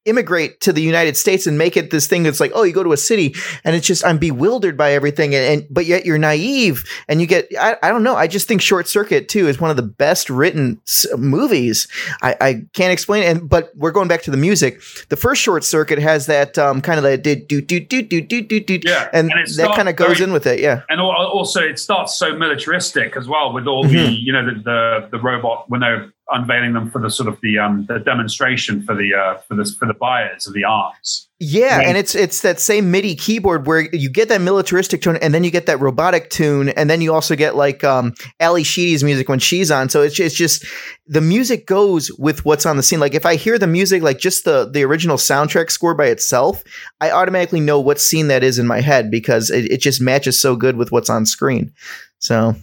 [0.04, 2.82] Immigrate to the United States and make it this thing that's like, oh, you go
[2.82, 3.34] to a city
[3.64, 7.26] and it's just I'm bewildered by everything, and, and but yet you're naive and you
[7.28, 8.16] get I, I don't know.
[8.16, 11.86] I just think Short Circuit too is one of the best written s- movies.
[12.20, 14.80] I, I can't explain it, and but we're going back to the music.
[15.08, 18.20] The first Short Circuit has that um, kind of that do do do do do
[18.20, 20.58] do do do, Yeah, and, and that kind of goes very- in with it.
[20.60, 23.92] Yeah, and also it starts so militaristic as well with all Mm-hmm.
[23.96, 27.38] the you know the, the the robot when they're unveiling them for the sort of
[27.42, 31.28] the um the demonstration for the uh for this for the buyers of the arms
[31.38, 31.86] Yeah, Right.
[31.88, 35.42] and it's it's that same MIDI keyboard where you get that militaristic tone, and then
[35.44, 39.28] you get that robotic tune, and then you also get like um, Ally Sheedy's music
[39.28, 39.88] when she's on.
[39.88, 40.64] So it's it's just
[41.06, 43.00] the music goes with what's on the scene.
[43.00, 46.62] Like if I hear the music, like just the the original soundtrack score by itself,
[47.00, 50.40] I automatically know what scene that is in my head because it, it just matches
[50.40, 51.72] so good with what's on screen.
[52.18, 52.54] So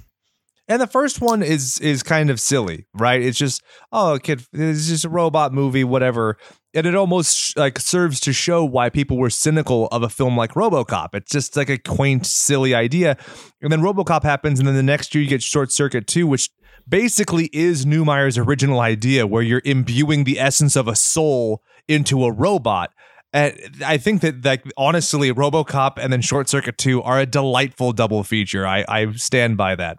[0.70, 3.20] And the first one is is kind of silly, right?
[3.20, 6.38] It's just oh, kid, it's just a robot movie, whatever.
[6.76, 10.54] And it almost like serves to show why people were cynical of a film like
[10.54, 11.16] RoboCop.
[11.16, 13.18] It's just like a quaint, silly idea.
[13.64, 16.52] And then RoboCop happens, and then the next year you get Short Circuit 2, which
[16.88, 22.32] basically is Neumeier's original idea, where you're imbuing the essence of a soul into a
[22.32, 22.92] robot.
[23.34, 27.94] And I think that, like, honestly, RoboCop and then Short Circuit 2 are a delightful
[27.94, 28.68] double feature.
[28.68, 29.98] I, I stand by that.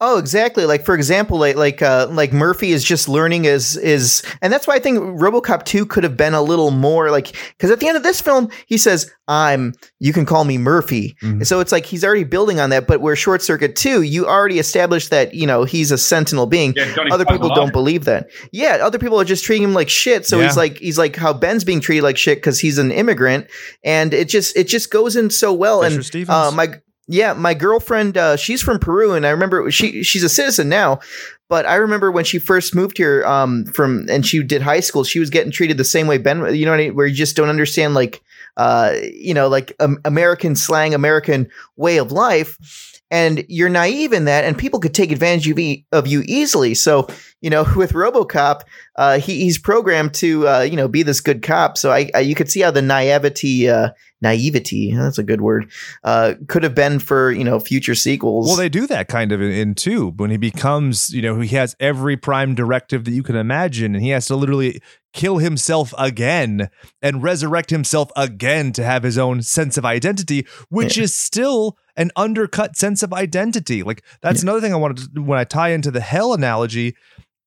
[0.00, 0.66] Oh, exactly.
[0.66, 4.66] Like for example, like like uh, like Murphy is just learning is is, and that's
[4.66, 7.88] why I think RoboCop two could have been a little more like because at the
[7.88, 11.46] end of this film he says I'm you can call me Murphy, Mhm.
[11.46, 12.86] so it's like he's already building on that.
[12.86, 16.74] But where Short Circuit two, you already established that you know he's a Sentinel being.
[16.76, 18.28] yeah Other people don't believe that.
[18.52, 20.26] Yeah, other people are just treating him like shit.
[20.26, 20.44] So Yeah.
[20.46, 23.46] he's like he's like how Ben's being treated like shit because he's an immigrant,
[23.82, 25.82] and it just it just goes in so well.
[25.82, 26.74] Fisher and uh, my
[27.08, 31.00] yeah, my girlfriend, uh, she's from Peru, and I remember she she's a citizen now.
[31.48, 35.04] But I remember when she first moved here um, from, and she did high school,
[35.04, 36.52] she was getting treated the same way Ben.
[36.54, 36.96] You know, I mean?
[36.96, 38.22] where you just don't understand like
[38.56, 42.95] uh, you know, like um, American slang, American way of life.
[43.10, 46.74] And you're naive in that, and people could take advantage of, e- of you easily.
[46.74, 47.06] So,
[47.40, 48.62] you know, with RoboCop,
[48.96, 51.78] uh, he, he's programmed to, uh, you know, be this good cop.
[51.78, 53.90] So I, I you could see how the naivety, uh,
[54.22, 55.70] naivety, that's a good word,
[56.04, 58.48] uh, could have been for you know future sequels.
[58.48, 61.54] Well, they do that kind of in, in two when he becomes, you know, he
[61.56, 64.80] has every prime directive that you can imagine, and he has to literally
[65.16, 66.68] kill himself again
[67.02, 71.04] and resurrect himself again to have his own sense of identity, which Yeah.
[71.04, 73.82] is still an undercut sense of identity.
[73.82, 76.94] Like that's another thing I wanted to, when I tie into the hell analogy.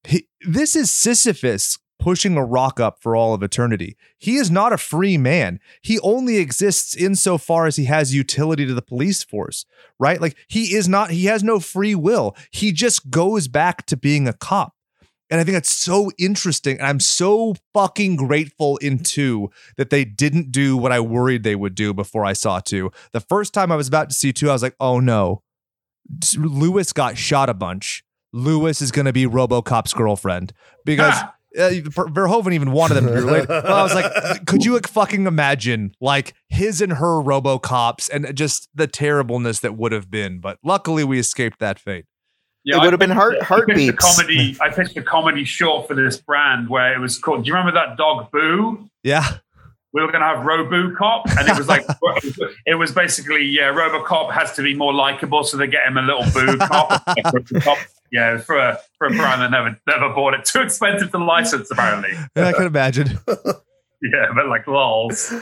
[0.04, 3.98] He, this is Sisyphus pushing a rock up for all of eternity.
[4.18, 5.60] He is not a free man.
[5.82, 9.66] He only exists insofar as he has utility to the police force,
[10.00, 10.20] right?
[10.22, 12.36] Like he is not, he has no free will.
[12.52, 14.74] He just goes back to being a cop.
[15.30, 16.78] And I think that's so interesting.
[16.80, 21.56] And I'm so fucking grateful in two that they didn't do what I worried they
[21.56, 22.92] would do before I saw two.
[23.14, 25.44] The first time I was about to see two, I was like, oh no.
[26.38, 28.04] Lewis got shot a bunch.
[28.34, 30.54] Lewis is going to be Robocop's girlfriend
[30.86, 31.36] because Ah.
[31.58, 33.50] uh, Verhoeven even wanted them to be related.
[33.50, 38.36] Well, I was like, could you like, fucking imagine like his and her Robocops and
[38.36, 40.40] just the terribleness that would have been?
[40.40, 42.06] But luckily, we escaped that fate.
[42.66, 44.16] It would have been heart- I pitched a heartbeats.
[44.18, 44.57] comedy.
[44.62, 47.43] I pitched a comedy short for this brand where it was called.
[47.43, 48.89] Do you remember that dog Boo?
[49.03, 49.26] Yeah,
[49.93, 51.86] we were going to have Robo Cop, and it was like
[52.66, 56.01] it was basically yeah, RoboCop has to be more likable, so they get him a
[56.01, 57.03] little Boo Cop.
[57.64, 57.78] Cop.
[58.12, 61.70] Yeah, for a for a brand that never never bought it, too expensive to license
[61.72, 62.12] apparently.
[62.36, 63.20] I can imagine.
[64.01, 65.34] Yeah, but like lols.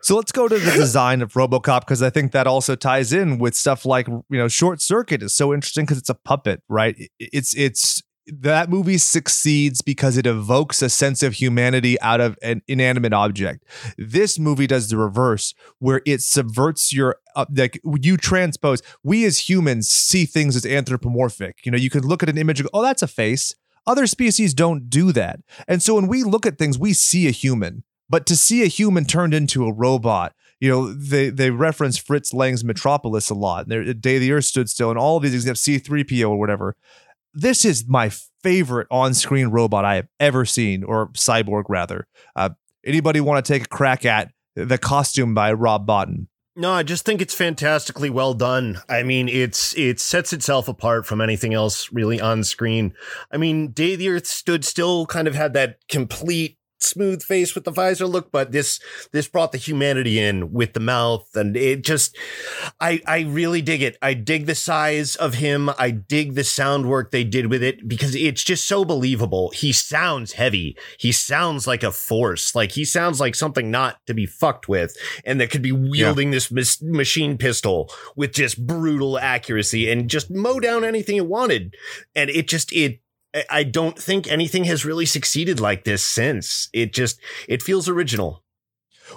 [0.00, 3.38] So let's go to the design of RoboCop because I think that also ties in
[3.38, 6.96] with stuff like you know Short Circuit is so interesting because it's a puppet, right?
[7.18, 12.62] It's it's that movie succeeds because it evokes a sense of humanity out of an
[12.68, 13.64] inanimate object.
[13.96, 18.82] This movie does the reverse, where it subverts your uh, like you transpose.
[19.02, 21.64] We as humans see things as anthropomorphic.
[21.64, 23.54] You know, you could look at an image and go, "Oh, that's a face."
[23.86, 27.30] Other species don't do that, and so when we look at things, we see a
[27.30, 27.84] human.
[28.08, 32.34] But to see a human turned into a robot, you know, they they reference Fritz
[32.34, 33.68] Lang's Metropolis a lot.
[33.68, 36.76] Their Day the Earth Stood Still, and all of these except C3PO or whatever.
[37.34, 38.10] This is my
[38.42, 42.08] favorite on-screen robot I have ever seen, or cyborg rather.
[42.34, 42.50] Uh,
[42.84, 46.26] anybody want to take a crack at the costume by Rob Bottin?
[46.56, 48.80] No, I just think it's fantastically well done.
[48.88, 52.94] I mean, it's it sets itself apart from anything else really on screen.
[53.30, 57.64] I mean, Day the Earth Stood Still kind of had that complete smooth face with
[57.64, 58.80] the visor look, but this
[59.12, 62.16] this brought the humanity in with the mouth, and it just
[62.80, 63.96] I I really dig it.
[64.02, 65.70] I dig the size of him.
[65.78, 69.50] I dig the sound work they did with it because it's just so believable.
[69.50, 70.76] He sounds heavy.
[70.98, 72.54] He sounds like a force.
[72.54, 76.30] Like he sounds like something not to be fucked with and that could be wielding
[76.30, 81.74] this mis- machine pistol with just brutal accuracy and just mow down anything it wanted.
[82.14, 83.00] And it just, it,
[83.38, 86.68] I- I don't think anything has really succeeded like this since.
[86.72, 88.42] It just, it feels original.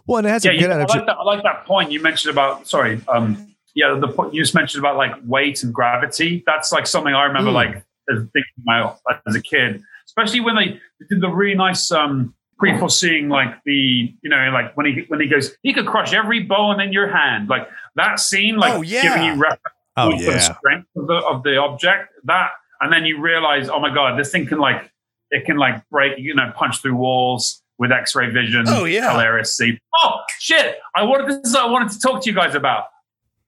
[0.07, 1.17] Well, and it has yeah, a you, good I like that.
[1.19, 2.67] I like that point you mentioned about.
[2.67, 6.43] Sorry, um, yeah, the point you just mentioned about like weight and gravity.
[6.45, 7.55] That's like something I remember Mm.
[7.55, 7.75] like
[8.09, 13.27] as thinking about as a kid, especially when they did the really nice um pre-foreseeing
[13.27, 16.79] like the you know like when he when he goes he could crush every bone
[16.79, 19.01] in your hand like that scene like Oh, yeah.
[19.01, 19.61] giving you reference
[19.97, 22.51] Oh for the strength of the of the object that
[22.81, 24.91] and then you realize oh my god this thing can like
[25.29, 29.11] it can like break you know punch through walls with x-ray vision Oh, yeah.
[29.11, 32.35] hilarious see oh shit i wanted this is what i wanted to talk to you
[32.35, 32.85] guys about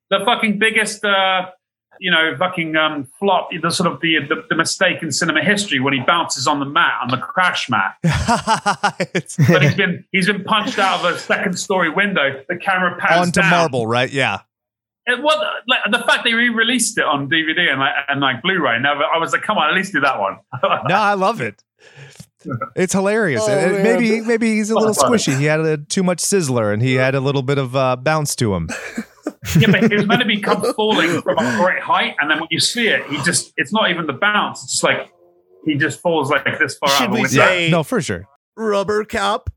[0.10, 1.50] the fucking biggest uh
[2.00, 5.80] you know fucking um flop the sort of the, the the mistake in cinema history
[5.80, 10.44] when he bounces on the mat on the crash mat but he's been he's been
[10.44, 14.12] punched out of a second story window the camera pans onto down marble, right?
[14.12, 14.40] Yeah.
[15.06, 15.38] It, what
[15.68, 18.80] like the fact they re-released it on DVD and like and like Blu-ray.
[18.80, 20.38] Now I was like, come on, at least do that one.
[20.88, 21.64] No, I love it.
[22.76, 23.42] It's hilarious.
[23.46, 23.84] Oh, And man.
[23.84, 25.38] maybe maybe he's a little squishy.
[25.38, 28.36] He had a, too much sizzler, and he had a little bit of uh, bounce
[28.38, 28.68] to him.
[29.60, 32.40] yeah, but he was meant to be come falling from a great height, and then
[32.40, 34.62] when you see it, he just—it's not even the bounce.
[34.64, 35.10] It's just like
[35.66, 37.70] he just falls like this far Should out of we say- Hey.
[37.72, 38.26] No, for sure.
[38.58, 39.50] Rubber cop.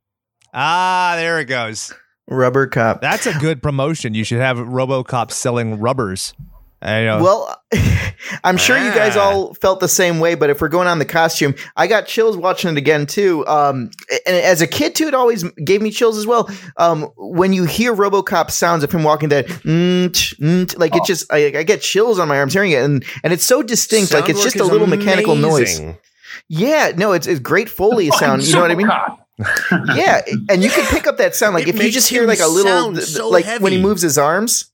[0.55, 1.93] Ah, there it goes.
[2.29, 3.01] Rubber Cop.
[3.01, 4.15] That's a good promotion.
[4.15, 6.35] You should have RoboCop selling rubbers.
[6.83, 7.23] I know.
[7.23, 7.63] Well,
[8.45, 9.23] I'm sure you guys Ah.
[9.31, 12.37] all felt the same way, but if we're going on the costume, I got chills
[12.37, 13.47] watching it again too.
[13.47, 13.91] Um,
[14.27, 16.51] and as a kid too, it always gave me chills as well.
[16.77, 20.99] Um, when you hear RoboCop sounds of him walking that, mm, mm, like Oh.
[20.99, 23.63] it just, I, I get chills on my arms hearing it, and and it's so
[23.63, 25.81] distinct, like it's just a is little mechanical noise.
[26.49, 28.43] Yeah, no, it's it's great foley sound.
[28.47, 28.87] You know what I mean?
[28.87, 29.19] Supercop.
[29.95, 32.41] Yeah, and you can pick up that sound like It if you just hear like
[32.41, 34.71] a little, sound th- so like when he moves his arms.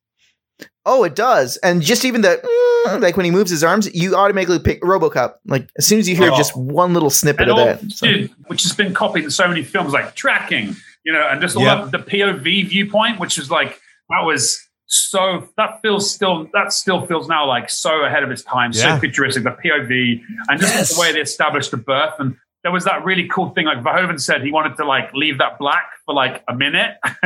[0.85, 2.41] Oh, it does, and just even the
[2.89, 5.35] mm, like when he moves his arms, you automatically pick RoboCop.
[5.47, 6.37] Like as soon as you hear Oh.
[6.37, 7.91] just one little snippet and of all, that.
[7.93, 11.41] So- dude, which has been copied in so many films, like tracking, you know, and
[11.41, 11.91] just all Yep.
[11.93, 17.29] the POV viewpoint, which is like that was so that feels still that still feels
[17.29, 18.97] now like so ahead of its time, Yeah.
[18.97, 19.45] so futuristic.
[19.45, 20.95] The POV and just Yes.
[20.95, 22.37] the way they established the birth and.
[22.63, 25.59] There was that really cool thing, like Verhoeven said, he wanted to like leave that
[25.59, 26.97] black for like a minute,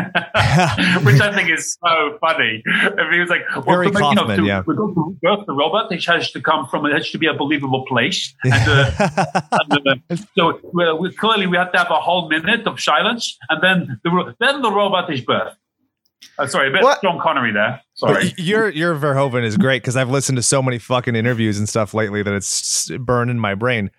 [1.04, 2.62] which I think is so funny.
[2.64, 4.62] If he was like, well, Very to make, you know, Kaufman, to, yeah.
[4.62, 7.84] to birth the robot, it has to come from, it has to be a believable
[7.86, 8.34] place.
[8.44, 8.90] And, uh,
[9.70, 13.36] and, uh, so we, we, clearly we had to have a whole minute of silence,
[13.50, 15.54] and then the then the robot is birth.
[16.38, 17.02] Uh, sorry, a bit What?
[17.02, 17.80] John Connery there.
[17.94, 18.34] Sorry.
[18.36, 21.94] Your your Verhoeven is great because I've listened to so many fucking interviews and stuff
[21.94, 23.90] lately that it's burned in my brain.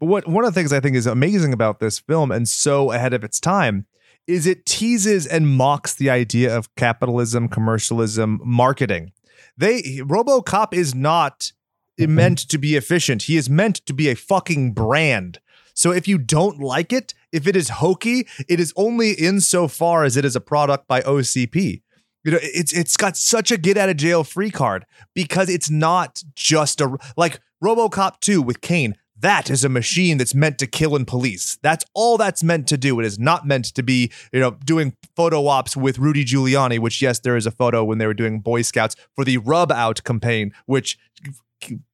[0.00, 2.92] But what one of the things I think is amazing about this film and so
[2.92, 3.86] ahead of its time
[4.26, 9.12] is it teases and mocks the idea of capitalism, commercialism, marketing.
[9.56, 11.52] They RoboCop is not
[12.00, 12.14] mm-hmm.
[12.14, 13.24] meant to be efficient.
[13.24, 15.40] He is meant to be a fucking brand.
[15.74, 20.16] So if you don't like it, if it is hokey, it is only insofar as
[20.16, 21.82] it is a product by OCP.
[22.24, 25.68] You know, it's it's got such a get out of jail free card because it's
[25.68, 28.96] not just a like RoboCop 2 with Cain.
[29.24, 31.56] That is a machine that's meant to kill and police.
[31.62, 33.00] That's all that's meant to do.
[33.00, 37.00] It is not meant to be, you know, doing photo ops with Rudy Giuliani, which
[37.00, 40.04] yes, there is a photo when they were doing Boy Scouts for the rub out
[40.04, 40.98] campaign, which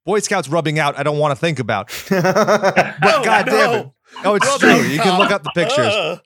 [0.05, 1.89] Boy Scouts rubbing out, I don't want to think about.
[2.11, 3.91] But Oh, God damn it.
[4.25, 4.81] Oh, it's true.
[4.83, 6.19] You can look up the pictures Uh,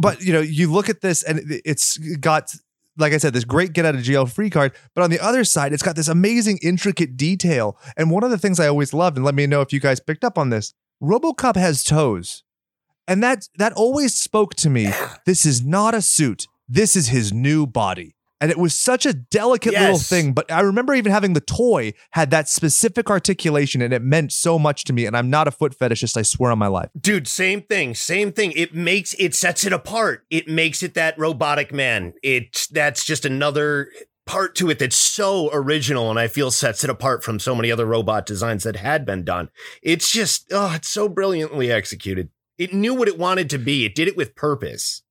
[0.00, 2.54] but you know, you look at this and it's got,
[2.96, 4.72] like I said, this great get out of jail free card.
[4.94, 7.78] But on the other side, it's got this amazing, intricate detail.
[7.96, 10.00] And one of the things I always loved, and let me know if you guys
[10.00, 12.44] picked up on this, RoboCop has toes,
[13.08, 14.92] and that that always spoke to me.
[15.26, 16.46] This is not a suit.
[16.68, 18.14] This is his new body.
[18.42, 21.92] And it was such a delicate little thing, but I remember even having the toy
[22.10, 25.06] had that specific articulation and it meant so much to me.
[25.06, 26.90] And I'm not a foot fetishist, I swear on my life.
[27.00, 28.52] Dude, same thing, same thing.
[28.56, 30.26] It makes it sets it apart.
[30.28, 32.14] It makes it that robotic man.
[32.20, 33.92] It that's just another
[34.26, 37.70] part to it that's so original and I feel sets it apart from so many
[37.70, 39.50] other robot designs that had been done.
[39.82, 42.28] It's just oh, it's so brilliantly executed.
[42.58, 43.84] It knew what it wanted to be.
[43.84, 45.02] It did it with purpose.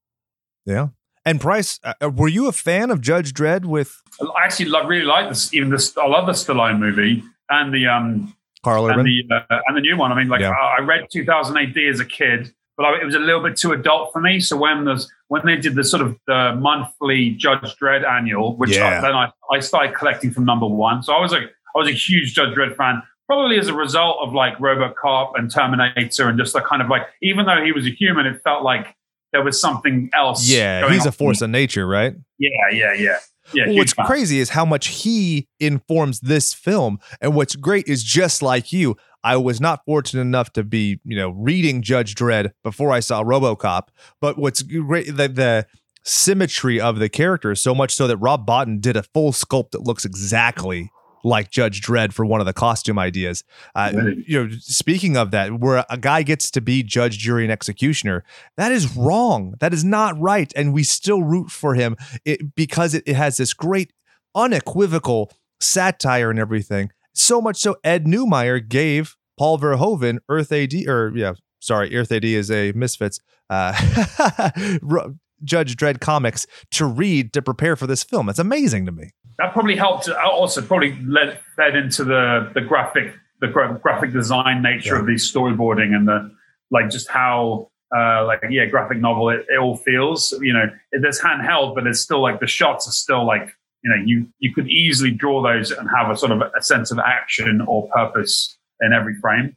[0.65, 0.89] Yeah.
[1.25, 5.05] And Bryce, uh, were you a fan of Judge Dredd with I actually love, really
[5.05, 5.53] like this.
[5.53, 9.77] Even this, I love the Stallone movie and the um Carl and the uh, and
[9.77, 10.11] the new one.
[10.11, 10.51] I mean, like Yeah.
[10.51, 13.55] I, I read 2000 AD as a kid, but I, it was a little bit
[13.55, 14.39] too adult for me.
[14.39, 18.75] So when there's when they did the sort of the monthly Judge Dredd annual, which
[18.75, 18.97] Yeah.
[18.97, 21.03] I, then I, I started collecting from number one.
[21.03, 21.43] So I was like
[21.75, 23.03] I was a huge Judge Dredd fan.
[23.27, 27.03] Probably as a result of like RoboCop and Terminator and just the kind of like,
[27.21, 28.93] even though he was a human, it felt like
[29.31, 30.47] there was something else.
[30.47, 32.13] yeah, he's a force of nature, right?
[32.37, 33.17] Yeah, yeah, yeah,
[33.53, 33.67] yeah.
[33.67, 34.05] Well, what's fan.
[34.05, 36.99] crazy is how much he informs this film.
[37.21, 41.15] And what's great is just like you, I was not fortunate enough to be, you
[41.15, 43.89] know, reading Judge Dredd before I saw RoboCop.
[44.19, 45.67] But what's great, the, the
[46.03, 49.81] symmetry of the characters, so much so that Rob Bottin did a full sculpt that
[49.81, 50.91] looks exactly
[51.23, 53.43] like Judge Dredd for one of the costume ideas.
[53.75, 53.91] Uh?
[54.27, 58.23] You know, speaking of that, where a guy gets to be judge, jury, and executioner,
[58.57, 59.55] that is wrong.
[59.59, 61.95] That is not right, and we still root for him
[62.25, 63.93] it, because it, it has this great,
[64.35, 66.91] unequivocal satire and everything.
[67.13, 72.25] So much so, Ed Neumeier gave Paul Verhoeven Earth AD, or yeah, sorry, Earth AD
[72.25, 73.19] is a Misfits.
[73.49, 73.73] Uh,
[75.43, 78.29] Judge Dredd comics to read to prepare for this film.
[78.29, 79.11] It's amazing to me.
[79.37, 80.09] That probably helped.
[80.09, 85.05] uh, Also, probably led fed into the the graphic the gra- graphic design nature of
[85.07, 86.31] the storyboarding and the
[86.69, 90.31] like, just how uh, like yeah, graphic novel it, it all feels.
[90.41, 93.49] You know, it, it's handheld, but it's still like the shots are still like
[93.83, 96.91] you know you you could easily draw those and have a sort of a sense
[96.91, 99.55] of action or purpose in every frame.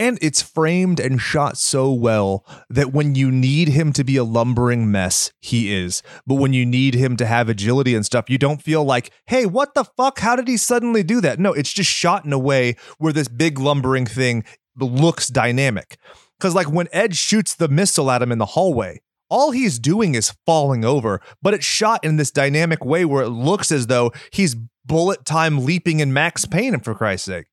[0.00, 4.24] And it's framed and shot so well that when you need him to be a
[4.24, 6.02] lumbering mess, he is.
[6.26, 9.44] But when you need him to have agility and stuff, you don't feel like, hey,
[9.44, 10.20] what the fuck?
[10.20, 11.38] How did he suddenly do that?
[11.38, 14.42] No, it's just shot in a way where this big lumbering thing
[14.78, 15.98] looks dynamic.
[16.38, 20.14] Because, like, when Ed shoots the missile at him in the hallway, all he's doing
[20.14, 24.12] is falling over, but it's shot in this dynamic way where it looks as though
[24.32, 27.46] he's bullet time leaping in Max Payne, for Christ's sake.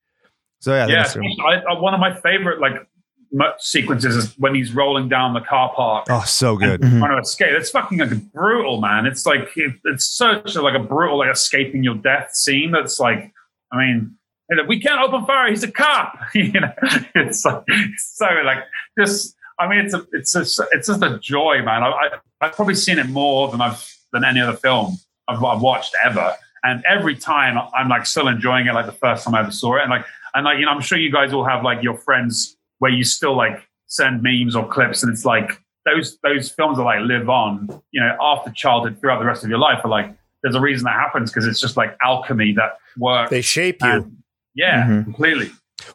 [0.60, 1.04] So, yeah, Yeah,
[1.46, 2.88] I, I, one of my favorite like
[3.60, 6.08] sequences is when he's rolling down the car park.
[6.10, 6.82] oh, so good.
[6.82, 7.00] Mhm.
[7.00, 7.52] trying to escape.
[7.52, 9.06] It's fucking like brutal, man.
[9.06, 12.72] It's like it, it's such a, like a brutal like escaping your death scene.
[12.72, 13.32] That's like,
[13.72, 14.16] I mean,
[14.68, 15.50] we can't open fire.
[15.50, 16.18] He's a cop.
[16.34, 16.72] you know,
[17.16, 17.64] it's like
[17.98, 18.60] so like
[19.00, 19.36] just.
[19.60, 20.42] I mean, it's a, it's a,
[20.72, 21.82] it's just a joy, man.
[21.82, 22.10] I, I,
[22.42, 23.84] I've probably seen it more than I've
[24.14, 24.98] than any other film
[25.28, 26.36] I've, I've watched ever.
[26.64, 29.78] And every time I'm like still enjoying it, like the first time I ever saw
[29.78, 29.82] it.
[29.82, 30.06] And like,
[30.38, 33.04] and like, you know, I'm sure you guys all have like your friends where you
[33.04, 37.30] still like send memes or clips, and it's like those those films are like live
[37.30, 40.14] on, you know, after childhood throughout the rest of your life are like
[40.44, 43.32] there's a reason that happens because it's just like alchemy that works.
[43.32, 43.90] They shape you.
[43.90, 44.18] And,
[44.54, 45.04] yeah, Mhm.
[45.06, 45.52] completely.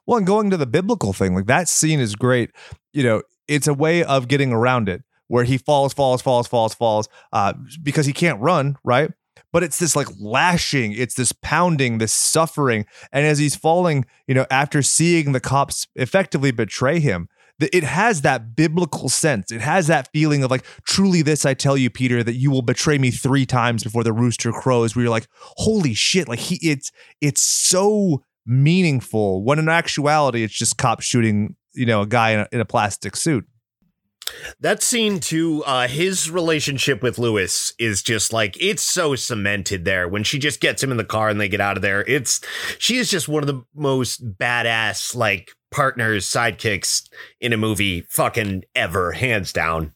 [0.06, 2.50] Well, and going to the biblical thing, like that scene is great.
[2.92, 6.74] You know, it's a way of getting around it where he falls, falls, falls, falls,
[6.74, 9.10] falls, uh, because he can't run, right?
[9.52, 12.86] But it's this like lashing, it's this pounding, this suffering.
[13.12, 17.28] And as he's falling, you know, after seeing the cops effectively betray him,
[17.60, 19.52] it has that biblical sense.
[19.52, 22.62] It has that feeling of like, truly, this I tell you, Peter, that you will
[22.62, 24.96] betray me three times before the rooster crows.
[24.96, 26.28] Where you're like, holy shit!
[26.28, 26.90] Like he, it's
[27.20, 29.44] it's so meaningful.
[29.44, 32.64] When in actuality, it's just cops shooting, you know, a guy in a, in a
[32.64, 33.46] plastic suit.
[34.60, 40.08] That scene too, uh, his relationship with Lewis is just like it's so cemented there.
[40.08, 42.40] When she just gets him in the car and they get out of there, it's
[42.78, 47.08] she is just one of the most badass like partners, sidekicks
[47.40, 49.92] in a movie fucking ever, hands down.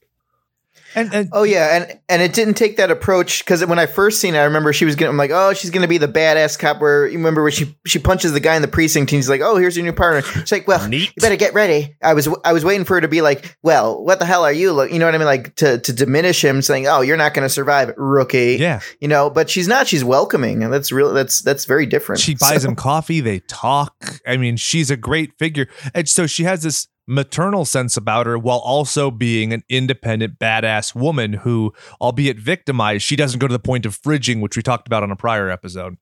[0.96, 4.18] And, and Oh yeah, and and it didn't take that approach because when I first
[4.20, 5.10] seen it, I remember she was gonna.
[5.10, 6.80] I'm like, oh, she's gonna be the badass cop.
[6.80, 9.42] Where you remember when she she punches the guy in the precinct, and he's like,
[9.42, 10.22] oh, here's your new partner.
[10.22, 11.12] She's like, well, Neat.
[11.14, 11.96] you better get ready.
[12.02, 14.52] I was I was waiting for her to be like, well, what the hell are
[14.52, 14.72] you?
[14.72, 15.26] Look, you know what I mean?
[15.26, 18.56] Like to to diminish him, saying, oh, you're not gonna survive, rookie.
[18.58, 19.86] yeah, You know, but she's not.
[19.86, 21.12] She's welcoming, and that's real.
[21.12, 22.20] That's that's very different.
[22.22, 23.20] she buys So- him coffee.
[23.20, 24.20] They talk.
[24.26, 28.38] I mean, she's a great figure, and so she has this maternal sense about her
[28.38, 33.58] while also being an independent badass woman who albeit victimized she doesn't go to the
[33.60, 35.96] point of fridging which we talked about on a prior episode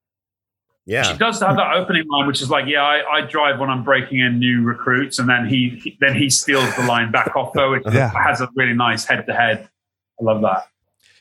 [0.86, 1.02] Yeah.
[1.04, 3.84] She does have that opening line, which is like, "Yeah, I, I drive when I'm
[3.84, 7.52] breaking in new recruits," and then he, he- then he steals the line back off
[7.54, 8.10] though, which Yeah.
[8.26, 9.68] has a really nice head to head.
[10.20, 10.68] I love that.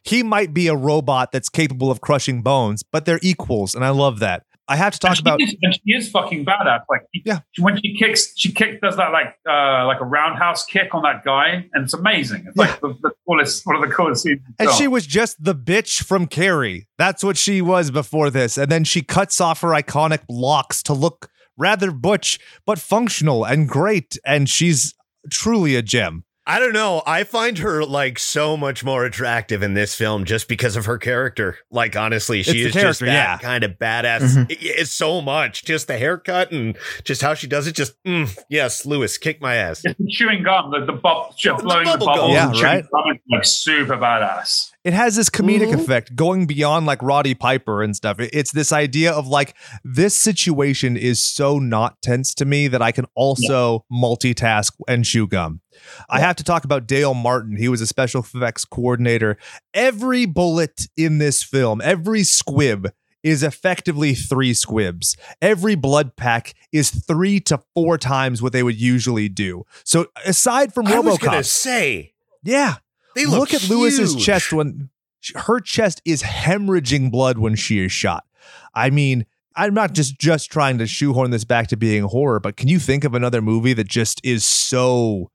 [0.03, 3.89] he might be a robot that's capable of crushing bones but they're equals and i
[3.89, 6.81] love that i have to talk about is, and she is fucking badass.
[6.89, 7.39] Like, Yeah.
[7.59, 11.23] when she kicks, she kick does that like uh, like a roundhouse kick on that
[11.23, 12.45] guy, and it's amazing.
[12.47, 14.39] It's like the, the coolest, one of the coolest scenes.
[14.59, 16.87] And she was just the bitch from Carrie.
[16.97, 18.57] That's what she was before this.
[18.57, 23.67] And then she cuts off her iconic locks to look rather butch, but functional and
[23.69, 24.17] great.
[24.25, 24.93] And she's
[25.29, 26.23] truly a gem.
[26.45, 27.01] I don't know.
[27.07, 30.97] I find her like so much more attractive in this film just because of her
[30.97, 31.57] character.
[31.71, 33.37] Like honestly, she It's is just that yeah.
[33.37, 34.35] kind of badass.
[34.35, 34.51] Mhm.
[34.51, 35.63] It- It's so much.
[35.63, 37.75] Just the haircut and just how she does it.
[37.75, 39.83] Just mm, yes, Lewis, kick my ass.
[39.85, 42.15] It's chewing gum, the, the bub, blowing the, bubble gum.
[42.17, 42.83] bubbles, Yeah, and right.
[42.91, 44.71] gum is like super badass.
[44.83, 45.79] It has this comedic Mhm.
[45.79, 48.17] effect going beyond like Roddy Piper and stuff.
[48.19, 52.91] It's this idea of like, this situation is so not tense to me that I
[52.91, 55.61] can also multitask and chew gum.
[56.09, 57.55] I have to talk about Dale Martin.
[57.55, 59.37] He was a special effects coordinator.
[59.73, 62.91] Every bullet in this film, every squib
[63.23, 65.15] is effectively three squibs.
[65.41, 69.63] Every blood pack is three to four times what they would usually do.
[69.85, 72.13] So aside from I was gonna RoboCop, say
[72.43, 72.75] yeah,
[73.15, 74.89] they look, look, at Lewis's chest when
[75.35, 78.25] her chest is hemorrhaging blood when she is shot.
[78.73, 82.57] I mean, I'm not just just trying to shoehorn this back to being horror, but
[82.57, 85.29] can you think of another movie that just is so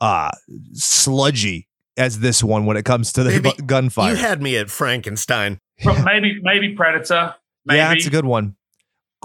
[0.00, 0.30] uh
[0.74, 4.10] sludgy as this one when it comes to the Maybe bu- gunfire?
[4.10, 5.60] You had me at Frankenstein.
[5.84, 7.34] But maybe maybe Predator.
[7.64, 7.78] Maybe.
[7.78, 8.56] Yeah, that's a good one.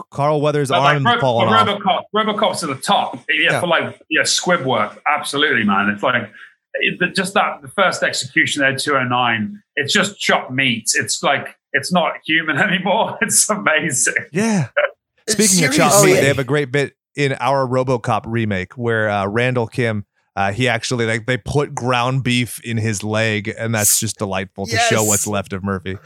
[0.09, 1.79] Carl Weathers' But arm like, falling but off.
[1.81, 3.15] Robocop, Robocop's at the top.
[3.29, 3.59] Yeah, Yeah.
[3.59, 4.99] for like yeah, squib work.
[5.07, 5.89] Absolutely, man.
[5.89, 6.31] It's like
[6.75, 9.61] it, the- just that the first execution there, two oh nine.
[9.75, 10.91] It's just chopped meat.
[10.95, 13.17] It's like it's not human anymore.
[13.21, 14.15] It's amazing.
[14.31, 14.69] Yeah.
[15.27, 19.27] Speaking of chopped meat, they have a great bit in our RoboCop remake where uh,
[19.27, 20.05] Randall Kim.
[20.33, 24.65] Uh, he actually like they put ground beef in his leg, and that's just delightful
[24.65, 25.97] to show what's left of Murphy.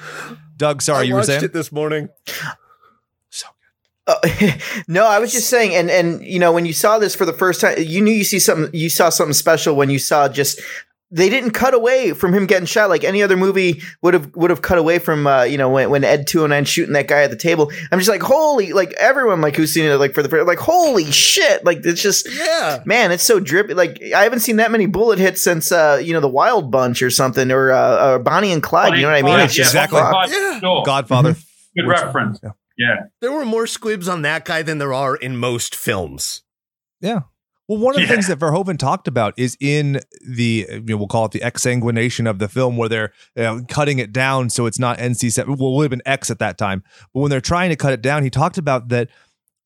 [0.57, 1.43] Doug, sorry, I you were saying.
[1.43, 2.09] it this morning.
[4.07, 4.15] Uh,
[4.87, 7.33] no, I was just saying, and and you know, when you saw this for the
[7.33, 8.69] first time, you knew you see something.
[8.73, 10.59] You saw something special when you saw just
[11.11, 14.49] they didn't cut away from him getting shot like any other movie would have would
[14.49, 17.07] have cut away from uh, you know when when Ed two and nine shooting that
[17.07, 17.71] guy at the table.
[17.91, 20.59] I'm just like holy, like everyone like who's seen it like for the first like
[20.59, 22.81] holy shit, like it's just Yeah.
[22.85, 23.73] man, it's so drippy.
[23.75, 27.01] Like I haven't seen that many bullet hits since uh you know the Wild Bunch
[27.01, 28.95] or something or uh, or Bonnie and Clyde.
[28.95, 29.31] you know what I mean?
[29.31, 30.49] Bonnie It's and just exactly- yeah, Bonnie and Yeah.
[30.59, 30.83] Clyde, sure.
[30.85, 31.33] Godfather.
[31.75, 32.39] Good Which- reference.
[32.43, 32.49] Yeah.
[32.77, 33.03] Yeah.
[33.21, 36.43] There were more squibs on that guy than there are in most films.
[37.01, 37.21] Yeah.
[37.67, 38.09] Well, one of the Yeah.
[38.09, 42.29] things that Verhoeven talked about is in the, you know, we'll call it the exsanguination
[42.29, 45.55] of the film, where they're you know, cutting it down so it's not NC seven.
[45.57, 47.93] Well, it would have been X at that time, but when they're trying to cut
[47.93, 49.09] it down, he talked about that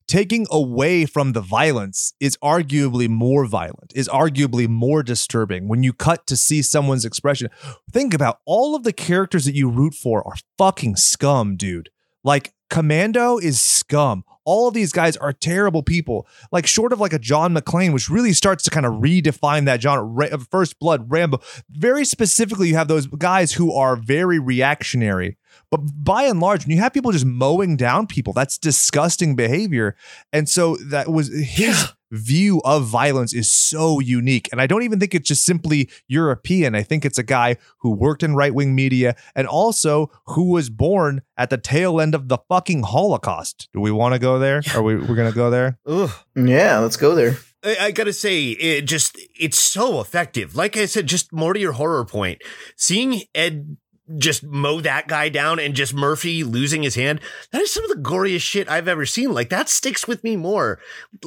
[0.06, 5.68] taking away from the violence is arguably more violent, is arguably more disturbing.
[5.68, 7.48] When you cut to see someone's expression,
[7.92, 11.90] think about all of the characters that you root for are fucking scum, dude.
[12.24, 14.24] Like Commando is scum.
[14.44, 16.26] All of these guys are terrible people.
[16.50, 19.82] Like short of like a John McClane, which really starts to kind of redefine that
[19.82, 20.02] genre.
[20.02, 21.40] Ra- uh, First Blood, Rambo.
[21.68, 25.36] Very specifically, you have those guys who are very reactionary.
[25.70, 29.96] But by and large, when you have people just mowing down people, that's disgusting behavior.
[30.32, 34.48] And so that was his view of violence is so unique.
[34.52, 36.74] And I don't even think it's just simply European.
[36.74, 40.70] I think it's a guy who worked in right wing media and also who was
[40.70, 43.68] born at the tail end of the fucking Holocaust.
[43.72, 44.62] Do we want to go there?
[44.74, 45.78] Are we we're gonna go there?
[45.86, 46.10] Ugh.
[46.36, 47.36] Mm, yeah, let's go there.
[47.62, 50.56] I, I gotta say, it just it's so effective.
[50.56, 52.42] Like I said, just more to your horror point,
[52.76, 53.76] seeing Ed
[54.18, 57.20] just mow that guy down and just Murphy losing his hand.
[57.52, 59.32] That is some of the goriest shit I've ever seen.
[59.32, 60.80] Like that sticks with me more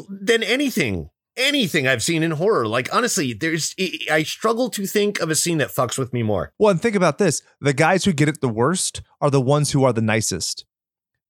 [0.09, 1.09] than anything.
[1.35, 2.67] Anything I've seen in horror.
[2.67, 3.73] Like honestly, there's
[4.11, 6.51] I struggle to think of a scene that fucks with me more.
[6.59, 9.71] Well, and think about this: the guys who get it the worst are the ones
[9.71, 10.65] who are the nicest.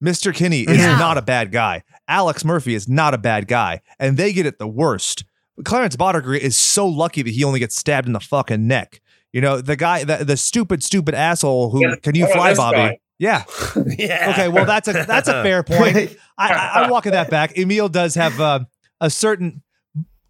[0.03, 0.33] Mr.
[0.35, 0.97] Kinney is Yeah.
[0.97, 1.83] not a bad guy.
[2.09, 5.23] Alex Murphy is not a bad guy, and they get it the worst.
[5.63, 8.99] Clarence Boddicker is so lucky that he only gets stabbed in the fucking neck.
[9.33, 12.49] You know, the guy, the, the stupid, stupid asshole who Yeah, can you oh, fly,
[12.51, 12.77] this Bobby?
[12.77, 12.99] guy.
[13.19, 13.43] Yeah.
[13.97, 14.29] yeah.
[14.31, 14.47] Okay.
[14.47, 16.15] Well, that's a that's a fair point.
[16.37, 17.57] I, I, I'm walking that back.
[17.57, 18.59] Emil does have uh,
[19.01, 19.61] a certain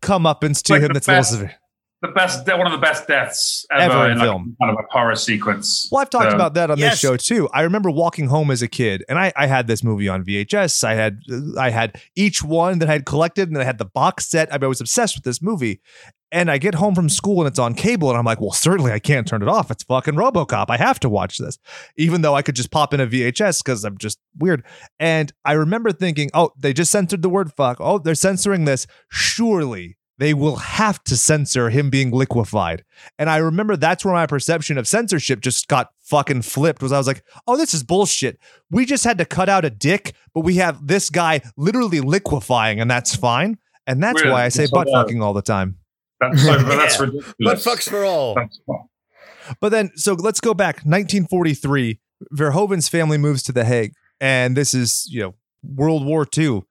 [0.01, 1.55] comeuppance to Like him the that's a little best- severe.
[2.01, 4.57] The best, one of the best deaths ever, Ever in in like, film.
[4.61, 5.87] kind of a horror sequence.
[5.89, 7.47] Well, I've talked So- about that on this show too.
[7.53, 10.83] I remember walking home as a kid, and I, I had this movie on VHS.
[10.83, 11.19] I had
[11.57, 14.51] I had each one that I had collected, and I had the box set.
[14.51, 15.79] I was obsessed with this movie.
[16.34, 18.91] And I get home from school and it's on cable, and I'm like, well, certainly
[18.91, 19.69] I can't turn it off.
[19.69, 20.65] It's fucking RoboCop.
[20.67, 21.59] I have to watch this,
[21.95, 24.63] even though I could just pop in a VHS because I'm just weird.
[24.99, 27.77] And I remember thinking, oh, they just censored the word fuck.
[27.79, 28.88] Oh, they're censoring this.
[29.09, 32.84] Surely they will have to censor him being liquefied.
[33.19, 36.97] And I remember that's where my perception of censorship just got fucking flipped was I
[36.97, 38.39] was like, "Oh, this is bullshit.
[38.71, 42.79] We just had to cut out a dick, but we have this guy literally liquefying
[42.79, 45.77] and that's fine." And that's why I say butt fucking all the time.
[46.32, 47.34] That's so, that's ridiculous.
[47.39, 48.38] But fucks for all.
[49.59, 51.99] But then so let's go back 1943,
[52.34, 56.63] Verhoeven's family moves to The Hague and this is, you know, World War II.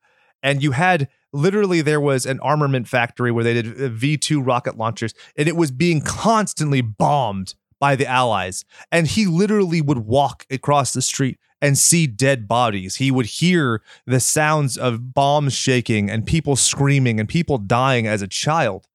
[0.42, 4.76] And you had literally there was an armament factory where they did uh, V2 rocket
[4.76, 10.46] launchers and it was being constantly bombed by the allies and he literally would walk
[10.50, 16.10] across the street and see dead bodies he would hear the sounds of bombs shaking
[16.10, 18.86] and people screaming and people dying as a child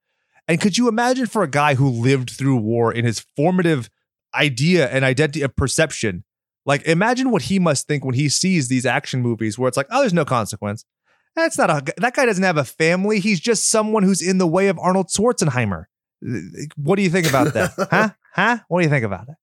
[0.48, 3.90] and could you imagine for a guy who lived through war in his formative
[4.36, 6.24] idea and identity of uh, perception
[6.66, 9.88] like imagine what he must think when he sees these action movies where it's like
[9.90, 10.86] oh there's no consequence
[11.38, 13.20] that's not a that guy doesn't have a family.
[13.20, 15.86] He's just someone who's in the way of Arnold Schwarzenegger.
[16.76, 17.74] What do you think about that?
[17.92, 18.10] huh?
[18.34, 18.58] Huh?
[18.68, 19.36] What do you think about it?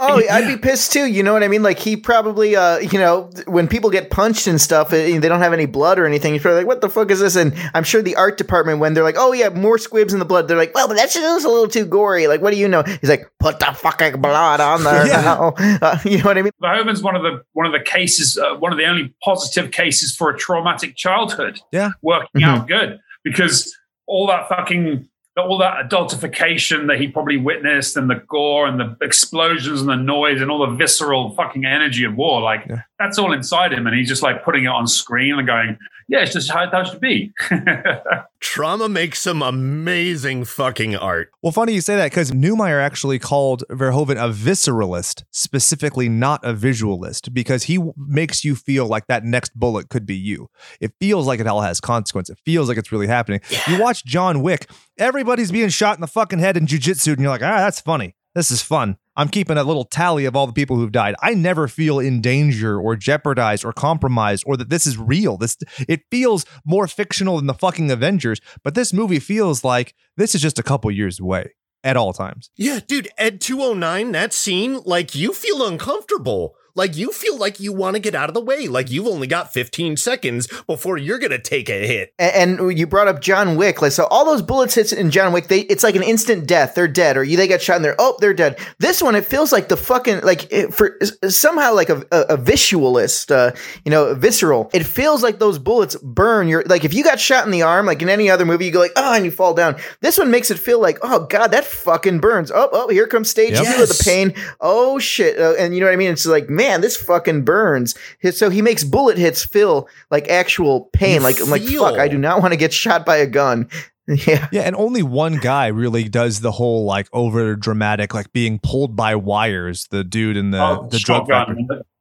[0.00, 1.06] Oh, I'd be pissed too.
[1.06, 1.62] You know what I mean?
[1.64, 5.40] Like he probably, uh, you know, when people get punched and stuff, uh, they don't
[5.40, 6.32] have any blood or anything.
[6.34, 8.94] He's probably like, "What the fuck is this?" And I'm sure the art department, when
[8.94, 11.44] they're like, "Oh yeah, more squibs in the blood," they're like, "Well, but that's just
[11.44, 12.82] a little too gory." Like, what do you know?
[12.84, 15.20] He's like, "Put the fucking blood on there." Yeah.
[15.22, 16.52] now." Uh, you know what I mean?
[16.62, 20.14] Verhoeven's one of the one of the cases, uh, one of the only positive cases
[20.14, 21.60] for a traumatic childhood.
[21.72, 21.90] Yeah.
[22.02, 22.44] working Mhm.
[22.44, 23.74] out good because
[24.06, 25.08] all that fucking
[25.38, 29.96] all that adultification that he probably witnessed and the gore and the explosions and the
[29.96, 32.82] noise and all the visceral fucking energy of war, like Yeah.
[32.98, 35.78] that's all inside him, and he's just like putting it on screen and going,
[36.08, 37.32] "Yeah, it's just how it has to be."
[38.40, 41.30] Trauma makes some amazing fucking art.
[41.42, 46.54] Well, funny you say that because Neumeier actually called Verhoeven a visceralist, specifically not a
[46.54, 50.48] visualist, because he w- makes you feel like that next bullet could be you.
[50.80, 52.30] It feels like it all has consequence.
[52.30, 53.40] It feels like it's really happening.
[53.66, 57.30] You watch John Wick, everybody's being shot in the fucking head in jujitsu, and you're
[57.30, 58.14] like, ah, that's funny.
[58.38, 58.98] This is fun.
[59.16, 61.16] I'm keeping a little tally of all the people who've died.
[61.20, 65.36] I never feel in danger or jeopardized or compromised or that this is real.
[65.36, 65.56] This
[65.88, 70.40] it feels more fictional than the fucking Avengers, but this movie feels like this is
[70.40, 71.50] just a couple years away
[71.82, 72.50] at all times.
[72.54, 76.54] Yeah, dude, Ed 209, that scene, like you feel uncomfortable.
[76.78, 78.68] Like you feel like you want to get out of the way.
[78.68, 82.14] Like you've only got 15 seconds before you're going to take a hit.
[82.18, 85.32] And, and you brought up John Wick, like so, all those bullets hits in John
[85.32, 86.74] Wick, they it's like an instant death.
[86.76, 88.58] They're dead, or you they get shot and they're oh they're dead.
[88.78, 90.98] This one, it feels like the fucking like it, for
[91.28, 93.52] somehow like a, a, a visualist, uh,
[93.84, 94.70] you know, visceral.
[94.72, 96.46] It feels like those bullets burn.
[96.46, 98.70] You're like if you got shot in the arm, like in any other movie, you
[98.70, 99.76] go like oh and you fall down.
[100.00, 102.52] This one makes it feel like oh god that fucking burns.
[102.54, 103.64] Oh oh here comes stage Yep.
[103.64, 104.34] two of the pain.
[104.60, 106.12] Oh shit, uh, and you know what I mean?
[106.12, 107.94] It's like man man, this fucking burns.
[108.20, 111.16] His- So he makes bullet hits feel like actual pain.
[111.16, 113.68] You like, I'm like, fuck, I do not want to get shot by a gun.
[114.26, 114.48] Yeah.
[114.50, 118.96] Yeah, and only one guy really does the whole like over dramatic, like being pulled
[118.96, 119.86] by wires.
[119.90, 121.44] The dude in the Oh, the drug Yeah,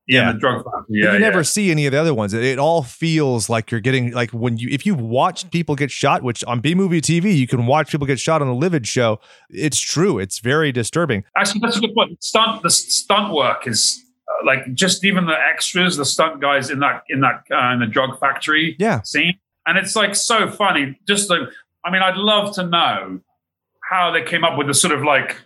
[0.07, 0.31] Yeah.
[0.31, 0.71] the drug factory.
[0.77, 1.43] But Yeah, you never yeah.
[1.43, 2.33] see any of the other ones.
[2.33, 5.91] It, it all feels like you're getting like when you if you watch people get
[5.91, 8.87] shot, which on B movie TV you can watch people get shot on the Livid
[8.87, 9.19] show.
[9.49, 10.17] It's true.
[10.17, 11.25] It's very disturbing.
[11.35, 12.23] Actually, that's a good point.
[12.23, 16.79] Stunt the stunt work is uh, like just even the extras, the stunt guys in
[16.79, 19.01] that in that uh, in the drug factory Yeah.
[19.03, 20.99] scene, and it's like so funny.
[21.07, 21.51] Just the,
[21.85, 23.19] I mean, I'd love to know
[23.89, 25.37] how they came up with the sort of like.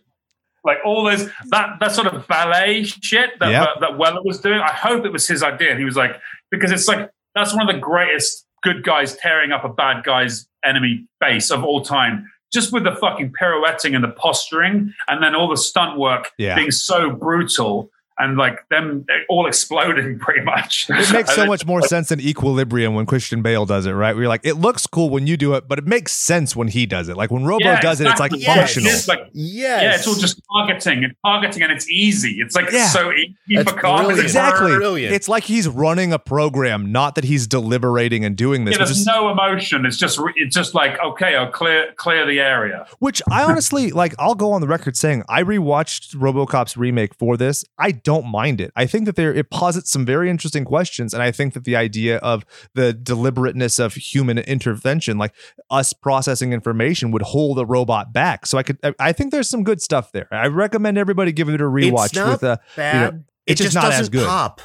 [0.63, 3.61] Like all those that that sort of ballet shit that Yeah.
[3.61, 4.59] that, that Weller was doing.
[4.59, 5.75] I hope it was his idea.
[5.75, 6.21] He was like,
[6.51, 10.47] because it's like that's one of the greatest good guys tearing up a bad guy's
[10.63, 12.29] enemy base of all time.
[12.53, 16.53] Just with the fucking pirouetting and the posturing, and then all the stunt work Yeah.
[16.53, 17.89] being so brutal
[18.21, 20.87] and like them all exploding pretty much.
[20.89, 24.15] It makes so much more sense than Equilibrium when Christian Bale does it, right?
[24.15, 26.85] We're like, it looks cool when you do it, but it makes sense when he
[26.85, 27.17] does it.
[27.17, 28.41] Like when Robo Yeah, does it, it's like exactly.
[28.41, 28.57] Yes.
[28.73, 28.91] functional.
[28.91, 29.81] It's like Yes.
[29.83, 32.37] yeah, it's all just targeting and targeting, and it's easy.
[32.39, 32.87] It's like Yeah.
[32.87, 34.05] so easy That's for targeting.
[34.07, 34.25] brilliant.
[34.25, 34.75] Exactly.
[34.75, 35.15] Brilliant.
[35.15, 38.73] It's like he's running a program, not that he's deliberating and doing this.
[38.73, 39.85] Yeah, there's is- no emotion.
[39.85, 42.85] It's just it's just like okay, I'll clear clear the area.
[42.99, 44.13] Which I honestly like.
[44.19, 47.63] I'll go on the record saying I rewatched RoboCop's remake for this.
[47.79, 48.71] I don't mind it.
[48.75, 51.75] I think that there it posits some very interesting questions, and I think that the
[51.75, 55.33] idea of the deliberateness of human intervention, like
[55.69, 58.45] us processing information, would hold a robot back.
[58.45, 58.77] So I could.
[58.83, 60.27] I- I think there's some good stuff there.
[60.31, 62.13] I recommend everybody give it a rewatch.
[62.31, 62.93] With uh, a bad.
[62.93, 63.07] you know,
[63.45, 64.27] it it's just just not as good.
[64.27, 64.61] pop.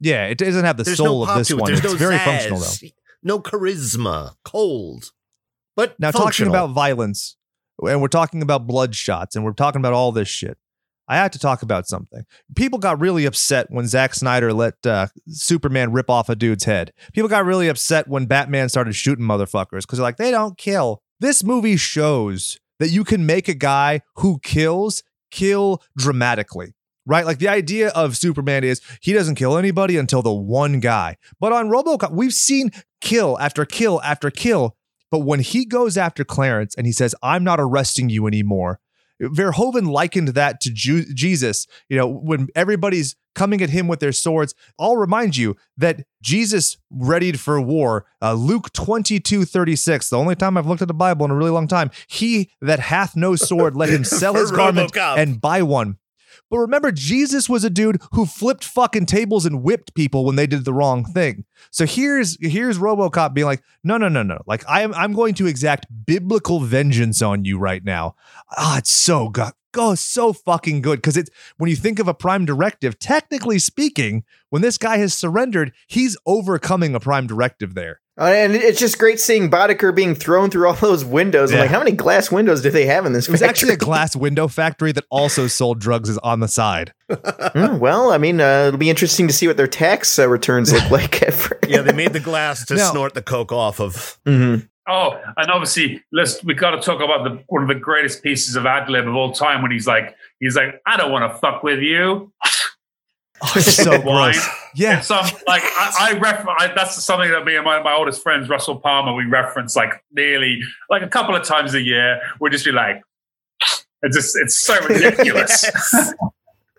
[0.00, 1.54] yeah, it doesn't have the There's soul no of this it.
[1.58, 1.66] one.
[1.66, 2.24] There's It's no very zazz.
[2.24, 2.88] functional though.
[3.22, 4.34] No charisma.
[4.44, 5.12] Cold.
[5.76, 6.52] But Now, functional.
[6.52, 7.36] talking about violence,
[7.82, 10.56] and we're talking about bloodshots, and we're talking about all this shit.
[11.06, 12.24] I had to talk about something.
[12.56, 16.92] People got really upset when Zack Snyder let uh, Superman rip off a dude's head.
[17.12, 21.02] People got really upset when Batman started shooting motherfuckers because they're like, they don't kill.
[21.20, 26.74] This movie shows that you can make a guy who kills kill dramatically.
[27.06, 27.26] Right?
[27.26, 31.18] Like the idea of Superman is he doesn't kill anybody until the one guy.
[31.38, 32.70] But on Robocop, we've seen
[33.02, 34.74] kill after kill after kill.
[35.10, 38.80] But when he goes after Clarence and he says, I'm not arresting you anymore,
[39.22, 41.66] Verhoeven likened that to Ju- Jesus.
[41.88, 46.76] You know, when everybody's coming at him with their swords, I'll remind you that Jesus
[46.90, 48.06] readied for war.
[48.22, 51.50] Uh, Luke 22 36, the only time I've looked at the Bible in a really
[51.50, 51.90] long time.
[52.06, 55.18] He that hath no sword, let him sell his garment RoboCop.
[55.18, 55.98] and buy one.
[56.50, 60.46] But remember, Jesus was a dude who flipped fucking tables and whipped people when they
[60.46, 61.44] did the wrong thing.
[61.70, 64.38] So here's here's RoboCop being like, no, no, no, no.
[64.46, 68.14] Like I'm I'm going to exact biblical vengeance on you right now.
[68.56, 69.52] Ah, it's so good.
[69.76, 70.98] Oh, so fucking good.
[70.98, 75.14] Because it's when you think of a prime directive, technically speaking, when this guy has
[75.14, 78.00] surrendered, he's overcoming a prime directive there.
[78.16, 81.52] Uh, and it's just great seeing Boddicker being thrown through all those windows.
[81.52, 83.76] I'm like, how many glass windows do they have in this It was actually a
[83.90, 86.92] glass window factory that also sold drugs is on the side.
[87.54, 90.72] Hmm, well, I mean, uh, it'll be interesting to see what their tax uh, returns
[90.72, 91.20] look like.
[91.68, 94.18] yeah, they made the glass to Now- snort the coke off of.
[94.26, 94.68] Mhm.
[94.88, 98.56] Oh, and obviously, let's we got to talk about the one of the greatest pieces
[98.56, 101.38] of ad lib of all time when he's like, he's like, I don't want to
[101.38, 102.32] fuck with you.
[103.42, 104.32] Oh, it's so Wine.
[104.32, 104.48] gross.
[104.74, 104.96] Yeah.
[104.96, 108.22] And some like I, I refer I, that's something that me and my, my oldest
[108.22, 112.20] friends, Russell Palmer, we reference like nearly like a couple of times a year.
[112.40, 113.02] We'll just be like,
[114.02, 115.64] it's just it's so ridiculous.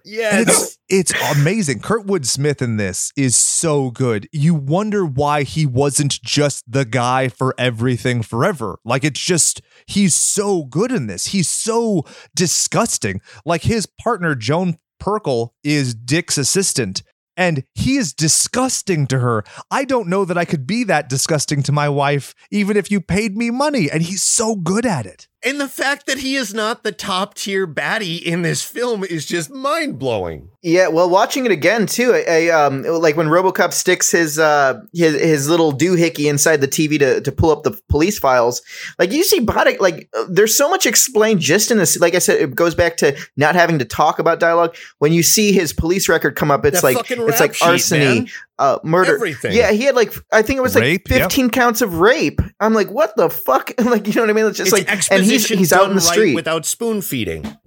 [0.06, 0.40] Yes.
[0.40, 1.80] And it's it's amazing.
[1.80, 4.30] Kurtwood Smith in this is so good.
[4.32, 8.78] You wonder why he wasn't just the guy for everything forever.
[8.86, 11.28] Like it's just he's so good in this.
[11.28, 12.04] He's so
[12.36, 13.20] disgusting.
[13.46, 17.04] Like his partner Joan Perkel is Dick's assistant
[17.38, 19.44] and he is disgusting to her.
[19.70, 23.02] I don't know that I could be that disgusting to my wife even if you
[23.02, 25.28] paid me money and he's so good at it.
[25.46, 29.26] And the fact that he is not the top tier baddie in this film is
[29.26, 30.50] just mind blowing.
[30.64, 34.82] Yeah, well, watching it again too, I, I um like when RoboCop sticks his uh
[34.94, 38.64] his his little doohickey inside the TV to to pull up the police files.
[38.98, 42.00] Like you see, body like there's so much explained just in this.
[42.00, 44.76] Like I said, it goes back to not having to talk about dialogue.
[44.98, 48.00] When you see his police record come up, it's That like it's like sheet, arsony,
[48.00, 48.28] man.
[48.58, 49.54] Uh, murder, Everything.
[49.54, 51.24] Yeah, he had like I think it was like Rape, yep.
[51.24, 52.40] 15 counts of rape.
[52.60, 53.72] I'm like, what the fuck?
[53.84, 54.46] like you know what I mean?
[54.46, 56.36] It's just It's like and he's he's out in the done right street.
[56.36, 57.58] without spoon feeding.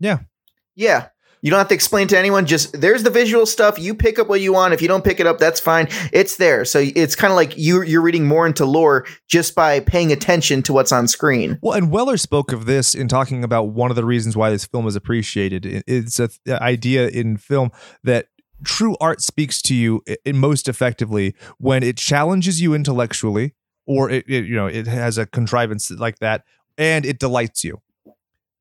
[0.00, 0.20] Yeah.
[0.74, 1.08] Yeah.
[1.44, 2.46] You don't have to explain to anyone.
[2.46, 3.76] Just there's the visual stuff.
[3.76, 4.74] You pick up what you want.
[4.74, 5.88] If you don't pick it up, that's fine.
[6.12, 6.64] It's there.
[6.64, 10.62] So it's kind of like you you're reading more into lore just by paying attention
[10.62, 11.58] to what's on screen.
[11.60, 14.66] Well, and Weller spoke of this in talking about one of the reasons why this
[14.66, 15.82] film is appreciated.
[15.88, 17.72] It's a th- idea in film
[18.04, 18.26] that
[18.64, 23.54] true art speaks to you most effectively when it challenges you intellectually
[23.86, 26.44] or it, it you know it has a contrivance like that
[26.78, 27.80] and it delights you.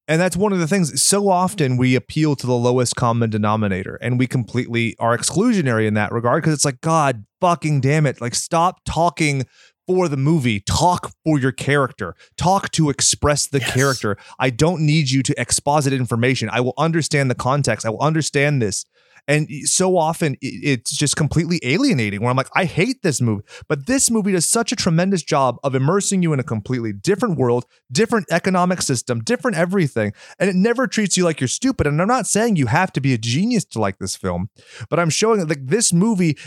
[0.07, 3.97] And that's one of the things so often we appeal to the lowest common denominator
[4.01, 8.19] and we completely are exclusionary in that regard because it's like god fucking damn it
[8.19, 9.45] like stop talking
[9.87, 10.59] for the movie.
[10.59, 12.15] Talk for your character.
[12.37, 13.73] Talk to express the Yes.
[13.73, 14.17] character.
[14.39, 16.49] I don't need you to exposit information.
[16.51, 17.85] I will understand the context.
[17.85, 18.85] I will understand this
[19.27, 23.43] and so often it's just completely alienating where I'm like, I hate this movie.
[23.67, 27.37] But this movie does such a tremendous job of immersing you in a completely different
[27.37, 30.13] world, different economic system, different everything.
[30.39, 31.87] And it never treats you like you're stupid.
[31.87, 34.49] And I'm not saying you have to be a genius to like this film,
[34.89, 36.37] but I'm showing that like this movie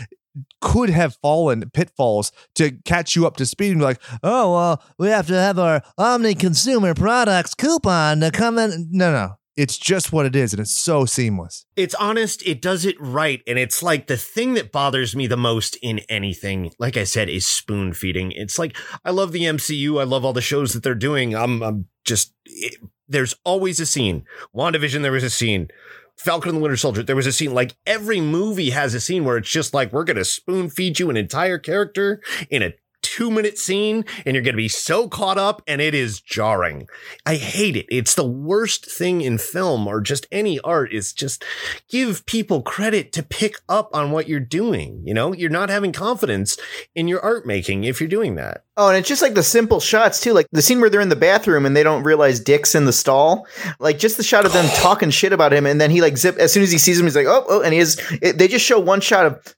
[0.61, 4.83] could have fallen pitfalls to catch you up to speed and be like, oh, well,
[4.97, 8.89] we have to have our Omni Consumer Products coupon to come in.
[8.91, 9.35] No, no.
[9.55, 11.65] It's just what it is, and it's so seamless.
[11.77, 13.41] It's honest, it does it right.
[13.47, 17.29] And it's like the thing that bothers me the most in anything, like I said,
[17.29, 18.33] is spoon feeding.
[18.33, 18.75] It's like,
[19.05, 19.99] I love the MCU.
[19.99, 21.35] I love all the shows that they're doing.
[21.35, 24.25] I'm, I'm just, it, there's always a scene.
[24.53, 25.69] WandaVision, there was a scene.
[26.17, 27.53] Falcon and the Winter Soldier, there was a scene.
[27.53, 30.99] Like every movie has a scene where it's just like, we're going to spoon feed
[30.99, 32.73] you an entire character in a
[33.05, 36.87] two minute scene and you're going to be so caught up and it is jarring.
[37.25, 37.85] I hate it.
[37.89, 41.45] It's the worst thing in film or just any art is just
[41.87, 45.01] give people credit to pick up on what you're doing.
[45.05, 46.57] You know, you're not having confidence
[46.95, 48.63] in your art making if you're doing that.
[48.77, 51.09] Oh, and it's just like the simple shots too, like the scene where they're in
[51.09, 53.47] the bathroom and they don't realize Dick's in the stall.
[53.79, 56.37] Like just the shot of them talking shit about him, and then he like zip
[56.37, 58.01] as soon as he sees him, he's like, oh, oh, and he is.
[58.21, 59.55] It, they just show one shot of.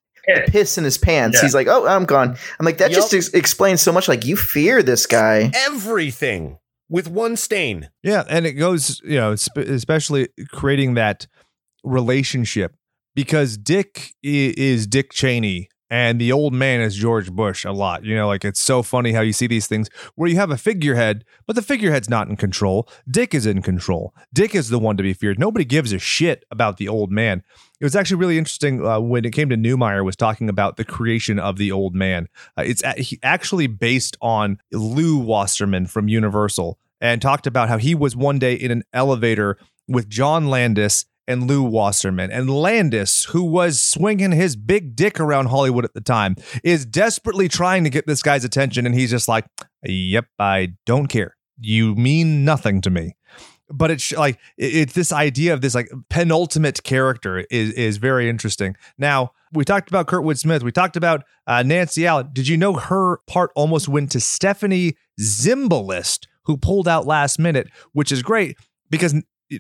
[0.48, 1.38] Piss in his pants.
[1.38, 1.42] Yeah.
[1.44, 2.36] He's like, oh, I'm gone.
[2.60, 3.00] I'm like, that Yup.
[3.00, 4.08] just ex- explains so much.
[4.08, 5.52] Like you fear this guy.
[5.54, 6.58] Everything
[6.90, 7.90] with one stain.
[8.04, 11.28] Yeah, and it goes, you know, sp- especially creating that
[11.84, 12.76] relationship
[13.16, 18.04] because Dick i- is Dick Cheney and the old man is George Bush a lot.
[18.04, 20.58] You know, like it's so funny how you see these things where you have a
[20.58, 22.90] figurehead, but the figurehead's not in control.
[23.10, 24.14] Dick is in control.
[24.34, 25.40] Dick is the one to be feared.
[25.40, 27.44] Nobody gives a shit about the old man.
[27.80, 30.86] It was actually really interesting uh, when it came to Neumeier was talking about the
[30.86, 32.28] creation of the old man.
[32.58, 37.94] Uh, it's a- actually based on Lew Wasserman from Universal and talked about how he
[37.94, 39.58] was one day in an elevator
[39.88, 42.32] with John Landis and Lew Wasserman.
[42.32, 47.48] And Landis, who was swinging his big dick around Hollywood at the time, is desperately
[47.48, 48.86] trying to get this guy's attention.
[48.86, 49.46] And he's just like,
[49.84, 51.36] Yep, I don't care.
[51.60, 53.16] You mean nothing to me.
[53.70, 58.78] But it's like it's this idea of this like penultimate character is is very interesting.
[58.98, 60.64] Now we talked about Kurtwood Smith.
[60.64, 62.30] We talked about uh, Nancy Allen.
[62.32, 67.68] Did you know her part almost went to Stephanie Zimbalist, who pulled out last minute,
[67.92, 68.56] which is great
[68.90, 69.14] because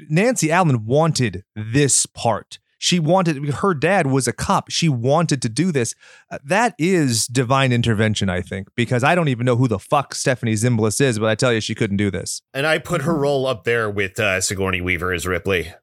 [0.10, 2.60] Nancy Allen wanted this part.
[2.80, 4.70] She wanted her dad was a cop.
[4.70, 5.96] She wanted to do this.
[6.30, 10.14] Uh, that is divine intervention, I think, because I don't even know who the fuck
[10.14, 12.44] Stephanie Zimbalist is, but I tell you, she couldn't do this.
[12.54, 15.74] And I put her role up there with uh, Sigourney Weaver as Ripley,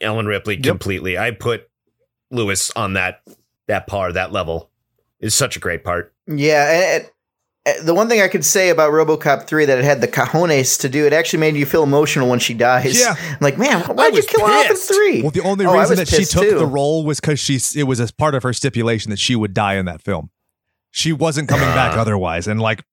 [0.00, 0.64] Ellen Ripley Yep.
[0.64, 1.16] completely.
[1.16, 1.68] I put
[2.32, 3.22] Lewis on that
[3.68, 4.70] that par, that level.
[5.20, 6.12] Is such a great part.
[6.26, 7.10] Yeah, and, and- and
[7.82, 10.88] the one thing I could say about RoboCop three that it had the cojones to
[10.88, 13.00] do, it actually made you feel emotional when she dies.
[13.00, 13.14] Yeah.
[13.18, 15.22] I'm like man, why'd you kill her off in three?
[15.22, 16.58] Well, the only Oh, reason that she took too.
[16.58, 19.54] the role was because she it was as part of her stipulation that she would
[19.54, 20.30] die in that film.
[20.90, 22.84] She wasn't coming back otherwise, and like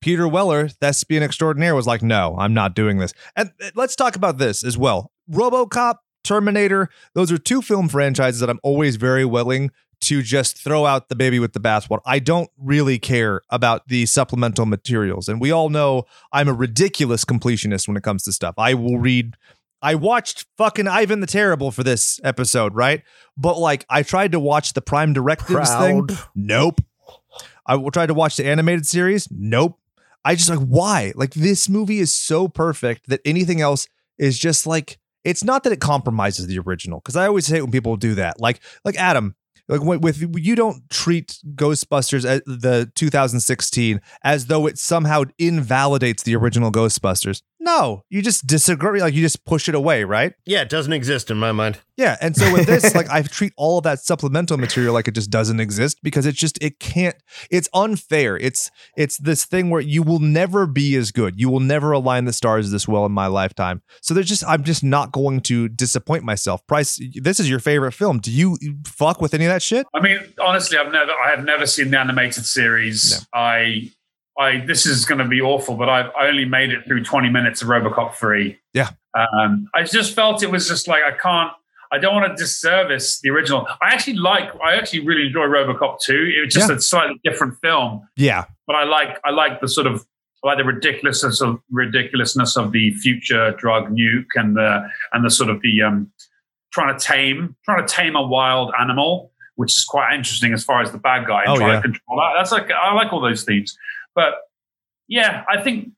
[0.00, 4.16] Peter Weller, thespian extraordinaire, was like, "No, I'm not doing this." And uh, let's talk
[4.16, 5.10] about this as well.
[5.30, 9.70] RoboCop, Terminator, those are two film franchises that I'm always very willing
[10.02, 12.00] to just throw out the baby with the bathwater.
[12.06, 17.24] I don't really care about the supplemental materials, and we all know I'm a ridiculous
[17.24, 18.54] completionist when it comes to stuff.
[18.58, 19.36] I will read
[19.82, 23.02] I watched fucking Ivan the Terrible for this episode, right?
[23.36, 26.06] But like, I tried to watch the Prime Directives thing.
[26.06, 26.18] Proud.
[26.34, 26.80] Nope.
[27.66, 29.28] I tried to watch the animated series.
[29.30, 29.78] Nope.
[30.24, 31.12] I just like why?
[31.14, 33.86] Like this movie is so perfect that anything else
[34.18, 37.70] is just like it's not that it compromises the original because I always hate when
[37.70, 38.40] people do that.
[38.40, 39.36] Like like Adam,
[39.68, 46.36] like with, you don't treat Ghostbusters as the 2016 as though it somehow invalidates the
[46.36, 47.42] original Ghostbusters.
[47.66, 49.00] No, you just disagree.
[49.00, 50.34] Like you just push it away, right?
[50.46, 51.80] Yeah, it doesn't exist in my mind.
[51.96, 55.14] Yeah, and so with this, like I treat all of that supplemental material like it
[55.14, 57.16] just doesn't exist because it's just it can't.
[57.50, 58.36] It's unfair.
[58.36, 61.40] It's it's this thing where you will never be as good.
[61.40, 63.82] You will never align the stars this well in my lifetime.
[64.00, 66.64] So there's just I'm just not going to disappoint myself.
[66.68, 68.20] Bryce, this is your favorite film.
[68.20, 68.56] Do you
[68.86, 69.88] fuck with any of that shit?
[69.92, 73.26] I mean, honestly, I've never, I have never seen the animated series.
[73.34, 73.90] I,
[74.38, 77.30] I, this is going to be awful, but I've I only made it through 20
[77.30, 78.58] minutes of RoboCop 3.
[78.74, 78.90] Yeah.
[79.14, 81.50] Um, I just felt it was just like I can't.
[81.92, 83.66] I don't want to disservice the original.
[83.80, 84.50] I actually like.
[84.62, 86.32] I actually really enjoy RoboCop 2.
[86.36, 86.76] It was just Yeah.
[86.76, 88.44] a slightly different film, Yeah.
[88.66, 89.18] but I like.
[89.24, 90.04] I like the sort of.
[90.44, 95.30] I like the ridiculousness of ridiculousness of the future drug nuke and the and the
[95.30, 96.10] sort of the um,
[96.72, 100.82] trying to tame trying to tame a wild animal, which is quite interesting as far
[100.82, 101.76] as the bad guy and Oh, trying yeah.
[101.76, 102.32] to control that.
[102.36, 103.76] That's like I like all those themes,
[104.16, 104.34] but
[105.08, 105.90] yeah, I think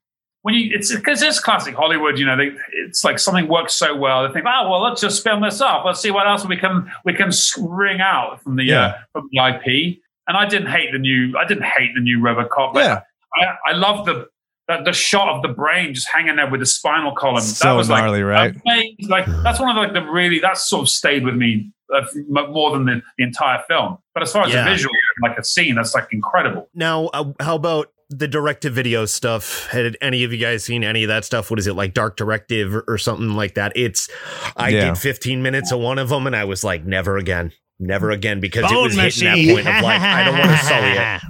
[0.42, 2.18] when you it's because it's classic Hollywood.
[2.18, 4.26] You know, they, it's like something works so well.
[4.28, 5.84] They think, oh well, let's just film this up.
[5.86, 8.84] Let's see what else we can we can wring out from the Yeah.
[8.86, 9.98] uh, from the IP.
[10.26, 11.34] And I didn't hate the new.
[11.38, 12.74] I didn't hate the new RoboCop.
[12.74, 13.00] But Yeah.
[13.34, 14.26] I, I love the,
[14.68, 17.40] the the shot of the brain just hanging there with the spinal column.
[17.40, 18.94] So that was gnarly, like right?
[19.08, 22.72] Like that's one of like the really that sort of stayed with me uh, more
[22.72, 23.96] than the, the entire film.
[24.12, 24.66] But as far as Yeah.
[24.66, 26.68] a visual, like a scene, that's like incredible.
[26.74, 29.66] Now, uh, how about the direct to video stuff?
[29.70, 31.50] Had any of you guys seen any of that stuff?
[31.50, 33.72] What is it like, Dark Directive or, or something like that?
[33.76, 34.08] It's
[34.56, 34.86] I Yeah.
[34.86, 38.40] did 15 minutes of one of them, and I was like, never again, never again,
[38.40, 41.20] because it Bone was hitting that point of like, I don't want to sully it.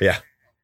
[0.00, 0.18] Yeah.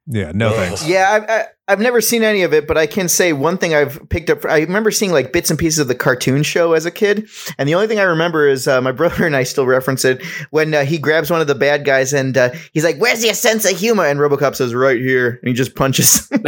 [0.07, 0.87] Yeah, no thanks.
[0.87, 3.73] Yeah, I, I, I've never seen any of it, but I can say one thing
[3.73, 4.45] I've picked up.
[4.45, 7.69] I remember seeing like bits and pieces of the cartoon show as a kid, and
[7.69, 10.75] the only thing I remember is uh, my brother and I still reference it when
[10.75, 13.65] uh, he grabs one of the bad guys and uh, he's like, "Where's your sense
[13.65, 16.29] of humor?" And RoboCop says, "Right here," and he just punches.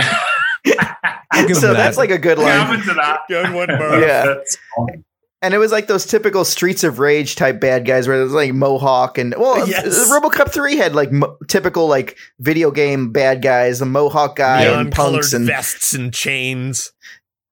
[1.34, 1.74] So that.
[1.74, 2.80] that's like a good Yeah, I'm line.
[2.80, 3.20] into that.
[3.28, 3.68] Good one,
[4.00, 4.34] Yeah.
[5.44, 8.54] And it was like those typical Streets of Rage type bad guys where there's like
[8.54, 10.10] Mohawk and well, Yes.
[10.10, 14.64] Uh, RoboCop three had like mo- typical like video game bad guys, the Mohawk guy
[14.64, 16.92] Neon and punks and vests and chains.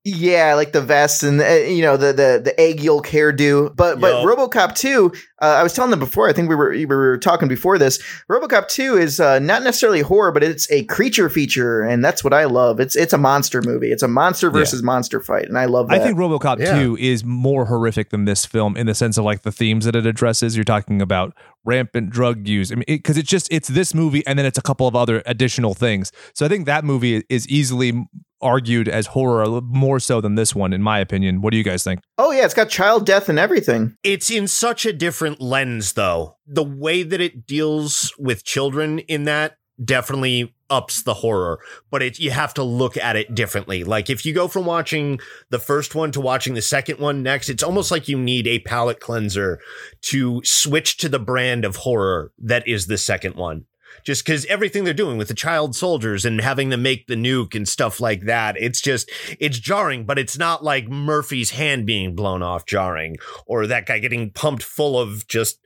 [0.05, 3.74] Yeah, like the vest and uh, you know the the the egg yolk hairdo.
[3.77, 4.27] But but Yup.
[4.27, 6.29] RoboCop two, uh, I was telling them before.
[6.29, 8.03] I think we were we were talking before this.
[8.29, 12.35] RoboCop two is uh, not necessarily horror, but it's a creature feature, and that's what
[12.35, 12.81] I love.
[12.81, 13.93] It's it's a monster movie.
[13.93, 16.01] It's a monster versus monster fight, and I love that.
[16.01, 16.83] I think RoboCop Yeah.
[16.83, 19.95] 2 is more horrific than this film in the sense of like the themes that
[19.95, 20.57] it addresses.
[20.57, 21.33] You're talking about
[21.65, 22.73] rampant drug use.
[22.73, 25.23] I mean, because it's just it's this movie and then it's a couple of other
[25.27, 26.11] additional things.
[26.35, 28.05] So I think that movie is easily
[28.43, 31.40] argued as horror more so than this one, in my opinion.
[31.40, 32.01] What do you guys think?
[32.19, 33.97] oh yeah, it's got child death and everything.
[34.02, 36.36] It's in such a different lens, though.
[36.47, 41.60] The way that it deals with children in that definitely ups the horror,
[41.90, 43.85] but it, you have to look at it differently.
[43.85, 45.20] Like if you go from watching
[45.51, 48.60] the first one to watching the second one next, it's almost like you need a
[48.60, 49.60] palate cleanser
[50.02, 53.66] to switch to the brand of horror that is the second one.
[54.05, 57.55] Just because everything they're doing with the child soldiers and having them make the nuke
[57.55, 62.15] and stuff like that, it's just, it's jarring, but it's not like Murphy's hand being
[62.16, 63.16] blown off jarring
[63.47, 65.59] or that guy getting pumped full of just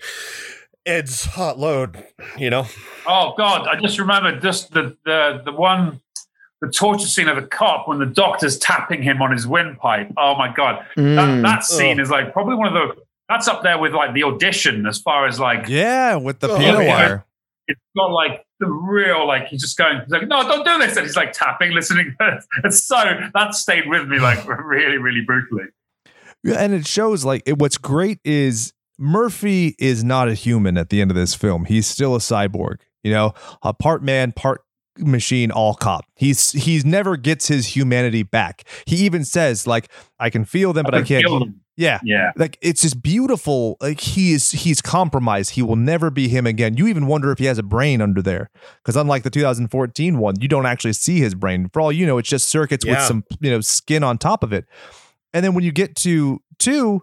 [0.85, 2.05] Ed's hot load,
[2.37, 2.67] you know?
[3.07, 6.01] Oh God, I just remembered just the the the one
[6.61, 10.11] the torture scene of the cop when the doctor's tapping him on his windpipe.
[10.17, 11.43] Oh my God, that, Mm.
[11.43, 14.87] that scene is like probably one of the that's up there with like the audition
[14.87, 17.25] as far as like Yeah, with the Oh, piano wire.
[17.69, 20.97] It's got like the real like he's just going he's like no don't do this
[20.97, 22.15] and he's like tapping listening
[22.65, 22.97] it's so
[23.35, 25.65] that stayed with me like really really brutally
[26.43, 30.89] Yeah, and it shows like it, what's great is Murphy is not a human at
[30.89, 31.67] the end of this film.
[31.67, 32.77] He's still a cyborg.
[33.03, 34.63] You know, a part man, part
[34.99, 36.07] machine, all cop.
[36.15, 38.65] He's he's never gets his humanity back.
[38.87, 42.01] He even says like, "I can feel them, but I, can can't." Feel hear-" them.
[42.07, 43.77] Yeah, yeah like it's just beautiful.
[43.81, 45.51] Like he is he's compromised.
[45.53, 46.77] He will never be him again.
[46.77, 48.51] You even wonder if he has a brain under there
[48.83, 51.69] because unlike the 2014 one, you don't actually see his brain.
[51.73, 54.53] For all you know, it's just circuits with some you know skin on top of
[54.53, 54.67] it.
[55.33, 57.03] And then when you get to two,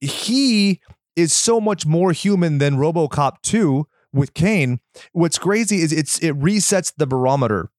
[0.00, 0.80] he
[1.16, 4.80] is so much more human than RoboCop 2 with Cain.
[5.12, 7.70] What's crazy is it's it resets the barometer,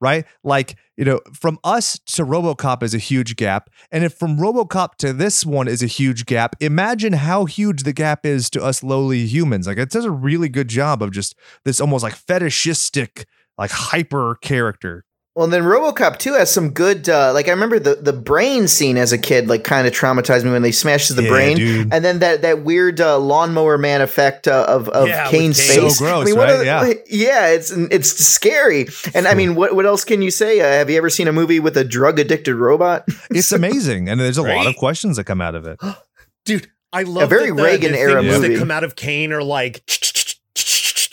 [0.00, 0.24] right?
[0.44, 4.96] Like, you know, from us to RoboCop is a huge gap, and if from RoboCop
[4.96, 8.82] to this one is a huge gap, imagine how huge the gap is to us
[8.82, 9.66] lowly humans.
[9.66, 11.34] Like it does a really good job of just
[11.64, 13.26] this almost like fetishistic
[13.58, 15.04] like hyper character.
[15.38, 18.66] Well, and then RoboCop 2 has some good, uh, like I remember the, the brain
[18.66, 21.56] scene as a kid, like kind of traumatized me when they smashes the Yeah, brain,
[21.56, 21.94] dude.
[21.94, 25.96] and then that that weird uh, lawnmower man effect uh, of of Yeah, Cain's face.
[25.96, 26.58] So gross, I mean, what right?
[26.58, 26.92] the- Yeah.
[27.08, 28.88] yeah, it's it's scary.
[29.14, 30.58] And I mean, what what else can you say?
[30.60, 33.06] Uh, have you ever seen a movie with a drug addicted robot?
[33.30, 35.78] It's amazing, and there's a lot of questions that come out of it.
[36.46, 38.54] Dude, I love very the- Reagan the era things movie.
[38.54, 39.84] that come out of Kane are like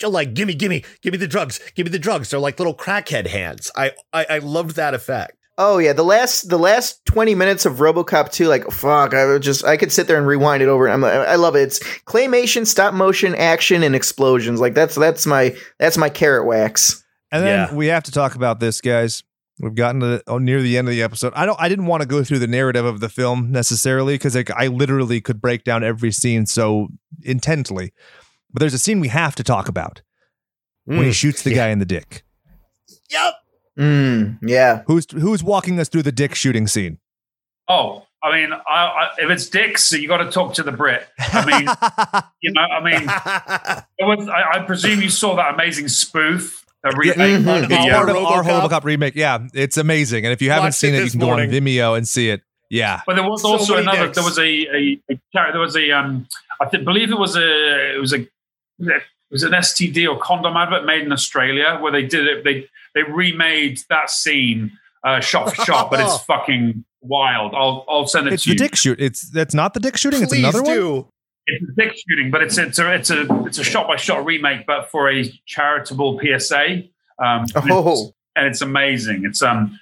[0.02, 3.26] like gimme gimme give me the drugs give me the drugs they're like little crackhead
[3.26, 7.64] hands I, I I loved that effect Oh yeah, the last the last twenty minutes
[7.64, 10.68] of RoboCop two, like fuck, I would just I could sit there and rewind it
[10.68, 10.86] over.
[10.86, 11.60] I'm like, I love it.
[11.62, 14.60] It's claymation, stop motion, action, and explosions.
[14.60, 17.02] Like that's that's my that's my carrot wax.
[17.32, 17.74] And then Yeah.
[17.74, 19.24] we have to talk about this, guys.
[19.58, 21.32] We've gotten to oh, near the end of the episode.
[21.34, 21.58] I don't.
[21.58, 24.66] I didn't want to go through the narrative of the film necessarily because like, I
[24.66, 26.88] literally could break down every scene so
[27.22, 27.94] intently.
[28.52, 30.02] But there's a scene we have to talk about
[30.84, 31.14] when he Mm.
[31.14, 31.56] shoots the Yeah.
[31.56, 32.24] guy in the dick.
[33.10, 33.34] Yep.
[33.78, 34.82] Mm, yeah.
[34.86, 36.98] Who's who's walking us through the dick shooting scene?
[37.68, 41.06] Oh, I mean, I, I, if it's dicks, you got to talk to the Brit.
[41.18, 41.68] I mean,
[42.40, 43.02] you know, I mean,
[43.98, 47.16] it was, I, I presume you saw that amazing spoof, a remake.
[47.16, 47.64] mhm.
[47.64, 47.96] of it's the, Yeah.
[48.00, 48.68] uh, part of our RoboCop.
[48.70, 49.14] RoboCop remake.
[49.16, 50.24] Yeah, it's amazing.
[50.24, 51.38] And if you haven't Watched seen it it, you this can go on.
[51.40, 52.40] Vimeo and see it.
[52.70, 53.02] Yeah.
[53.06, 54.04] But there was So also another.
[54.06, 54.16] dicks.
[54.16, 55.20] There was a, a, a.
[55.52, 55.90] There was a.
[55.92, 56.26] Um,
[56.60, 57.94] I th- believe it was a.
[57.96, 58.26] It was a.
[58.78, 62.44] It was an STD or condom advert made in Australia where they did it.
[62.44, 64.72] They they remade that scene
[65.04, 67.54] uh, shot for shot, but it's fucking wild.
[67.54, 68.54] I'll I'll send it It's to you.
[68.54, 69.00] It's the dick shoot.
[69.00, 70.22] It's that's not the dick shooting.
[70.22, 71.04] It's Please another one.
[71.48, 74.24] It's a dick shooting, but it's it's a it's a it's a shot by shot
[74.24, 76.82] remake, but for a charitable PSA.
[77.18, 79.24] Um, and it's- Oh, and it's amazing.
[79.24, 79.78] It's um,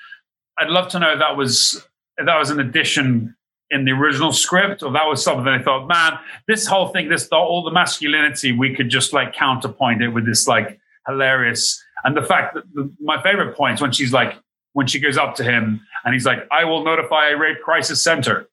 [0.58, 1.84] I'd love to know if that was
[2.18, 3.34] if that was an addition
[3.70, 7.28] in the original script, or that was something I thought, man, this whole thing, this
[7.28, 12.22] all the masculinity, we could just like counterpoint it with this like hilarious, and the
[12.22, 14.34] fact that the, my favorite point is when she's like
[14.74, 18.02] when she goes up to him and he's like, I will notify a rape crisis
[18.02, 18.48] center.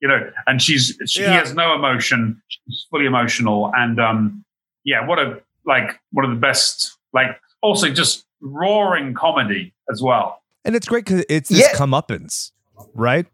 [0.00, 1.38] You know, and she's she Yeah.
[1.38, 2.42] has no emotion.
[2.48, 4.44] She's fully emotional, and um,
[4.84, 6.98] yeah, what a like one of the best.
[7.12, 10.42] Like also just roaring comedy as well.
[10.64, 11.78] And it's great because it's this Yeah.
[11.78, 12.50] comeuppance,
[12.94, 13.26] right?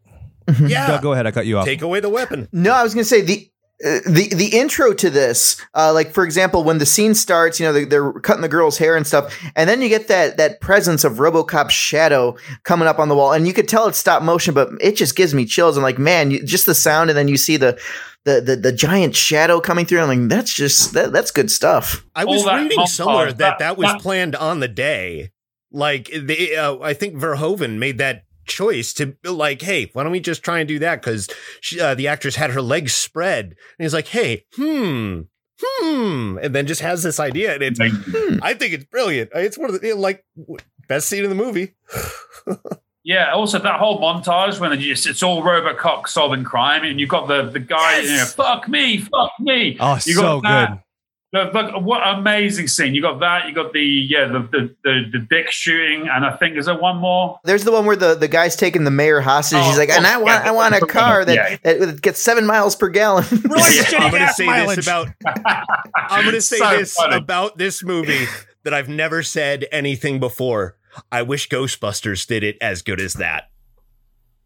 [0.66, 0.87] Yeah.
[0.87, 1.27] Doug, go ahead.
[1.27, 1.65] I cut you off.
[1.66, 2.49] Take away the weapon.
[2.53, 3.51] No, I was going to say the.
[3.81, 7.66] Uh, the the intro to this, uh, like for example, when the scene starts, you
[7.66, 10.61] know they, they're cutting the girl's hair and stuff, and then you get that that
[10.61, 14.20] presence of RoboCop's shadow coming up on the wall, and you could tell it's stop
[14.25, 15.77] motion, but it just gives me chills.
[15.77, 17.81] I'm like, man, you, just the sound, and then you see the
[18.25, 20.01] the the, the giant shadow coming through.
[20.01, 22.05] I'm like, that's just that, that's good stuff.
[22.16, 25.31] I was that reading montage, somewhere that that- that was planned on the day.
[25.70, 30.20] Like they, uh, I think Verhoeven made that choice to like, hey, why don't we
[30.20, 31.01] just try and do that?
[31.01, 31.29] Because
[31.81, 35.20] uh, the actress had her legs spread, and he's like, hey, hmm,
[35.62, 37.93] hmm, and then just has this idea, and it's, Like,
[38.43, 39.31] I think it's brilliant.
[39.35, 40.25] It's one of the like
[40.89, 41.75] best scene in the movie.
[43.05, 47.29] yeah, also that whole montage when just, it's all Robocop solving crime, and you've got
[47.29, 49.77] the the guy, you know, fuck me, fuck me.
[49.81, 50.70] Oh, You so got that.
[50.70, 50.79] good.
[51.31, 52.95] The, the, what amazing scene!
[52.95, 53.47] You got that.
[53.49, 56.79] You got the yeah, the the, the, the dick shooting, and I think is there
[56.79, 57.39] one more?
[57.45, 59.59] There's the one where the, the guy's taking the mayor hostage.
[59.61, 61.75] Oh, He's like, and I oh, yeah, want I want a car that, yeah.
[61.75, 63.25] that gets seven miles per gallon.
[63.59, 63.85] Yeah.
[63.99, 64.77] I'm going to say mileage.
[64.77, 65.09] this about
[65.95, 67.17] I'm going to say So this funny.
[67.17, 68.25] about this movie
[68.63, 70.77] that I've never said anything before.
[71.13, 73.51] I wish Ghostbusters did it as good as that.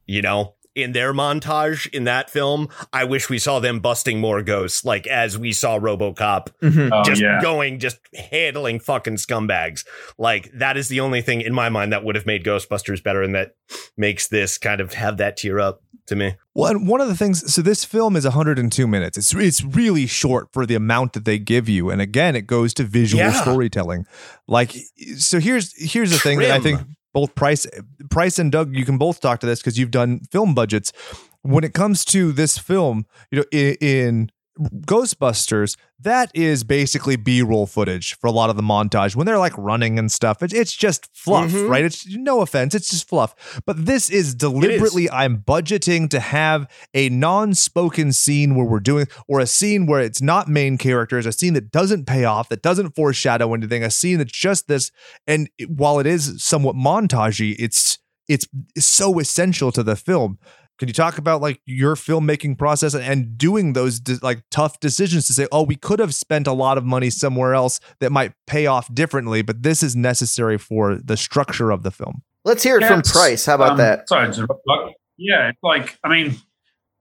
[0.06, 4.42] You know, in their montage in that film, I wish we saw them busting more
[4.42, 6.90] ghosts, like as we saw RoboCop Mhm.
[6.92, 7.98] Oh just yeah, going, just
[8.30, 9.84] handling fucking scumbags.
[10.18, 13.22] Like that is the only thing in my mind that would have made Ghostbusters better,
[13.22, 13.54] and that
[13.96, 16.34] makes this kind of have that tear up to me.
[16.54, 19.16] Well, and one of the things, so this film is 102 minutes.
[19.16, 22.74] It's it's really short for the amount that they give you, and again, it goes
[22.74, 23.40] to visual Yeah.
[23.40, 24.04] storytelling.
[24.48, 24.74] Like,
[25.18, 26.80] so here's here's the thing that I think
[27.12, 27.66] both Bryce
[27.98, 30.92] Bryce and Doug, you can both talk to this because you've done film budgets.
[31.42, 34.30] When it comes to this film, you know, in, in
[34.86, 39.56] Ghostbusters, that is basically B-roll footage for a lot of the montage when they're like
[39.56, 40.42] running and stuff.
[40.42, 41.68] It's, it's just fluff, Mhm.
[41.68, 41.84] right?
[41.84, 43.34] It's no offense, it's just fluff.
[43.64, 49.40] But this is deliberately I'm budgeting to have a non-spoken scene where we're doing or
[49.40, 52.94] a scene where it's not main characters, a scene that doesn't pay off, that doesn't
[52.94, 54.90] foreshadow anything, a scene that's just this
[55.26, 57.98] and it- while it is somewhat montagey, it's
[58.28, 58.46] it's
[58.78, 60.38] so essential to the film.
[60.82, 65.28] Can you talk about like your filmmaking process and doing those de- like tough decisions
[65.28, 68.32] to say, oh, we could have spent a lot of money somewhere else that might
[68.48, 72.24] pay off differently, but this is necessary for the structure of the film.
[72.44, 73.46] Let's hear it from Bryce.
[73.46, 74.08] How about Um, that?
[74.08, 74.48] Sorry, to
[75.18, 76.34] yeah, it's like I mean,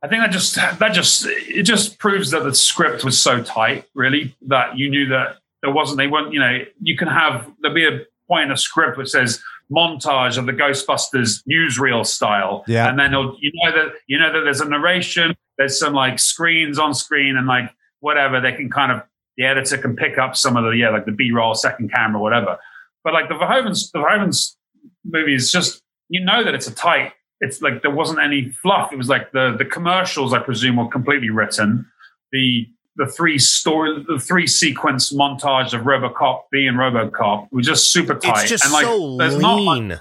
[0.03, 3.86] I think that just that just it just proves that the script was so tight,
[3.95, 7.74] really, that you knew that there wasn't they weren't you know you can have there'll
[7.74, 9.41] be a point in a script which says
[9.72, 12.89] montage of the Ghostbusters newsreel style, Yeah.
[12.89, 16.77] and then you know that you know that there's a narration, there's some like screens
[16.77, 17.69] on screen, and like
[17.99, 19.02] whatever they can kind of
[19.38, 22.57] the editor can pick up some of the yeah like the B-roll, second camera, whatever.
[23.03, 24.57] But like the Verhoeven's the Verhoeven's
[25.06, 27.14] movie is just you know that it's a tight.
[27.39, 28.91] It's like there wasn't any fluff.
[28.91, 31.85] It was like the the commercials, I presume, were completely written.
[32.31, 38.15] The the three story, the three sequence montage of RoboCop being RoboCop was just super
[38.15, 38.41] tight.
[38.41, 39.99] It's just and like, so there's not much- lean.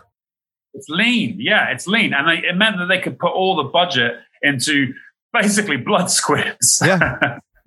[0.75, 1.37] it's lean.
[1.39, 4.93] Yeah, it's lean, and they, it meant that they could put all the budget into
[5.33, 6.83] basically blood squibs.
[6.85, 7.39] Yeah.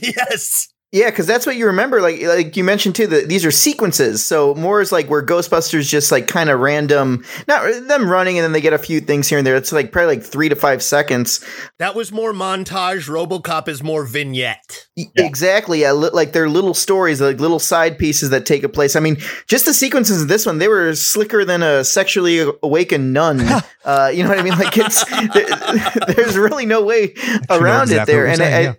[0.00, 0.68] yes.
[0.92, 2.00] Yeah, because that's what you remember.
[2.00, 4.26] Like, like you mentioned too, that these are sequences.
[4.26, 8.44] So more is like where Ghostbusters just like kind of random, not them running and
[8.44, 9.54] then they get a few things here and there.
[9.54, 11.44] It's like probably like three to five seconds.
[11.78, 13.08] That was more montage.
[13.08, 14.88] RoboCop is more vignette.
[14.96, 15.06] Yeah.
[15.16, 15.82] Exactly.
[15.82, 18.96] Yeah, like they're little stories, like little side pieces that take a place.
[18.96, 23.12] I mean, just the sequences of this one, they were slicker than a sexually awakened
[23.12, 23.40] nun.
[23.84, 24.58] uh, you know what I mean?
[24.58, 25.04] Like it's
[25.34, 27.14] there, there's really no way
[27.48, 28.76] around exactly it there, and saying, I,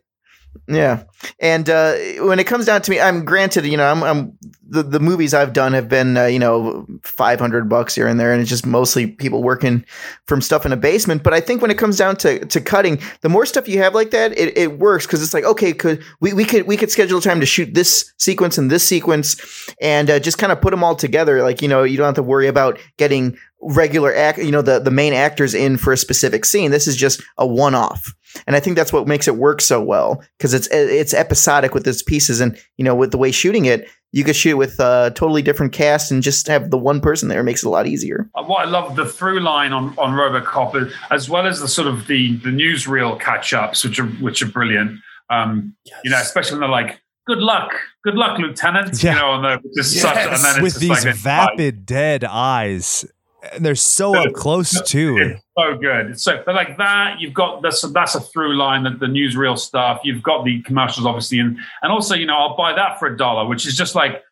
[0.68, 1.04] yeah.
[1.40, 4.38] And uh, when it comes down to me, I'm granted, you know, I'm, I'm
[4.72, 8.32] the, the movies I've done have been, uh, you know, 500 bucks here and there,
[8.32, 9.86] and it's just mostly people working
[10.28, 11.24] from stuff in a basement.
[11.24, 13.94] But I think when it comes down to, to cutting, the more stuff you have
[13.94, 16.90] like that, it, it works because it's like, okay, could we, we could we could
[16.90, 20.72] schedule time to shoot this sequence and this sequence, and uh, just kind of put
[20.72, 21.42] them all together.
[21.44, 24.80] Like, you know, you don't have to worry about getting regular act, you know, the
[24.80, 26.72] the main actors in for a specific scene.
[26.72, 28.14] This is just a one off.
[28.48, 31.88] And I think that's what makes it work so well because it's it's episodic with
[31.88, 35.12] its pieces, and you know, with the way shooting it, you could shoot with a
[35.16, 37.42] totally different cast and just have the one person there.
[37.42, 38.30] It makes it a lot easier.
[38.36, 41.88] Uh, what I love the through line on on RoboCop, as well as the sort
[41.88, 45.00] of the the newsreel catch ups, which are which are brilliant.
[45.30, 46.00] Um, yes.
[46.04, 47.72] You know, especially when they're like, "Good luck,
[48.04, 49.14] good luck, Lieutenant." Yeah.
[49.14, 50.02] You know, and they're just yes.
[50.02, 53.06] such, and then with these like vapid, dead eyes
[53.54, 55.18] and they're so up close too.
[55.18, 56.12] It's so good.
[56.12, 59.58] It's so but like that, you've got this that's a through line that the newsreel
[59.58, 60.02] stuff.
[60.04, 63.18] You've got the commercials obviously, and and also you know I'll buy that for a
[63.18, 64.24] dollar, which is just like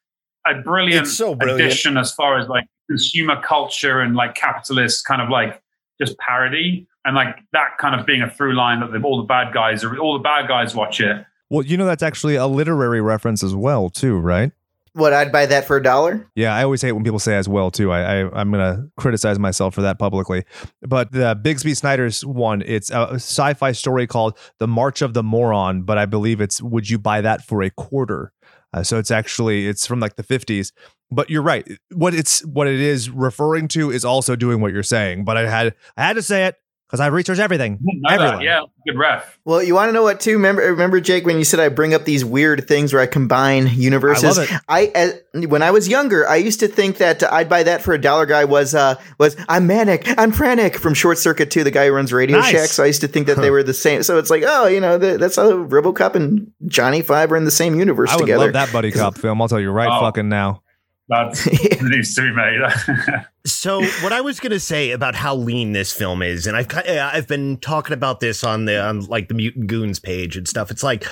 [0.47, 5.21] a brilliant, so brilliant addition as far as like consumer culture and like capitalist kind
[5.21, 5.61] of like
[6.01, 9.53] just parody and like that kind of being a through line that all the bad
[9.53, 11.25] guys are all the bad guys watch it.
[11.49, 14.51] Well, you know that's actually a literary reference as well, too, right?
[14.93, 16.29] What I'd buy that for a dollar.
[16.35, 17.91] Yeah, I always hate when people say as well too.
[17.91, 20.43] I, I am gonna criticize myself for that publicly.
[20.81, 25.83] But the Bixby Snyder's one, it's a sci-fi story called The March of the Moron.
[25.83, 28.33] But I believe it's Would you buy that for a quarter?
[28.71, 30.71] Uh, so it's actually it's from like the 50s.
[31.11, 31.67] But you're right.
[31.91, 35.25] What it's what it is referring to is also doing what you're saying.
[35.25, 36.55] But I had I had to say it
[36.89, 37.79] because I research everything.
[38.09, 38.41] Everyone.
[38.41, 39.37] Yeah, good ref.
[39.45, 40.33] Well, you want to know what too?
[40.33, 43.67] Remember, remember, Jake, when you said I bring up these weird things where I combine
[43.67, 44.39] universes.
[44.39, 47.61] I, I as, when I was younger, I used to think that uh, I'd buy
[47.61, 48.25] that for a dollar.
[48.25, 51.93] Guy was uh was I'm manic, I'm frantic from Short Circuit 2, the guy who
[51.93, 52.49] runs Radio nice.
[52.49, 52.69] Shack.
[52.69, 54.01] So I used to think that they were the same.
[54.01, 57.45] So it's like, oh, you know, the, that's how RoboCop and Johnny Five are in
[57.45, 58.33] the same universe together.
[58.33, 58.59] I would together.
[58.59, 59.39] love that buddy cop film.
[59.43, 59.99] I'll tell you right oh.
[59.99, 60.63] fucking now.
[61.09, 63.25] That needs to be made.
[63.45, 66.71] so, what I was going to say about how lean this film is, and I've
[66.71, 70.47] uh, I've been talking about this on the on like the Mutant Goons page and
[70.47, 70.69] stuff.
[70.69, 71.05] It's like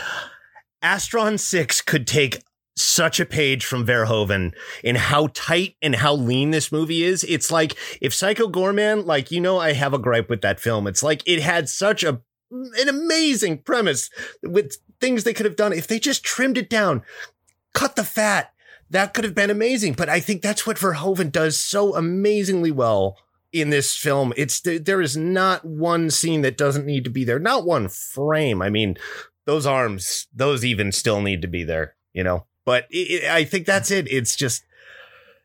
[0.83, 2.43] Astron Six could take
[2.75, 4.53] such a page from Verhoeven
[4.83, 7.23] in how tight and how lean this movie is.
[7.23, 10.85] It's like if Psycho Goreman, like you know, I have a gripe with that film.
[10.85, 12.21] It's like it had such a
[12.51, 14.11] an amazing premise
[14.43, 17.01] with things they could have done if they just trimmed it down,
[17.73, 18.53] cut the fat
[18.89, 19.93] that could have been amazing.
[19.93, 23.17] But I think that's what Verhoeven does so amazingly well
[23.51, 24.33] in this film.
[24.37, 28.61] It's there is not one scene that doesn't need to be there, not one frame.
[28.61, 28.97] I mean,
[29.45, 32.45] those arms, those even still need to be there, you know.
[32.65, 34.11] But it, it, I think that's it.
[34.11, 34.63] It's just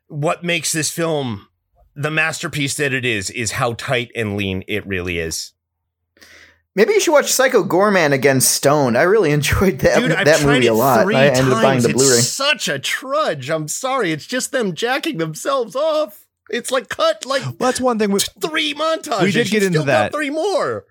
[0.08, 1.48] what makes this film
[1.94, 5.51] the masterpiece that it is is how tight and lean it really is.
[6.74, 8.96] Maybe you should watch Psycho Goreman against Stone.
[8.96, 11.06] I really enjoyed that Dude, that movie a lot.
[11.12, 11.52] I ended times.
[11.52, 12.20] up buying the it's Blu-ray.
[12.20, 13.50] Such a trudge.
[13.50, 14.12] I'm sorry.
[14.12, 16.26] It's just them jacking themselves off.
[16.50, 18.10] It's like cut like well, that's one thing.
[18.10, 19.22] We, three montages.
[19.22, 20.12] We did get into that.
[20.12, 20.84] Three more.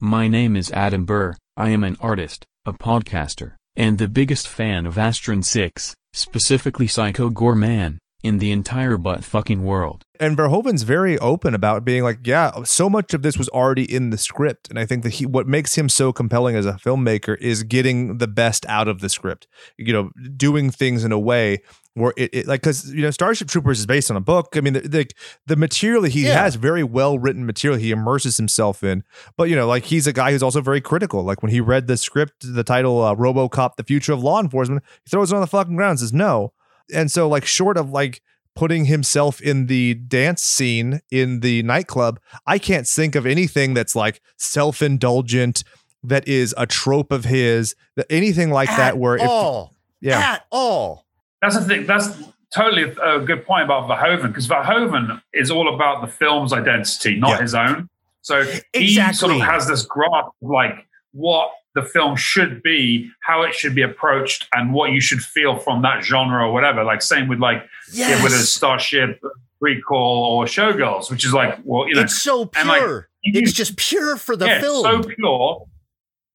[0.00, 1.34] My name is Adam Burr.
[1.56, 7.30] I am an artist, a podcaster, and the biggest fan of Astron Six, specifically Psycho
[7.30, 12.62] Goreman, in the entire butt fucking world and Verhoeven's very open about being like, yeah,
[12.64, 15.46] so much of this was already in the script, and I think that he what
[15.46, 19.46] makes him so compelling as a filmmaker is getting the best out of the script.
[19.76, 21.62] You know, doing things in a way
[21.94, 24.54] where it, it like because you know Starship Troopers is based on a book.
[24.56, 25.06] I mean, the the,
[25.46, 26.42] the material he yeah.
[26.42, 29.04] has very well written material he immerses himself in,
[29.36, 31.22] but you know, like he's a guy who's also very critical.
[31.22, 34.82] Like when he read the script, the title uh, RoboCop: The Future of Law Enforcement,
[35.04, 36.52] he throws it on the fucking ground and says no.
[36.94, 38.22] And so, like, short of like
[38.54, 43.94] putting himself in the dance scene in the nightclub, I can't think of anything that's
[43.94, 45.64] like self indulgent,
[46.02, 48.98] that is a trope of his, that anything like at that.
[48.98, 51.06] Where all, if, yeah, at all.
[51.40, 51.86] That's the thing.
[51.86, 52.08] That's
[52.54, 57.30] totally a good point about Verhoeven because Verhoeven is all about the film's identity, not
[57.30, 57.40] yeah.
[57.42, 57.88] his own.
[58.22, 58.80] So exactly.
[58.80, 63.54] he sort of has this grasp of like what the film should be, how it
[63.54, 66.82] should be approached, and what you should feel from that genre or whatever.
[66.84, 68.10] Like same with like yes.
[68.10, 69.22] yeah, with a Starship
[69.60, 72.64] Recall or Showgirls, which is like well, you know, it's so pure.
[72.64, 74.82] Like, it's just pure for the yeah, film.
[74.82, 75.66] So pure.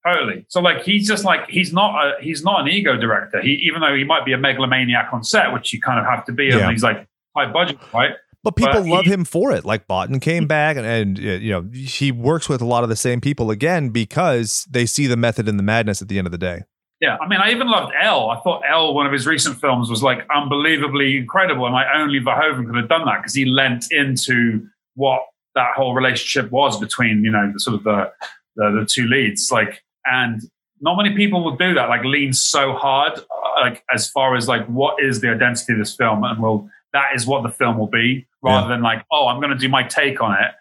[0.05, 0.45] totally.
[0.49, 3.41] So like he's just like he's not a he's not an ego director.
[3.41, 6.25] He even though he might be a megalomaniac on set, which you kind of have
[6.25, 6.59] to be, Yeah.
[6.59, 8.11] and he's like high budget, right?
[8.43, 9.63] But people But love he- him for it.
[9.63, 12.95] Like Bottin came back, and, and you know he works with a lot of the
[12.95, 16.31] same people again because they see the method and the madness at the end of
[16.31, 16.63] the day.
[16.99, 18.29] Yeah, I mean, I even loved Elle.
[18.29, 22.19] I thought Elle, one of his recent films, was like unbelievably incredible, and like only
[22.19, 24.65] Verhoeven could have done that because he lent into
[24.95, 25.21] what
[25.55, 28.11] that whole relationship was between you know the sort of the
[28.55, 29.51] the, the two leads.
[29.51, 30.41] Like, and
[30.81, 31.87] not many people will do that.
[31.89, 35.79] Like, lean so hard, uh, like as far as like what is the identity of
[35.79, 39.27] this film, and will that is what the film will be, rather than like, oh,
[39.27, 40.51] I'm going to do my take on it.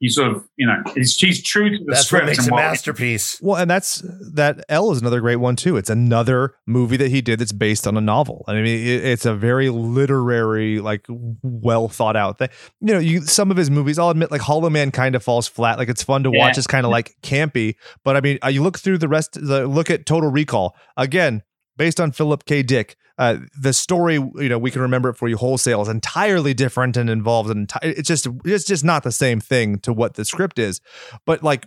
[0.00, 2.48] He sort of, you know, he's, he's true to the That's script what makes and
[2.50, 3.40] a what- masterpiece.
[3.42, 4.00] Well, and that's
[4.34, 5.76] that Elle is another great one too.
[5.76, 8.44] It's another movie that he did that's based on a novel.
[8.46, 11.04] I mean, it, it's a very literary, like
[11.42, 12.50] well thought out thing.
[12.80, 15.48] You know, you some of his movies, I'll admit, like Hollow Man, kind of falls
[15.48, 15.78] flat.
[15.78, 16.56] Like it's fun to watch.
[16.56, 17.74] It's kind of like campy,
[18.04, 19.32] but I mean, uh, you look through the rest.
[19.32, 21.42] The look at Total Recall again,
[21.78, 22.62] based on Philip K.
[22.62, 22.96] Dick.
[23.16, 26.96] Uh, the story, you know, we can remember it for you wholesale is entirely different
[26.96, 27.90] and involves an entire.
[27.90, 30.80] It's just, it's just not the same thing to what the script is.
[31.24, 31.66] But like,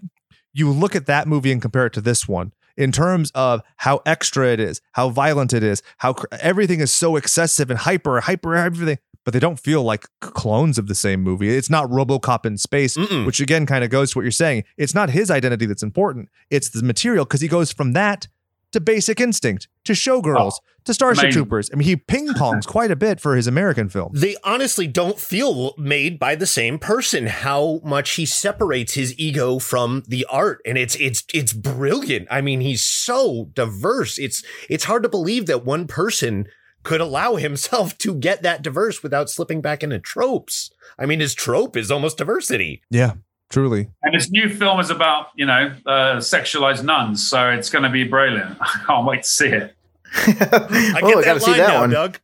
[0.53, 4.01] you look at that movie and compare it to this one in terms of how
[4.05, 8.21] extra it is, how violent it is, how cr- everything is so excessive and hyper,
[8.21, 8.97] hyper, everything.
[9.23, 11.55] But they don't feel like clones of the same movie.
[11.55, 13.25] It's not RoboCop in space, Mm-mm.
[13.25, 14.63] which again kind of goes to what you're saying.
[14.77, 16.29] It's not his identity that's important.
[16.49, 18.27] It's the material because he goes from that
[18.72, 21.41] to Basic Instinct to Showgirls oh, to Starship amazing.
[21.41, 21.69] Troopers.
[21.72, 24.11] I mean, he ping pongs quite a bit for his American film.
[24.14, 27.27] They honestly don't feel made by the same person.
[27.27, 32.27] How much he separates his ego from the art, and it's it's it's brilliant.
[32.31, 34.18] I mean, he's so diverse.
[34.18, 36.48] It's it's hard to believe that one person
[36.84, 40.72] could allow himself to get that diverse without slipping back into tropes.
[40.98, 42.81] I mean, his trope is almost diversity.
[42.89, 43.14] Yeah,
[43.52, 43.90] truly.
[44.02, 47.28] And this new film is about, you know, uh, sexualized nuns.
[47.28, 48.57] So it's going to be brilliant.
[48.61, 49.76] I can't wait to see it.
[50.14, 51.90] I oh, get I gotta see that now, one.
[51.90, 52.19] Doug.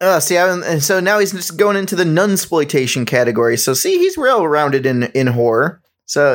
[0.00, 3.56] Uh, see, I, and so now he's just going into the nun exploitation category.
[3.56, 5.80] So see, he's well rounded in in horror.
[6.04, 6.34] So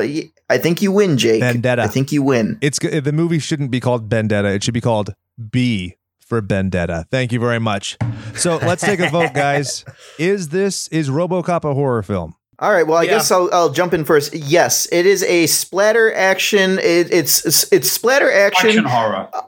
[0.49, 1.41] I think you win, Jake.
[1.41, 1.83] Benedetta.
[1.83, 2.57] I think you win.
[2.61, 4.49] It's g- the movie shouldn't be called Benedetta.
[4.49, 5.13] It should be called
[5.51, 7.05] B for Vendetta.
[7.11, 7.97] Thank you very much.
[8.35, 9.85] So let's take a vote, guys.
[10.17, 12.35] Is this is RoboCop a horror film?
[12.59, 12.85] All right.
[12.85, 13.11] Well, I Yeah.
[13.11, 14.33] guess I'll I'll jump in first.
[14.33, 16.79] Yes, it is a splatter action.
[16.79, 18.69] It, it's it's it's splatter action.
[18.69, 19.29] Action horror.
[19.33, 19.41] Uh,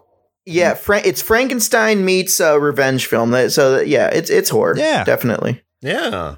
[0.46, 0.80] yeah, hmm.
[0.80, 3.32] Fra- it's Frankenstein meets a revenge film.
[3.32, 4.76] That- So that- yeah, it's it's horror.
[4.78, 5.04] Yeah.
[5.04, 5.62] definitely.
[5.82, 6.36] Yeah.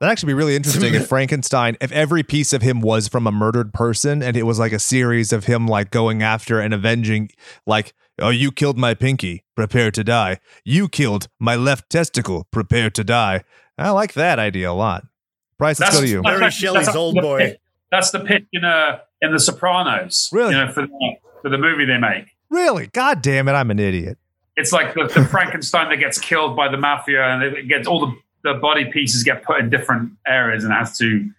[0.00, 3.32] That'd actually be really interesting if Frankenstein, if every piece of him was from a
[3.32, 7.28] murdered person and it was like a series of him like going after and avenging,
[7.66, 10.38] like, oh, you killed my pinky, prepare to die.
[10.64, 13.42] You killed my left testicle, prepare to die.
[13.76, 15.04] I like that idea a lot.
[15.60, 16.22] Bryce, let's go to you.
[16.22, 17.38] Mary Shelley's that's old the boy.
[17.38, 17.58] pitch-
[17.92, 20.28] That's the pitch in uh, in The Sopranos.
[20.32, 20.54] Really?
[20.54, 21.12] You know, for the,
[21.42, 22.26] for the movie they make.
[22.50, 22.88] Really?
[22.88, 24.18] God damn it, I'm an idiot.
[24.56, 28.00] It's like the, the Frankenstein that gets killed by the mafia, and it gets all
[28.06, 31.30] the, the body pieces get put in different areas, and has to,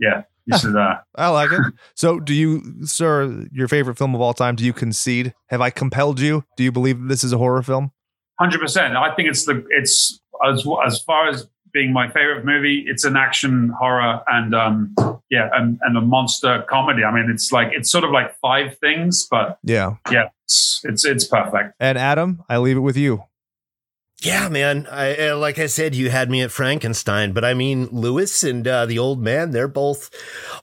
[0.00, 0.22] yeah.
[0.46, 1.60] You should, uh, I like it.
[1.94, 5.34] So, do you, sir, your favorite film of all time, do you concede?
[5.48, 6.44] Have I compelled you?
[6.56, 7.90] Do you believe this is a horror film?
[8.38, 8.96] Hundred percent.
[8.96, 12.84] I think it's the it's as as far as being my favorite movie.
[12.86, 14.94] It's an action horror and um
[15.30, 17.04] yeah and, and a monster comedy.
[17.04, 19.96] I mean, it's like it's sort of like five things, but Yeah.
[20.10, 21.74] yeah, it's it's, it's perfect.
[21.78, 23.24] And Adam, I leave it with you.
[24.22, 24.86] Yeah, man.
[24.90, 28.66] I uh, like I said, you had me at Frankenstein, but I mean Lewis and
[28.66, 29.50] uh, the old man.
[29.50, 30.08] They're both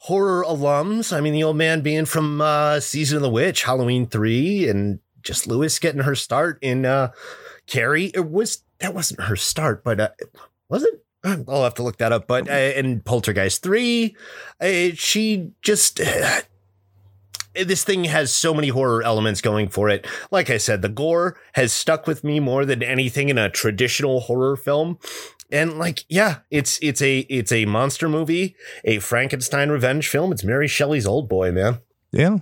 [0.01, 1.15] horror alums.
[1.15, 4.99] I mean, the old man being from uh, Season of the Witch, Halloween three, and
[5.21, 7.11] just Lewis getting her start in uh,
[7.67, 8.11] Carrie.
[8.15, 10.09] It was that wasn't her start, but uh,
[10.67, 11.02] was it?
[11.47, 12.27] I'll have to look that up.
[12.27, 14.15] But uh, in Poltergeist three,
[14.59, 16.01] uh, she just.
[16.01, 16.41] Uh,
[17.65, 20.07] this thing has so many horror elements going for it.
[20.31, 24.21] Like I said, the gore has stuck with me more than anything in a traditional
[24.21, 24.97] horror film.
[25.51, 30.31] And like, yeah, it's it's a it's a monster movie, a Frankenstein revenge film.
[30.31, 31.79] It's Mary Shelley's Old Boy, man.
[32.11, 32.39] Yeah.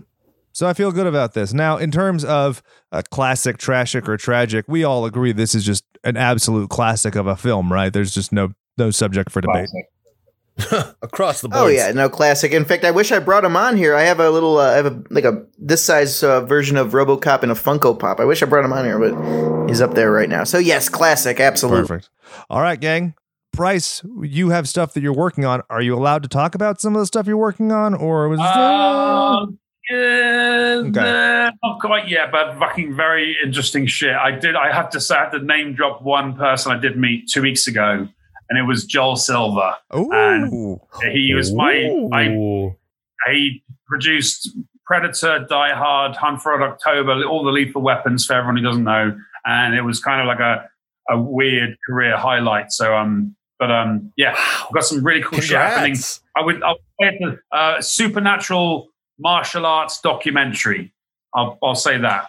[0.53, 1.53] So I feel good about this.
[1.53, 5.85] Now, in terms of a classic, tragic, or tragic, we all agree this is just
[6.03, 7.91] an absolute classic of a film, right?
[7.91, 8.51] There's just no
[8.81, 9.69] no subject for debate.
[11.01, 11.61] Across the board.
[11.63, 12.51] Oh yeah, no classic.
[12.51, 13.95] In fact, I wish I brought him on here.
[13.95, 16.91] I have a little, uh, I have a like a this size uh, version of
[16.91, 18.19] RoboCop in a Funko Pop.
[18.19, 20.43] I wish I brought him on here, but he's up there right now.
[20.43, 21.87] So yes, classic, absolutely.
[21.87, 22.09] Perfect.
[22.49, 23.15] All right, gang.
[23.53, 25.61] Bryce, you have stuff that you're working on.
[25.69, 28.39] Are you allowed to talk about some of the stuff you're working on, or was
[28.39, 29.45] Uh,
[29.89, 31.51] yeah, Okay.
[31.63, 34.13] not quite yet, but fucking very interesting shit.
[34.15, 34.55] I did.
[34.55, 37.41] I have to say, I had to name drop one person I did meet two
[37.41, 38.07] weeks ago,
[38.51, 39.75] and it was Joel Silver.
[39.95, 40.79] Ooh, and-
[41.13, 41.89] He was my.
[42.11, 42.75] I Ooh.
[43.31, 44.49] he produced
[44.85, 48.83] Predator, Die Hard, Hunt for Red October, all the lethal weapons for everyone who doesn't
[48.83, 50.69] know, and it was kind of like a
[51.09, 52.71] a weird career highlight.
[52.73, 55.93] So um, but um, yeah, I've got some really cool shit happening.
[55.93, 56.21] Congrats.
[56.35, 60.91] I would I'll say it's a uh, supernatural martial arts documentary.
[61.33, 62.27] I'll I'll say that.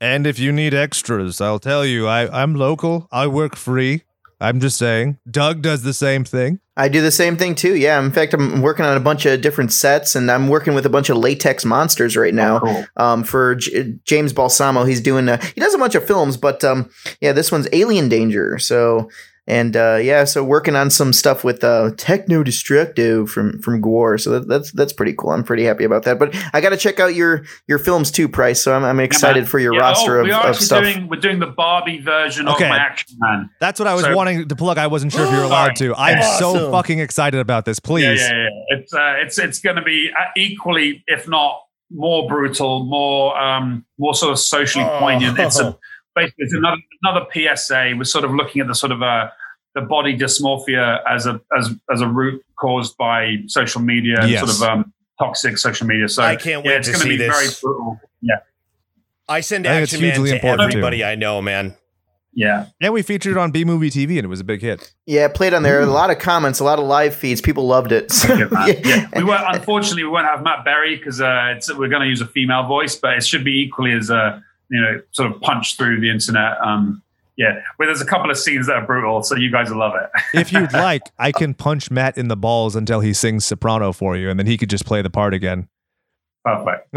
[0.00, 3.08] And if you need extras, I'll tell you, I, I'm local.
[3.10, 4.02] I work free.
[4.40, 5.18] I'm just saying.
[5.30, 6.60] Doug does the same thing.
[6.76, 7.74] I do the same thing too.
[7.74, 7.98] Yeah.
[8.04, 10.90] In fact, I'm working on a bunch of different sets, and I'm working with a
[10.90, 12.60] bunch of latex monsters right now.
[12.60, 12.84] Cool.
[12.96, 15.28] Um, for J- James Balsamo, he's doing.
[15.28, 16.90] Uh, he does a bunch of films, but um,
[17.20, 18.58] yeah, this one's Alien Danger.
[18.58, 19.10] So.
[19.48, 24.20] And uh, yeah, so working on some stuff with uh, Techno Destructo from from GWAR,
[24.20, 25.30] so that, that's that's pretty cool.
[25.30, 26.18] I'm pretty happy about that.
[26.18, 28.60] But I got to check out your your films too, Bryce.
[28.60, 29.46] So I'm, I'm excited man.
[29.48, 30.82] for your Yeah, roster oh, of, we are of stuff.
[30.82, 32.64] doing we're doing the Barbie version Okay.
[32.64, 33.48] of my Action Man.
[33.60, 34.78] That's what I was So- wanting to plug.
[34.78, 35.94] I wasn't sure if you were allowed to.
[35.94, 37.78] I'm so fucking excited about this.
[37.78, 38.02] Please.
[38.20, 38.76] Yeah, yeah, yeah.
[38.78, 41.60] It's uh, it's it's going to be uh, equally, if not
[41.92, 44.98] more brutal, more um, more sort of socially Oh.
[44.98, 45.38] poignant.
[45.38, 45.78] It's a,
[46.16, 47.92] basically it's another another PSA.
[47.96, 49.28] We're sort of looking at the sort of uh,
[49.76, 54.40] the body dysmorphia as a as as a root caused by social media and Yes.
[54.40, 56.08] sort of um, toxic social media.
[56.08, 57.36] So I can't yeah, wait it's to gonna see be this.
[57.36, 58.00] very brutal.
[58.22, 58.36] Yeah,
[59.28, 60.78] I send I think it's Action Man to important, too.
[60.78, 61.74] everybody I know, man.
[62.32, 62.66] yeah.
[62.80, 64.92] And we featured it on B Movie TV, and it was a big hit.
[65.06, 65.80] Yeah, played on there.
[65.80, 67.40] A lot of comments, a lot of live feeds.
[67.40, 68.10] People loved it.
[68.12, 68.84] So, Thank you, Matt.
[68.86, 69.08] yeah.
[69.16, 72.26] We won't, unfortunately, we won't have Matt Berry because uh, we're going to use a
[72.26, 76.00] female voice, but it should be equally as a you know sort of punch through
[76.00, 76.58] the internet.
[76.60, 77.02] Um,
[77.36, 79.92] yeah, well, there's a couple of scenes that are brutal, so you guys will love
[79.94, 80.10] it.
[80.40, 84.16] If you'd like, I can punch Matt in the balls until he sings soprano for
[84.16, 85.68] you, and then he could just play the part again.
[86.44, 86.88] Perfect.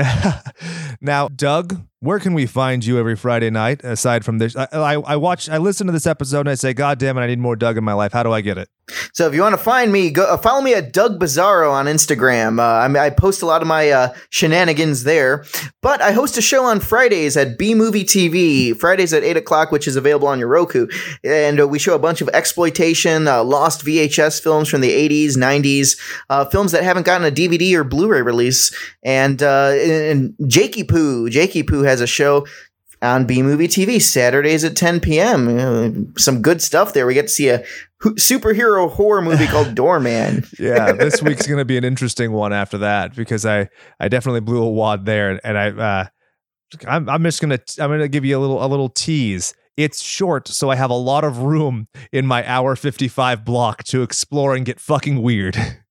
[1.02, 4.56] now, Doug, where can we find you every Friday night aside from this?
[4.56, 7.22] I, I, I watch, I listen to this episode and I say, God damn it,
[7.22, 8.14] I need more Doug in my life.
[8.14, 8.70] How do I get it?
[9.14, 11.86] So if you want to find me, go uh, follow me at Doug Bizarro on
[11.86, 12.60] Instagram.
[12.60, 15.46] Uh, I, I post a lot of my uh, shenanigans there.
[15.82, 18.76] But I host a show on Fridays at B Movie TV.
[18.76, 20.88] Fridays at eight o'clock, which is available on your Roku,
[21.24, 25.38] and uh, we show a bunch of exploitation, uh, lost VHS films from the '80s,
[25.38, 26.00] '90s,
[26.30, 28.76] uh, films that haven't gotten a DVD or Blu-ray release.
[29.04, 32.45] And and Jakey Poo, Jakey Poo has a show
[33.02, 35.48] on B Movie TV Saturdays at 10 p.m.
[35.48, 37.06] Uh, some good stuff there.
[37.06, 37.64] We get to see a
[38.02, 40.45] superhero horror movie called Doorman.
[40.57, 44.41] Yeah, this week's going to be an interesting one after that because I, I definitely
[44.41, 46.06] blew a wad there, and I, uh,
[46.88, 49.53] I'm, I'm just gonna, I'm gonna give you a little, a little tease.
[49.78, 54.03] It's short, so I have a lot of room in my hour 55 block to
[54.03, 55.57] explore and get fucking weird.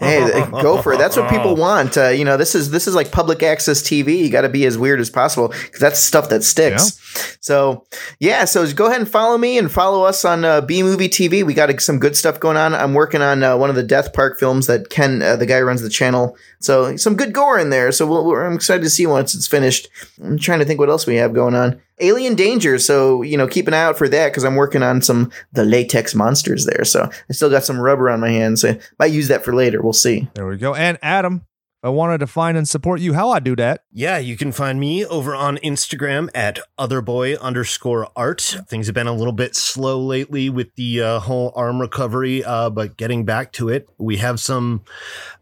[0.00, 0.98] hey, go for it.
[0.98, 1.96] That's what people want.
[1.96, 4.18] Uh, you know, this is this is like public access TV.
[4.18, 6.98] You got to be as weird as possible because that's stuff that sticks.
[7.40, 7.86] So
[8.18, 11.44] yeah, so go ahead and follow me and follow us on uh, B Movie TV.
[11.44, 12.74] We got some good stuff going on.
[12.74, 15.58] I'm working on uh, one of the Death Park films that Ken, uh, the guy
[15.58, 16.36] who runs the channel.
[16.60, 17.92] So some good gore in there.
[17.92, 19.88] So we'll, we're, I'm excited to see once it's finished.
[20.22, 21.80] I'm trying to think what else we have going on.
[22.00, 22.78] Alien Danger.
[22.78, 25.64] So you know, keep an eye out for that because I'm working on some the
[25.64, 26.84] latex monsters there.
[26.84, 28.62] So I still got some rubber on my hands.
[28.62, 29.82] So I might use that for later.
[29.82, 30.28] We'll see.
[30.34, 30.74] There we go.
[30.74, 31.46] And Adam,
[31.82, 33.84] I wanted to find and support you, how I do that?
[33.90, 38.58] Yeah, you can find me over on Instagram at otherboy underscore art.
[38.68, 42.68] Things have been a little bit slow lately with the uh, whole arm recovery, uh,
[42.68, 44.82] but getting back to it, we have some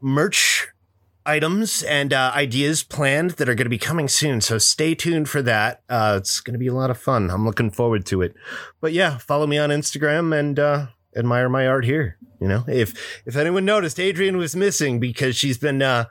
[0.00, 0.68] merch
[1.26, 4.40] items and uh, ideas planned that are going to be coming soon.
[4.40, 5.82] So stay tuned for that.
[5.88, 7.30] Uh, it's going to be a lot of fun.
[7.30, 8.34] I'm looking forward to it.
[8.80, 10.86] But yeah, follow me on Instagram and uh,
[11.16, 12.16] admire my art here.
[12.40, 16.04] You know, if if anyone noticed, Adrian was missing because she's been uh,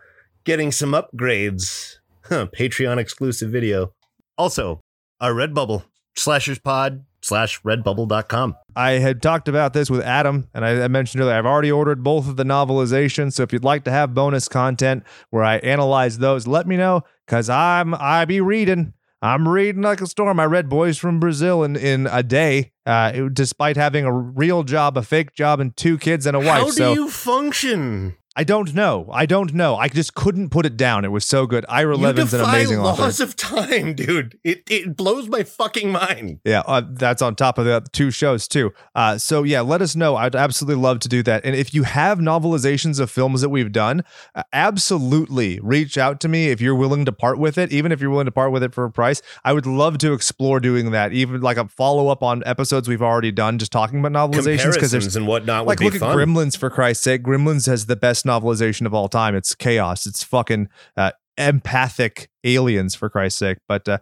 [0.44, 1.98] getting some upgrades.
[2.26, 3.94] Huh, Patreon exclusive video.
[4.38, 4.82] Also,
[5.22, 5.86] our Redbubble,
[6.16, 8.56] slashers pod slash redbubble.com.
[8.78, 12.04] I had talked about this with Adam, and I, I mentioned earlier, I've already ordered
[12.04, 13.34] both of the novelizations.
[13.34, 17.02] So if you'd like to have bonus content where I analyze those, let me know
[17.26, 18.94] because I'm I be reading.
[19.20, 20.40] I'm reading like a storm.
[20.40, 24.62] I read Boys from Brazil in, in a day, uh, it- despite having a real
[24.64, 26.60] job, a fake job, and two kids and a wife.
[26.60, 28.16] How do so you function?
[28.38, 29.10] I don't know.
[29.12, 29.78] I don't know.
[29.78, 31.04] I just couldn't put it down.
[31.04, 31.66] It was so good.
[31.68, 33.24] Ira You Levin's an amazing laws author.
[33.24, 34.38] of time, dude.
[34.44, 36.40] It it blows my fucking mind.
[36.46, 38.74] Yeah, uh, that's on top of the two shows too.
[38.94, 40.16] Uh, so yeah, let us know.
[40.16, 41.46] I'd absolutely love to do that.
[41.46, 44.04] And if you have novelizations of films that we've done,
[44.36, 47.72] uh, absolutely reach out to me if you're willing to part with it.
[47.72, 50.14] Even if you're willing to part with it for a price, I would love to
[50.14, 51.12] explore doing that.
[51.12, 54.92] Even like a follow up on episodes we've already done, just talking about novelizations because
[54.92, 56.16] there's and whatnot like would look at fun.
[56.16, 57.24] Gremlins for Christ's sake.
[57.24, 59.36] Gremlins has the best novelization of all time.
[59.36, 60.06] It's chaos.
[60.06, 63.58] It's fucking uh, empathic aliens for Christ's sake.
[63.68, 64.00] But uh,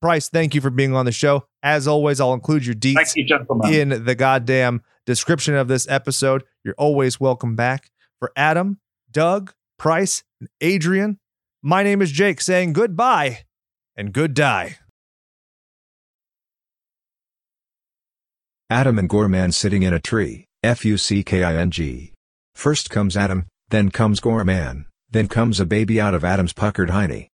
[0.00, 1.46] Bryce, thank you for being on the show.
[1.62, 3.26] As always, I'll include your deets you,
[3.70, 6.44] in the goddamn description of this episode.
[6.64, 7.90] You're always welcome back.
[8.18, 8.80] For Adam,
[9.10, 11.18] Doug, Bryce, and Adrian,
[11.62, 13.44] My name is Jake saying goodbye
[13.96, 14.76] and good die.
[18.68, 22.12] Adam and Gorman sitting in a tree, F-U-C-K-I-N-G.
[22.54, 27.28] First comes Adam, then comes Gorman, then comes a baby out of Adam's puckered hiney.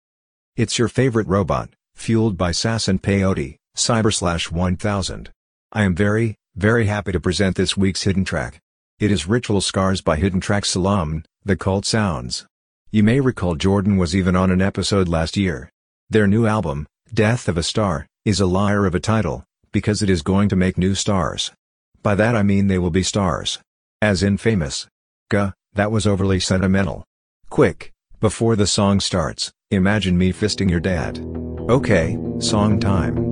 [0.56, 5.32] It's your favorite robot, fueled by sass and peyote, Cyber Slash 1000.
[5.72, 8.60] I am very, very happy to present this week's hidden track.
[9.00, 12.46] It is Ritual Scars by Hidden Track Salam, The Cult Sounds.
[12.92, 15.70] You may recall Jordan was even on an episode last year.
[16.10, 20.10] Their new album, Death of a Star, is a liar of a title, because it
[20.10, 21.52] is going to make new stars.
[22.04, 23.60] By that I mean they will be stars.
[24.02, 24.88] As in famous.
[25.30, 27.04] Guh, that was overly sentimental.
[27.50, 31.20] Quick, before the song starts, imagine me fisting your dad.
[31.70, 33.29] Okay, song time.